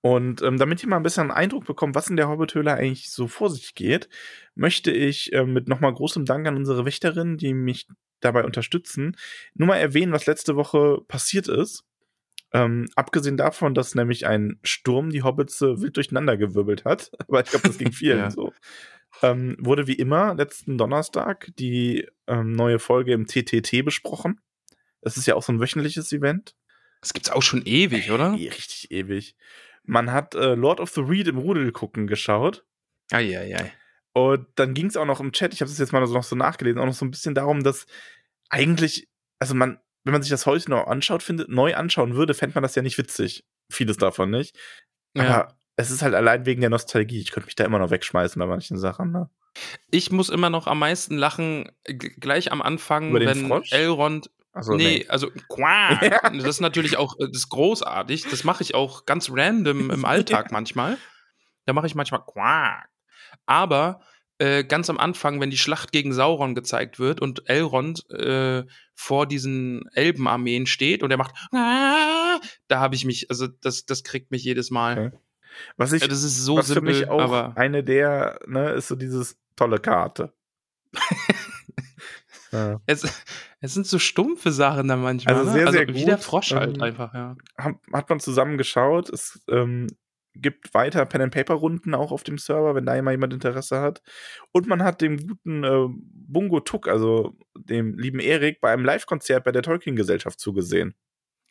[0.00, 3.10] Und ähm, damit ihr mal ein bisschen einen Eindruck bekommt, was in der Hobbithöhle eigentlich
[3.10, 4.08] so vor sich geht,
[4.54, 7.88] möchte ich ähm, mit nochmal großem Dank an unsere Wächterinnen, die mich
[8.20, 9.16] dabei unterstützen,
[9.54, 11.84] nur mal erwähnen, was letzte Woche passiert ist.
[12.56, 17.50] Ähm, abgesehen davon, dass nämlich ein Sturm die Hobbits äh, wild durcheinandergewirbelt hat, aber ich
[17.50, 18.30] glaube, das ging vielen Ja.
[18.30, 18.54] so,
[19.22, 24.40] ähm, wurde wie immer letzten Donnerstag die ähm, neue Folge im TTT besprochen.
[25.02, 26.56] Das ist ja auch so ein wöchentliches Event.
[27.02, 28.34] Das gibt's auch schon ewig, oder?
[28.38, 29.36] Eh, Richtig ewig.
[29.84, 32.64] Man hat äh, Lord of the Reed im Rudel gucken geschaut.
[33.12, 33.72] Eieiei.
[34.14, 36.24] Und dann ging es auch noch im Chat, ich habe es jetzt mal so noch
[36.24, 37.86] so nachgelesen, auch noch so ein bisschen darum, dass
[38.48, 39.08] eigentlich,
[39.38, 42.62] also man, wenn man sich das heute noch anschaut, findet, neu anschauen würde, fände man
[42.62, 43.44] das ja nicht witzig.
[43.70, 44.56] Vieles davon nicht.
[45.14, 45.48] Aber Ja.
[45.76, 47.20] es ist halt allein wegen der Nostalgie.
[47.20, 49.10] Ich könnte mich da immer noch wegschmeißen bei manchen Sachen.
[49.12, 49.28] Ne?
[49.90, 51.70] Ich muss immer noch am meisten lachen,
[52.20, 53.72] gleich am Anfang, Über den wenn Frosch?
[53.72, 54.30] Elrond.
[54.52, 56.02] Also, nee, also quack.
[56.02, 56.30] Ja.
[56.30, 58.24] Das ist natürlich auch, äh, das ist großartig.
[58.30, 60.96] Das mache ich auch ganz random im Alltag manchmal.
[61.66, 62.88] Da mache ich manchmal quack.
[63.44, 64.00] Aber
[64.38, 68.64] äh, ganz am Anfang, wenn die Schlacht gegen Sauron gezeigt wird und Elrond äh,
[68.94, 74.30] vor diesen Elbenarmeen steht und er macht, da habe ich mich, also das, das kriegt
[74.30, 75.08] mich jedes Mal.
[75.08, 75.18] Okay.
[75.76, 78.72] Was ich, Ja, das ist so was für simpel, mich auch aber eine der, ne,
[78.72, 80.34] ist so dieses tolle Karte.
[82.52, 82.80] ja.
[82.86, 83.04] es,
[83.60, 85.34] es sind so stumpfe Sachen da manchmal.
[85.34, 85.52] Also ne?
[85.52, 86.24] sehr, also sehr wie der gut.
[86.24, 87.36] Frosch halt Ähm, einfach, ja.
[87.56, 89.08] hat, hat man zusammen geschaut.
[89.08, 89.86] Es ähm,
[90.40, 93.80] gibt weiter Pen and Paper Runden auch auf dem Server, wenn da mal jemand Interesse
[93.80, 94.02] hat.
[94.52, 99.44] Und man hat dem guten äh, Bungo Tuck, also dem lieben Erik, bei einem Live-Konzert
[99.44, 100.94] bei der Tolkien Gesellschaft zugesehen.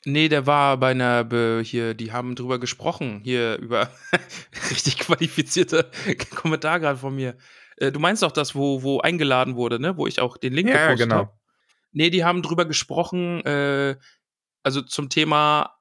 [0.06, 3.90] Nee, der war bei einer, Be hier, die haben drüber gesprochen, hier über
[4.70, 5.90] richtig qualifizierter
[6.36, 7.36] Kommentar gerade von mir.
[7.78, 9.98] Äh, du meinst doch das, wo, wo eingeladen wurde, ne?
[9.98, 11.22] Wo ich auch den Link Ja, ja, gepostet genau.
[11.22, 11.40] hab?
[11.91, 13.95] Nee, die haben drüber gesprochen, äh,
[14.64, 15.76] also zum Thema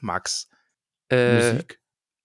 [0.00, 0.50] Max.
[1.10, 1.80] Äh, Musik.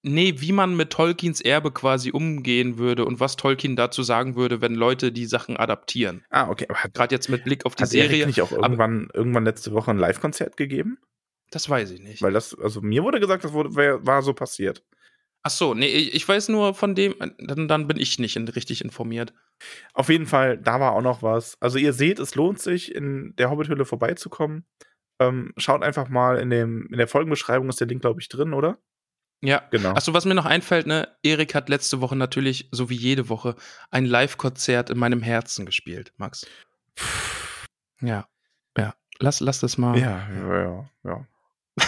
[0.05, 4.59] Nee, wie man mit Tolkiens Erbe quasi umgehen würde und was Tolkien dazu sagen würde,
[4.59, 6.25] wenn Leute die Sachen adaptieren.
[6.29, 6.65] Ah, okay.
[6.67, 8.27] Aber hat, Gerade jetzt mit Blick auf die hat Serie.
[8.27, 10.97] nicht auch irgendwann, irgendwann letzte Woche ein Live-Konzert gegeben?
[11.51, 12.21] Das weiß ich nicht.
[12.21, 14.83] Weil das, also mir wurde gesagt, das wurde, wär, war so passiert.
[15.41, 18.83] Ach so, nee, ich weiß nur von dem, dann, dann bin ich nicht in, richtig
[18.83, 19.33] informiert.
[19.93, 21.55] Auf jeden Fall, da war auch noch was.
[21.61, 24.65] Also ihr seht, es lohnt sich, in der Hobbithöhle vorbeizukommen.
[25.19, 28.53] Ähm, schaut einfach mal in, dem, in der Folgenbeschreibung ist der Link, glaube ich, drin,
[28.53, 28.79] oder?
[29.43, 29.61] Ja.
[29.71, 29.89] Genau.
[29.91, 33.55] Achso, was mir noch einfällt, ne, Erik hat letzte Woche natürlich, so wie jede Woche,
[33.91, 36.47] ein Live-Konzert in meinem Herzen gespielt, Max.
[37.99, 38.25] Ja.
[38.77, 38.95] Ja.
[39.19, 39.99] Lass, lass das mal.
[39.99, 41.27] Ja, ja, ja, ja.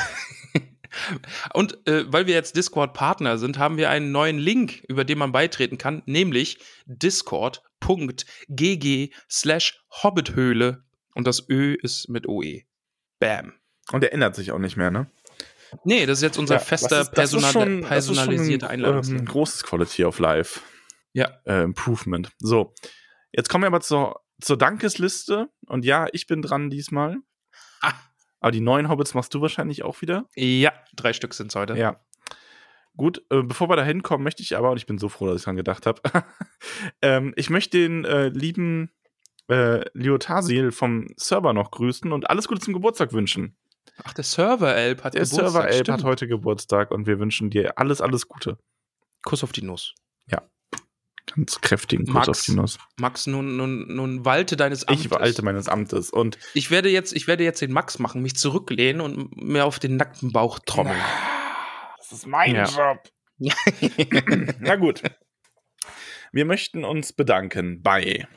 [1.53, 5.31] Und äh, weil wir jetzt Discord-Partner sind, haben wir einen neuen Link, über den man
[5.31, 7.53] beitreten kann, nämlich discord.gg
[9.29, 10.83] slash hobbithöhle
[11.13, 12.63] und das Ö ist mit OE.
[13.19, 13.53] Bam.
[13.91, 15.09] Und der ändert sich auch nicht mehr, ne?
[15.83, 19.19] Nee, das ist jetzt unser Ja, fester, ist- personal schon- personalisierter ein, Einladungslink.
[19.21, 20.59] Ähm, großes Quality of Life.
[21.13, 21.29] Ja.
[21.45, 22.31] Äh, Improvement.
[22.39, 22.73] So,
[23.31, 25.49] jetzt kommen wir aber zur, zur Dankesliste.
[25.67, 27.17] Und ja, ich bin dran diesmal.
[27.81, 27.93] Ah.
[28.39, 30.25] Aber die neuen Hobbits machst du wahrscheinlich auch wieder.
[30.35, 31.75] Ja, drei Stück sind es heute.
[31.77, 31.99] Ja.
[32.97, 35.37] Gut, äh, bevor wir da hinkommen, möchte ich aber, und ich bin so froh, dass
[35.37, 36.01] ich dran gedacht habe,
[37.01, 38.91] ähm, ich möchte den äh, lieben
[39.49, 43.57] äh, Liotasil vom Server noch grüßen und alles Gute zum Geburtstag wünschen.
[44.03, 45.51] Ach, der Server-Elb hat Der Geburtstag.
[45.51, 46.03] Server-Elb hat stimmt.
[46.03, 48.57] heute Geburtstag und wir wünschen dir alles, alles Gute.
[49.23, 49.93] Kuss auf die Nuss.
[51.35, 52.77] Ganz kräftigen Kuss Max, auf die Nuss.
[52.97, 55.05] Max, nun, nun, nun walte deines Amtes.
[55.05, 58.35] Ich walte meines Amtes und Ich werde jetzt, ich werde jetzt den Max machen, mich
[58.35, 61.01] zurücklehnen und mir auf den nackten Bauch trommeln.
[61.97, 62.65] das ist mein Ja.
[62.65, 62.99] Job.
[64.59, 65.01] Na gut.
[66.31, 68.27] Wir möchten uns bedanken bei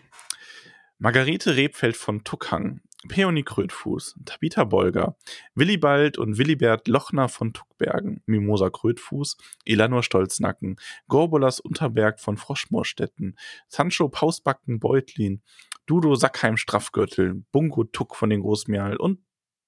[0.99, 5.17] Margarete Rebfeld von Tuckhang, Peony Krötfuß, Tabitha Bolger,
[5.55, 10.77] Willibald und Willibert Lochner von Tuckbergen, Mimosa Krötfuß, Elanor Stolznacken,
[11.07, 13.39] Gorbolas Unterberg von Froschmoorstetten,
[13.69, 15.43] Sancho Pausbacken Beutlin,
[15.87, 19.21] Dudo Sackheim Straffgürtel, Bungo Tuck von den Großmial und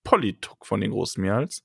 [0.02, 1.64] Polly Tuck von den Großmials.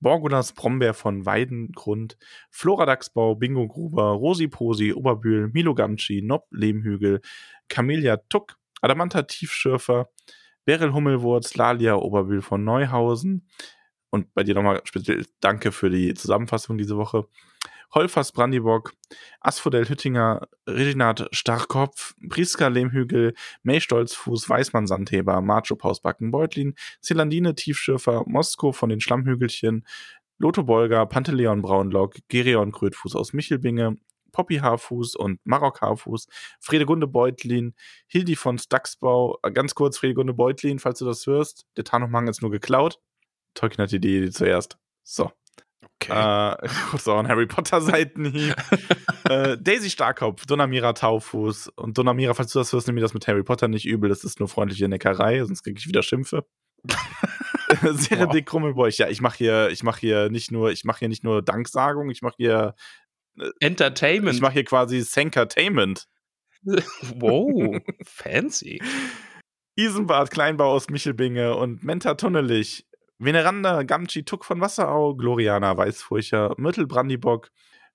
[0.00, 2.16] Borgulas Brombeer von Weidengrund,
[2.50, 7.20] Floradaxbau, Bingo Gruber, Rosi Posi, Oberbühl, Milo Gamci, Nob Lehmhügel,
[7.68, 10.08] Camellia Tuck, Adamanta Tiefschürfer,
[10.64, 13.48] Beryl Hummelwurz, Lalia Oberbühl von Neuhausen
[14.10, 17.26] und bei dir nochmal speziell Danke für die Zusammenfassung diese Woche.
[17.92, 18.92] Holfers Brandibock,
[19.40, 23.34] Asphodel Hüttinger, Reginat Starkopf, Priska Lehmhügel,
[23.64, 29.84] May Stolzfuß, Weißmann Sandheber, Macho Pausbacken Beutlin, Zelandine Tiefschürfer, Mosko von den Schlammhügelchen,
[30.38, 33.96] Lotho Bolger, Panteleon Braunlock, Gerion Krötfuß aus Michelbinge,
[34.32, 36.26] Poppy Haarfuß und Marok Haarfuß,
[36.60, 37.74] Fredegunde Beutlin,
[38.06, 42.42] Hildi von Staxbau, äh, ganz kurz Fredegunde Beutlin, falls du das hörst, der Tarnumhang ist
[42.42, 43.00] nur geklaut.
[43.54, 44.78] Tolkien hat die Idee zuerst.
[45.02, 45.32] So.
[46.02, 46.12] Okay.
[46.12, 46.68] Äh,
[47.10, 48.54] auch ein Harry Potter Seitenhieb.
[49.28, 53.26] äh, Daisy Starkopf, Donamira Taufuß und Donamira, falls du das hörst, nimm mir das mit
[53.28, 56.46] Harry Potter nicht übel, das ist nur freundliche Neckerei, sonst krieg ich wieder Schimpfe.
[57.92, 58.32] Sehr Wow.
[58.32, 58.98] dick Krummelbeuch.
[58.98, 62.10] Ja, ich mache hier, ich mache hier nicht nur, ich mache hier nicht nur Danksagung,
[62.10, 62.74] ich mache hier,
[63.60, 64.34] Entertainment.
[64.34, 66.06] ich mache hier quasi Sankertainment.
[66.64, 68.80] wow, fancy.
[69.76, 72.86] Isenbart Kleinbau aus Michelbinge und Menta Tunnelich,
[73.18, 77.50] Veneranda Gamci Tuck von Wasserau, Gloriana Weißfurcher, Myrtle Brandibock,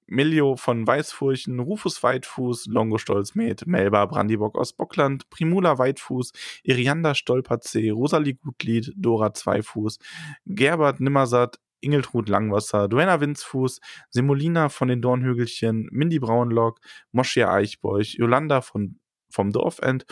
[0.07, 6.31] Miljo von Weißfurchen, Rufus Weitfuß, Longo Stolzmet, Melba Brandibock aus Bockland, Primula Weitfuß,
[6.63, 9.97] Irianda Stolperzee, Rosalie Gutlied, Dora Zweifuß,
[10.45, 13.79] Gerbert Nimmersatt, Ingeltrud Langwasser, Duenna Winzfuß,
[14.09, 16.79] Semolina von den Dornhügelchen, Mindy Braunlock,
[17.11, 18.99] Moschia Eichbeuch, Jolanda von,
[19.29, 20.05] vom Dorfend,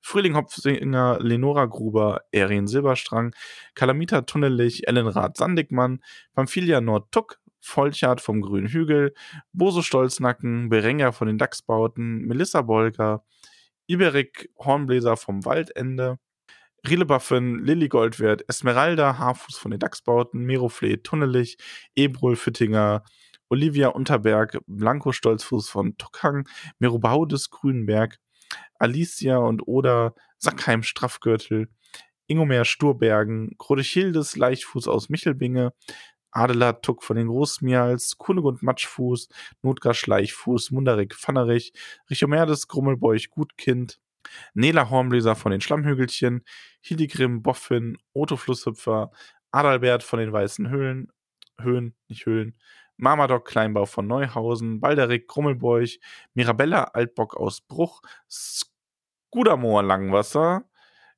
[0.00, 3.34] Frühling Hopfsinger, Lenora Gruber, Erin Silberstrang,
[3.74, 6.00] Kalamita Tunnelich, Ellenrath Sandigmann,
[6.34, 9.14] Pamphilia Nordtuck, Volchard vom Grünen Hügel,
[9.52, 13.24] Boso Stolznacken, Berenger von den Dachsbauten, Melissa Bolger,
[13.86, 16.18] Iberik Hornbläser vom Waldende,
[16.86, 21.58] Rillebuffen, Lilly Goldwert, Esmeralda, Haarfuß von den Dachsbauten, Merofleet Tunnelich,
[21.96, 23.04] Ebrul Füttinger,
[23.48, 26.48] Olivia Unterberg, Blanco Stolzfuß von Tuckhang,
[26.78, 28.18] Merobaudes Grünberg,
[28.78, 31.68] Alicia und Oda Sackheim Straffgürtel,
[32.26, 35.72] Ingomer Sturbergen, Krodechildes Leichtfuß aus Michelbinge,
[36.30, 39.28] Adelard Tuck von den Großmials, Kunegund Matschfuß,
[39.62, 41.72] Notgar Schleichfuß, Mundarik Pfannerich,
[42.10, 43.98] Richomerdes Grummelbeuch Gutkind,
[44.54, 46.44] Nela Hornbläser von den Schlammhügelchen,
[46.80, 49.10] Hildigrim Boffin, Otto Flusshüpfer,
[49.50, 51.12] Adalbert von den Weißen Höhlen,
[51.60, 52.58] Höhen, nicht Höhlen,
[52.96, 55.98] Marmadoc Kleinbau von Neuhausen, Balderik Grummelbeuch,
[56.34, 60.68] Mirabella Altbock aus Bruch, Skudamoor Langwasser,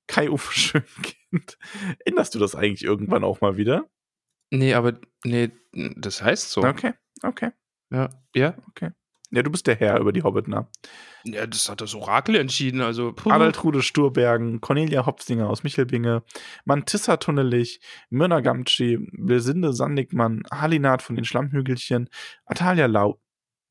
[0.06, 1.58] Kai-Uwe Schönkind.
[2.04, 3.88] Änderst du das eigentlich irgendwann auch mal wieder?
[4.50, 6.62] Nee, aber nee, das heißt so.
[6.62, 7.50] Okay, okay.
[7.90, 8.54] Ja, ja.
[9.32, 10.68] Ja, du bist der Herr über die Hobbitner.
[11.24, 12.80] Ja, das hat das Orakel entschieden.
[12.80, 13.30] Also, puh.
[13.30, 16.24] Adaltrude Sturbergen, Cornelia Hopfsinger aus Michelbinge,
[16.64, 22.08] Mantissa Tunnelich, Myrna Gamci, Blesinde Sandigmann, Halinat von den Schlammhügelchen,
[22.44, 23.20] Atalia Lau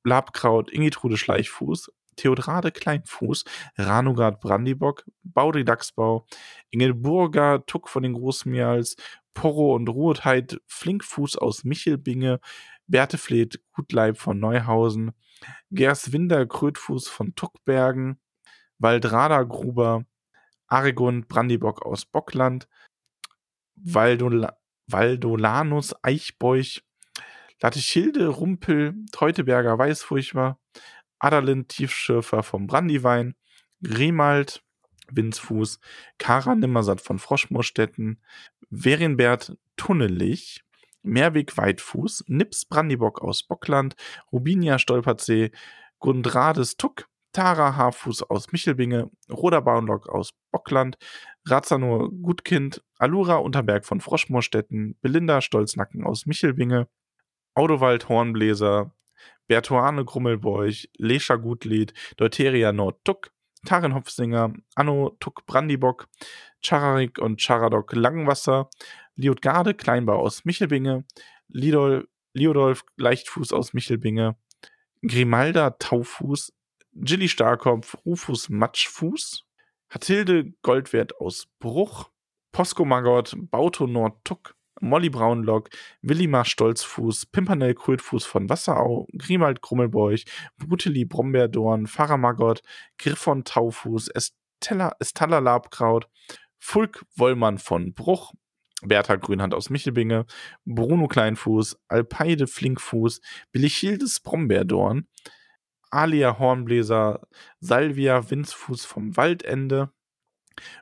[0.05, 3.43] Labkraut, Ingitrude Schleichfuß, Theodrade Kleinfuß,
[3.77, 6.25] Ranugard Brandibock, Baudi Dachsbau,
[6.69, 8.95] Ingelburger Tuck von den Großmials,
[9.33, 12.39] Porro und Ruhetheit Flinkfuß aus Michelbinge,
[12.87, 15.11] Bertefleth Gutleib von Neuhausen,
[15.71, 18.19] Gerswinder Krötfuß von Tuckbergen,
[18.77, 20.05] Waldrada Gruber,
[20.67, 22.67] Aregund Brandibock aus Bockland,
[23.75, 24.57] Valdola
[24.87, 26.81] Valdolanus Eichbeuch,
[27.61, 30.57] Lattichilde Rumpel, Teuteberger Weißfurcher,
[31.19, 33.35] Adalind Tiefschürfer vom Brandiwein,
[33.83, 34.63] Grimald
[35.11, 35.79] Winzfuß,
[36.17, 38.21] Kara Nimmersatt von Froschmoorstetten,
[38.69, 40.63] Werinbert Tunnelich,
[41.03, 43.95] Meerweg Weitfuß, Nips Brandibock aus Bockland,
[44.31, 45.51] Rubinia Stolperzee,
[45.99, 50.97] Gundrades Tuck, Tara Haarfuß aus Michelbinge, Roda Baunlock aus Bockland,
[51.45, 56.87] Razanur Gutkind, Alura Unterberg von Froschmoorstetten, Belinda Stolznacken aus Michelbinge,
[57.53, 58.93] Audowald Hornbläser,
[59.47, 63.31] Bertuane Grummelbeuch, Lescha Gutlied, Deuteria Nordtuck,
[63.65, 66.07] Tarin Hopfsinger, Anno Tuck Brandibock,
[66.61, 68.69] Chararik und Charadok Langwasser,
[69.19, 71.03] Liotgarde Kleinbau aus Michelbinge,
[71.49, 74.37] Lidol, Liodolf Leichtfuß aus Michelbinge,
[75.01, 76.53] Grimalda Taufuß,
[76.93, 79.45] Gilly Starkopf, Rufus Matschfuß,
[79.89, 82.09] Hatilde Goldwert aus Bruch,
[82.53, 85.69] Posko Maggot, Bauto Nordtuck, Molly Braunlock,
[86.01, 90.23] Willimar Stolzfuß, Pimpernell Krötfuß von Wasserau, Grimald Grummelbeuch,
[90.57, 92.61] Bruteli Brombeerdorn, Pfarrer Maggot,
[92.97, 96.07] Griffon Taufuß, Estella, Estella Labkraut,
[96.57, 98.33] Fulk Wollmann von Bruch,
[98.81, 100.25] Bertha Grünhand aus Michelbinge,
[100.65, 105.07] Bruno Kleinfuß, Alpeide Flinkfuß, Billichildes Brombeerdorn,
[105.91, 107.21] Alia Hornbläser,
[107.59, 109.91] Salvia Winzfuß vom Waldende,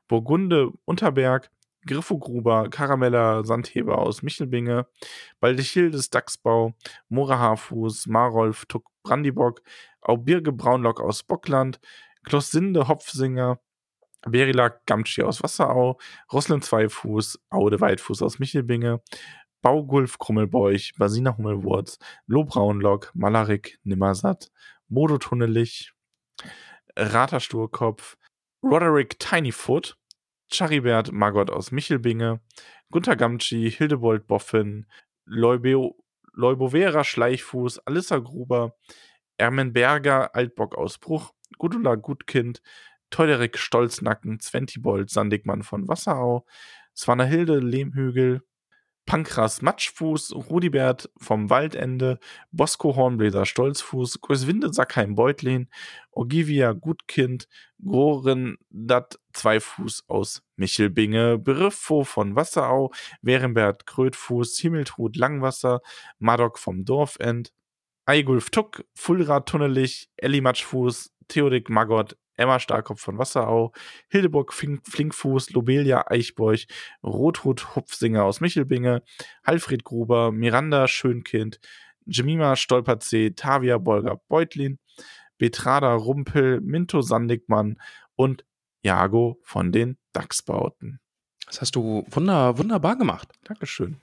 [0.07, 1.49] Burgunde Unterberg,
[1.86, 4.88] Griffogruber, Karameller Sandheber aus Michelbinge,
[5.40, 6.74] Baldechildes Dachsbau,
[7.07, 9.61] Mora Haarfuß, Marolf Tuck Brandibock,
[10.02, 11.80] Aubirge Braunlock aus Bockland,
[12.24, 13.60] Klossinde Hopfsinger,
[14.28, 15.99] Berilak Gamtschi aus Wasserau,
[16.32, 19.02] Roslin Zweifuß, Aude Weitfuß aus Michelbinge,
[19.62, 24.52] Baugulf Krummelbeuch, Basina Hummelwurz, Lobraunlock, Malarik Nimmersatt,
[24.88, 25.94] Modo Tunnelich,
[26.95, 28.18] Rater Sturkopf,
[28.64, 29.98] Roderick Tinyfoot,
[30.52, 32.41] Charibert Margot aus Michelbinge,
[32.91, 34.86] Gunther Gamtschi, Hildebold Boffin,
[35.26, 35.95] Leubeo,
[36.34, 38.76] Leubovera Schleichfuß, Alissa Gruber,
[39.38, 42.62] Ermenberger Altbock aus Bruch, Gudula Gutkind,
[43.09, 46.45] Teuderik Stolznacken, Zwentibold Sandigmann von Wasserau,
[46.95, 48.41] Swanahilde Lehmhügel,
[49.07, 52.19] Pankras Matschfuß, Rudibert vom Waldende,
[52.51, 55.69] Bosco Hornbläser Stolzfuß, Gröswinde Sackheim Beutlin,
[56.11, 57.47] Ogivia Gutkind,
[57.81, 65.79] Goren Dat Zweifuß aus Michelbinge, Briffo von Wasserau, Werenbert Krötfuß, Himmeltrud Langwasser,
[66.19, 67.53] Madok vom Dorfend,
[68.05, 73.73] Eigulf Tuck, Fulrad Tunnelich, Elli Matschfuß, Theodik Magott, Emma Starkopf von Wasserau,
[74.09, 76.68] Hildeburg Fink, Flinkfuß, Lobelia Eichbeuch,
[77.03, 79.03] Rothut Hupfsinger aus Michelbinge,
[79.43, 81.59] Alfred Gruber, Miranda Schönkind,
[82.05, 84.80] Jemima Stolperzee, Tavia Bolger Beutlin,
[85.38, 87.80] Betrada Rumpel, Minto Sandigmann
[88.15, 88.45] und
[88.84, 90.99] Jago von den Dachsbauten.
[91.45, 93.30] Das hast du wunder, wunderbar gemacht.
[93.43, 93.97] Dankeschön.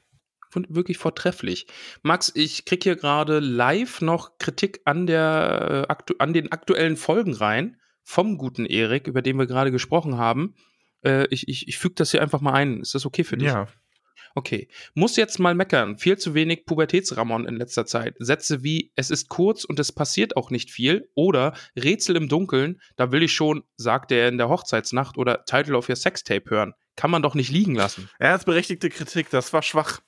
[0.69, 1.66] Wirklich vortrefflich.
[2.02, 7.35] Max, ich krieg hier gerade live noch Kritik an, der, äh, an den aktuellen Folgen
[7.35, 10.55] rein vom guten Erik, über den wir gerade gesprochen haben.
[11.05, 12.81] Äh, ich ich, ich füge das hier einfach mal ein.
[12.81, 13.48] Ist das okay für dich?
[13.48, 13.66] Ja.
[14.36, 14.68] Okay.
[14.94, 15.97] Muss jetzt mal meckern.
[15.97, 18.16] Viel zu wenig Pubertätsramon in letzter Zeit.
[18.18, 21.09] Sätze wie, es ist kurz und es passiert auch nicht viel.
[21.14, 25.76] Oder Rätsel im Dunkeln, da will ich schon, sagt er in der Hochzeitsnacht oder Title
[25.76, 26.74] of Your Sextape hören.
[26.97, 28.10] Kann man doch nicht liegen lassen.
[28.18, 30.01] Er hat berechtigte Kritik, das war schwach.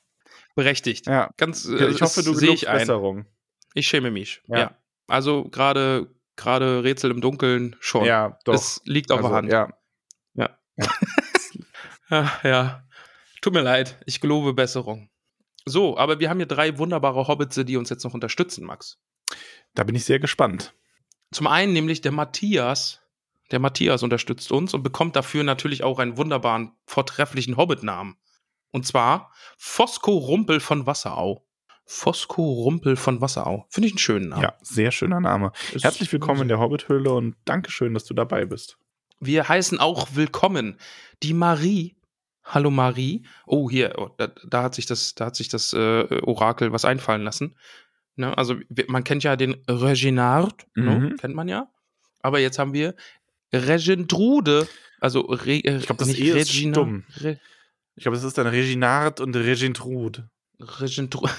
[0.56, 1.06] Berechtigt.
[1.06, 1.31] Ja.
[1.36, 2.78] Ganz, äh, ich hoffe, du sehe ich ein.
[2.78, 3.27] Besserung.
[3.74, 4.43] Ich schäme mich.
[4.48, 4.59] Ja.
[4.59, 4.77] ja.
[5.06, 8.05] Also gerade gerade Rätsel im Dunkeln schon.
[8.05, 8.55] Ja, doch.
[8.55, 9.51] Es liegt auf Also, der Hand.
[9.53, 9.73] Ja.
[10.35, 10.59] Ja.
[12.11, 12.83] ja, ja.
[13.41, 15.11] Tut mir leid, ich gelobe Besserung.
[15.65, 18.99] So, aber wir haben hier drei wunderbare Hobbits, die uns jetzt noch unterstützen, Max.
[19.75, 20.75] Da bin ich sehr gespannt.
[21.33, 23.03] Zum einen nämlich der Matthias.
[23.51, 28.17] Der Matthias unterstützt uns und bekommt dafür natürlich auch einen wunderbaren, vortrefflichen Hobbit-Namen.
[28.73, 31.45] Und zwar Fosco Rumpel von Wasserau.
[31.89, 33.65] Fosco Rumpel von Wasserau.
[33.71, 34.43] Finde ich einen schönen Namen.
[34.43, 35.53] Ja, sehr schöner Name.
[35.73, 38.77] Ist- Herzlich willkommen in der Hobbithöhle und Dankeschön, dass du dabei bist.
[39.21, 40.79] Wir heißen auch willkommen
[41.23, 41.97] die Marie.
[42.45, 43.25] Hallo Marie.
[43.47, 46.85] Oh, hier, oh, da, da hat sich das, da hat sich das äh, Orakel was
[46.85, 47.57] einfallen lassen.
[48.17, 48.37] Ne?
[48.37, 48.57] Also
[48.89, 50.99] man kennt ja den Reginald, ne?
[50.99, 51.17] Mhm.
[51.17, 51.69] kennt man ja.
[52.21, 52.95] Aber jetzt haben wir
[53.53, 54.67] Regentrude.
[55.01, 57.05] Also Re, äh, Ich glaub, das nicht E ist Regina, stumm.
[57.21, 57.39] Re,
[57.95, 60.31] Ich glaube, es ist dann Reginard und Regentrude.
[60.61, 61.33] Regentrude.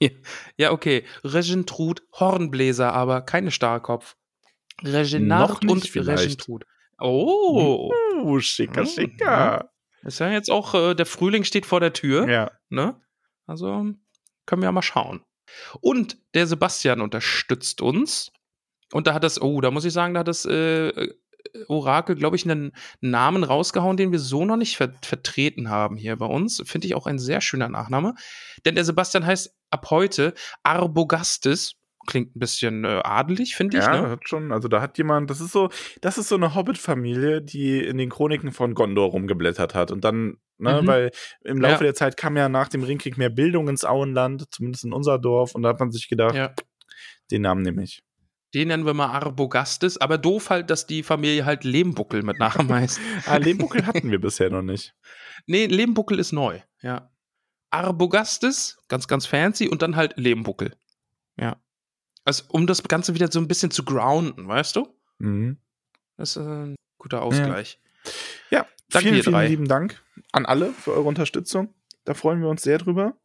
[0.56, 1.04] ja, okay.
[1.24, 4.16] Regentrude, Hornbläser, aber keine Starkopf.
[4.82, 5.14] Nicht
[5.70, 6.22] und vielleicht.
[6.24, 6.66] Regentrude.
[6.98, 7.92] Oh.
[8.22, 8.86] Uh, schicker, Mhm.
[8.86, 9.70] schicker.
[10.02, 12.50] Ist ja jetzt auch, äh, der Frühling steht vor der Tür, Ja.
[12.70, 12.98] ne?
[13.46, 13.94] Also
[14.46, 15.22] können wir ja mal schauen.
[15.80, 18.32] Und der Sebastian unterstützt uns.
[18.92, 21.08] Und da hat das, oh, da muss ich sagen, da hat das äh,
[21.68, 26.16] Orakel, glaube ich, einen Namen rausgehauen, den wir so noch nicht ver vertreten haben hier
[26.16, 26.62] bei uns.
[26.66, 28.14] Finde ich auch ein sehr schöner Nachname.
[28.64, 31.74] Denn der Sebastian heißt ab heute Arbogastes.
[32.06, 33.84] Klingt ein bisschen äh, adelig, finde ich.
[33.84, 34.08] Ja, Ne?
[34.08, 35.68] hat schon, also da hat jemand, das ist so,
[36.00, 39.90] das ist so eine Hobbit-Familie, die in den Chroniken von Gondor rumgeblättert hat.
[39.90, 40.86] Und dann, ne, Mhm.
[40.86, 41.10] weil
[41.44, 41.90] im Laufe Ja.
[41.90, 45.54] der Zeit kam ja nach dem Ringkrieg mehr Bildung ins Auenland, zumindest in unser Dorf,
[45.54, 46.54] und da hat man sich gedacht, Ja.
[47.30, 48.02] den Namen nehme ich.
[48.54, 52.68] Den nennen wir mal Arbogastes, aber doof halt, dass die Familie halt Lehmbuckel mit Namen
[52.72, 53.00] heißt.
[53.26, 54.94] Ah, Lehmbuckel hatten wir bisher noch nicht.
[55.46, 57.10] Nee, Lehmbuckel ist neu, ja.
[57.70, 60.76] Arbogastes, ganz, ganz fancy, und dann halt Lehmbuckel.
[61.38, 61.56] Ja.
[62.24, 64.94] Also, um das Ganze wieder so ein bisschen zu grounden, weißt du?
[65.18, 65.56] Mhm.
[66.18, 67.80] Das ist äh, ein guter Ausgleich.
[68.50, 69.48] Ja, Danke, vielen, ihr vielen drei.
[69.48, 70.02] lieben Dank
[70.32, 71.72] an alle für eure Unterstützung.
[72.04, 73.16] Da freuen wir uns sehr drüber.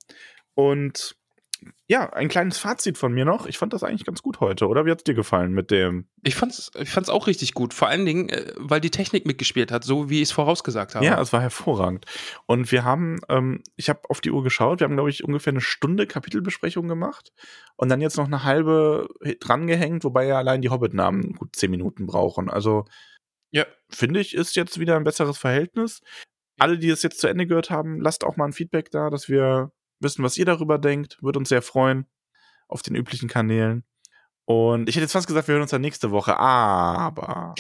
[0.54, 1.18] Und
[1.88, 3.46] ja, ein kleines Fazit von mir noch.
[3.46, 4.86] Ich fand das eigentlich ganz gut heute, oder?
[4.86, 6.08] Wie hat es dir gefallen mit dem?
[6.24, 7.74] Ich fand's, ich fand's auch richtig gut.
[7.74, 11.06] Vor allen Dingen, äh, weil die Technik mitgespielt hat, so wie ich es vorausgesagt habe.
[11.06, 12.06] Ja, es war hervorragend.
[12.46, 15.54] Und wir haben, ähm, ich habe auf die Uhr geschaut, wir haben, glaube ich, ungefähr
[15.54, 17.32] eine Stunde Kapitelbesprechung gemacht
[17.76, 19.08] und dann jetzt noch eine halbe
[19.40, 22.50] drangehängt, wobei ja allein die Hobbit-Namen gut zehn Minuten brauchen.
[22.50, 22.86] Also
[23.52, 23.66] Ja.
[23.90, 26.02] finde ich, ist jetzt wieder ein besseres Verhältnis.
[26.58, 29.28] Alle, die es jetzt zu Ende gehört haben, lasst auch mal ein Feedback da, dass
[29.28, 31.18] wir wissen, was ihr darüber denkt.
[31.22, 32.06] Würde uns sehr freuen
[32.68, 33.84] auf den üblichen Kanälen.
[34.46, 37.56] Und ich hätte jetzt fast gesagt, wir hören uns dann nächste Woche, aber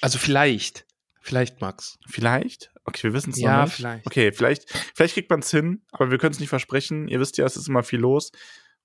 [0.00, 0.86] Also vielleicht.
[1.22, 1.98] Vielleicht, Max.
[2.08, 2.72] vielleicht?
[2.84, 3.74] Okay, wir wissen es Ja, noch nicht.
[3.76, 4.06] vielleicht.
[4.06, 7.08] Okay, vielleicht, vielleicht kriegt man es hin, aber wir können es nicht versprechen.
[7.08, 8.32] Ihr wisst ja, es ist immer viel los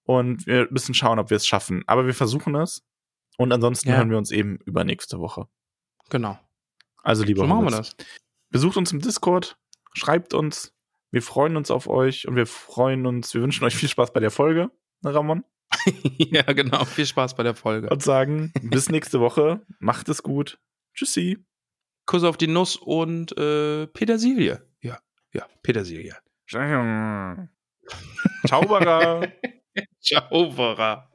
[0.04, 1.84] und wir müssen schauen, ob wir es schaffen.
[1.88, 2.84] Aber wir versuchen es
[3.38, 3.96] und ansonsten Ja.
[3.98, 5.48] hören wir uns eben über nächste Woche.
[6.10, 6.38] Genau.
[7.04, 7.96] Also, lieber So machen wir das.
[8.50, 9.58] besucht uns im Discord,
[9.94, 10.74] schreibt uns.
[11.16, 14.20] Wir freuen uns auf euch und wir freuen uns, wir wünschen euch viel Spaß bei
[14.20, 14.70] der Folge,
[15.02, 15.46] ne, Ramon?
[16.18, 16.84] ja, genau.
[16.84, 17.88] Viel Spaß bei der Folge.
[17.88, 19.66] Und sagen, bis nächste Woche.
[19.80, 20.60] Macht es gut.
[20.94, 21.38] Tschüssi.
[22.06, 24.68] Kuss auf die Nuss und äh, Petersilie.
[24.82, 25.00] Ja,
[25.34, 26.18] ja, Petersilie.
[28.46, 29.32] Zauberer.
[30.02, 31.08] Ciao,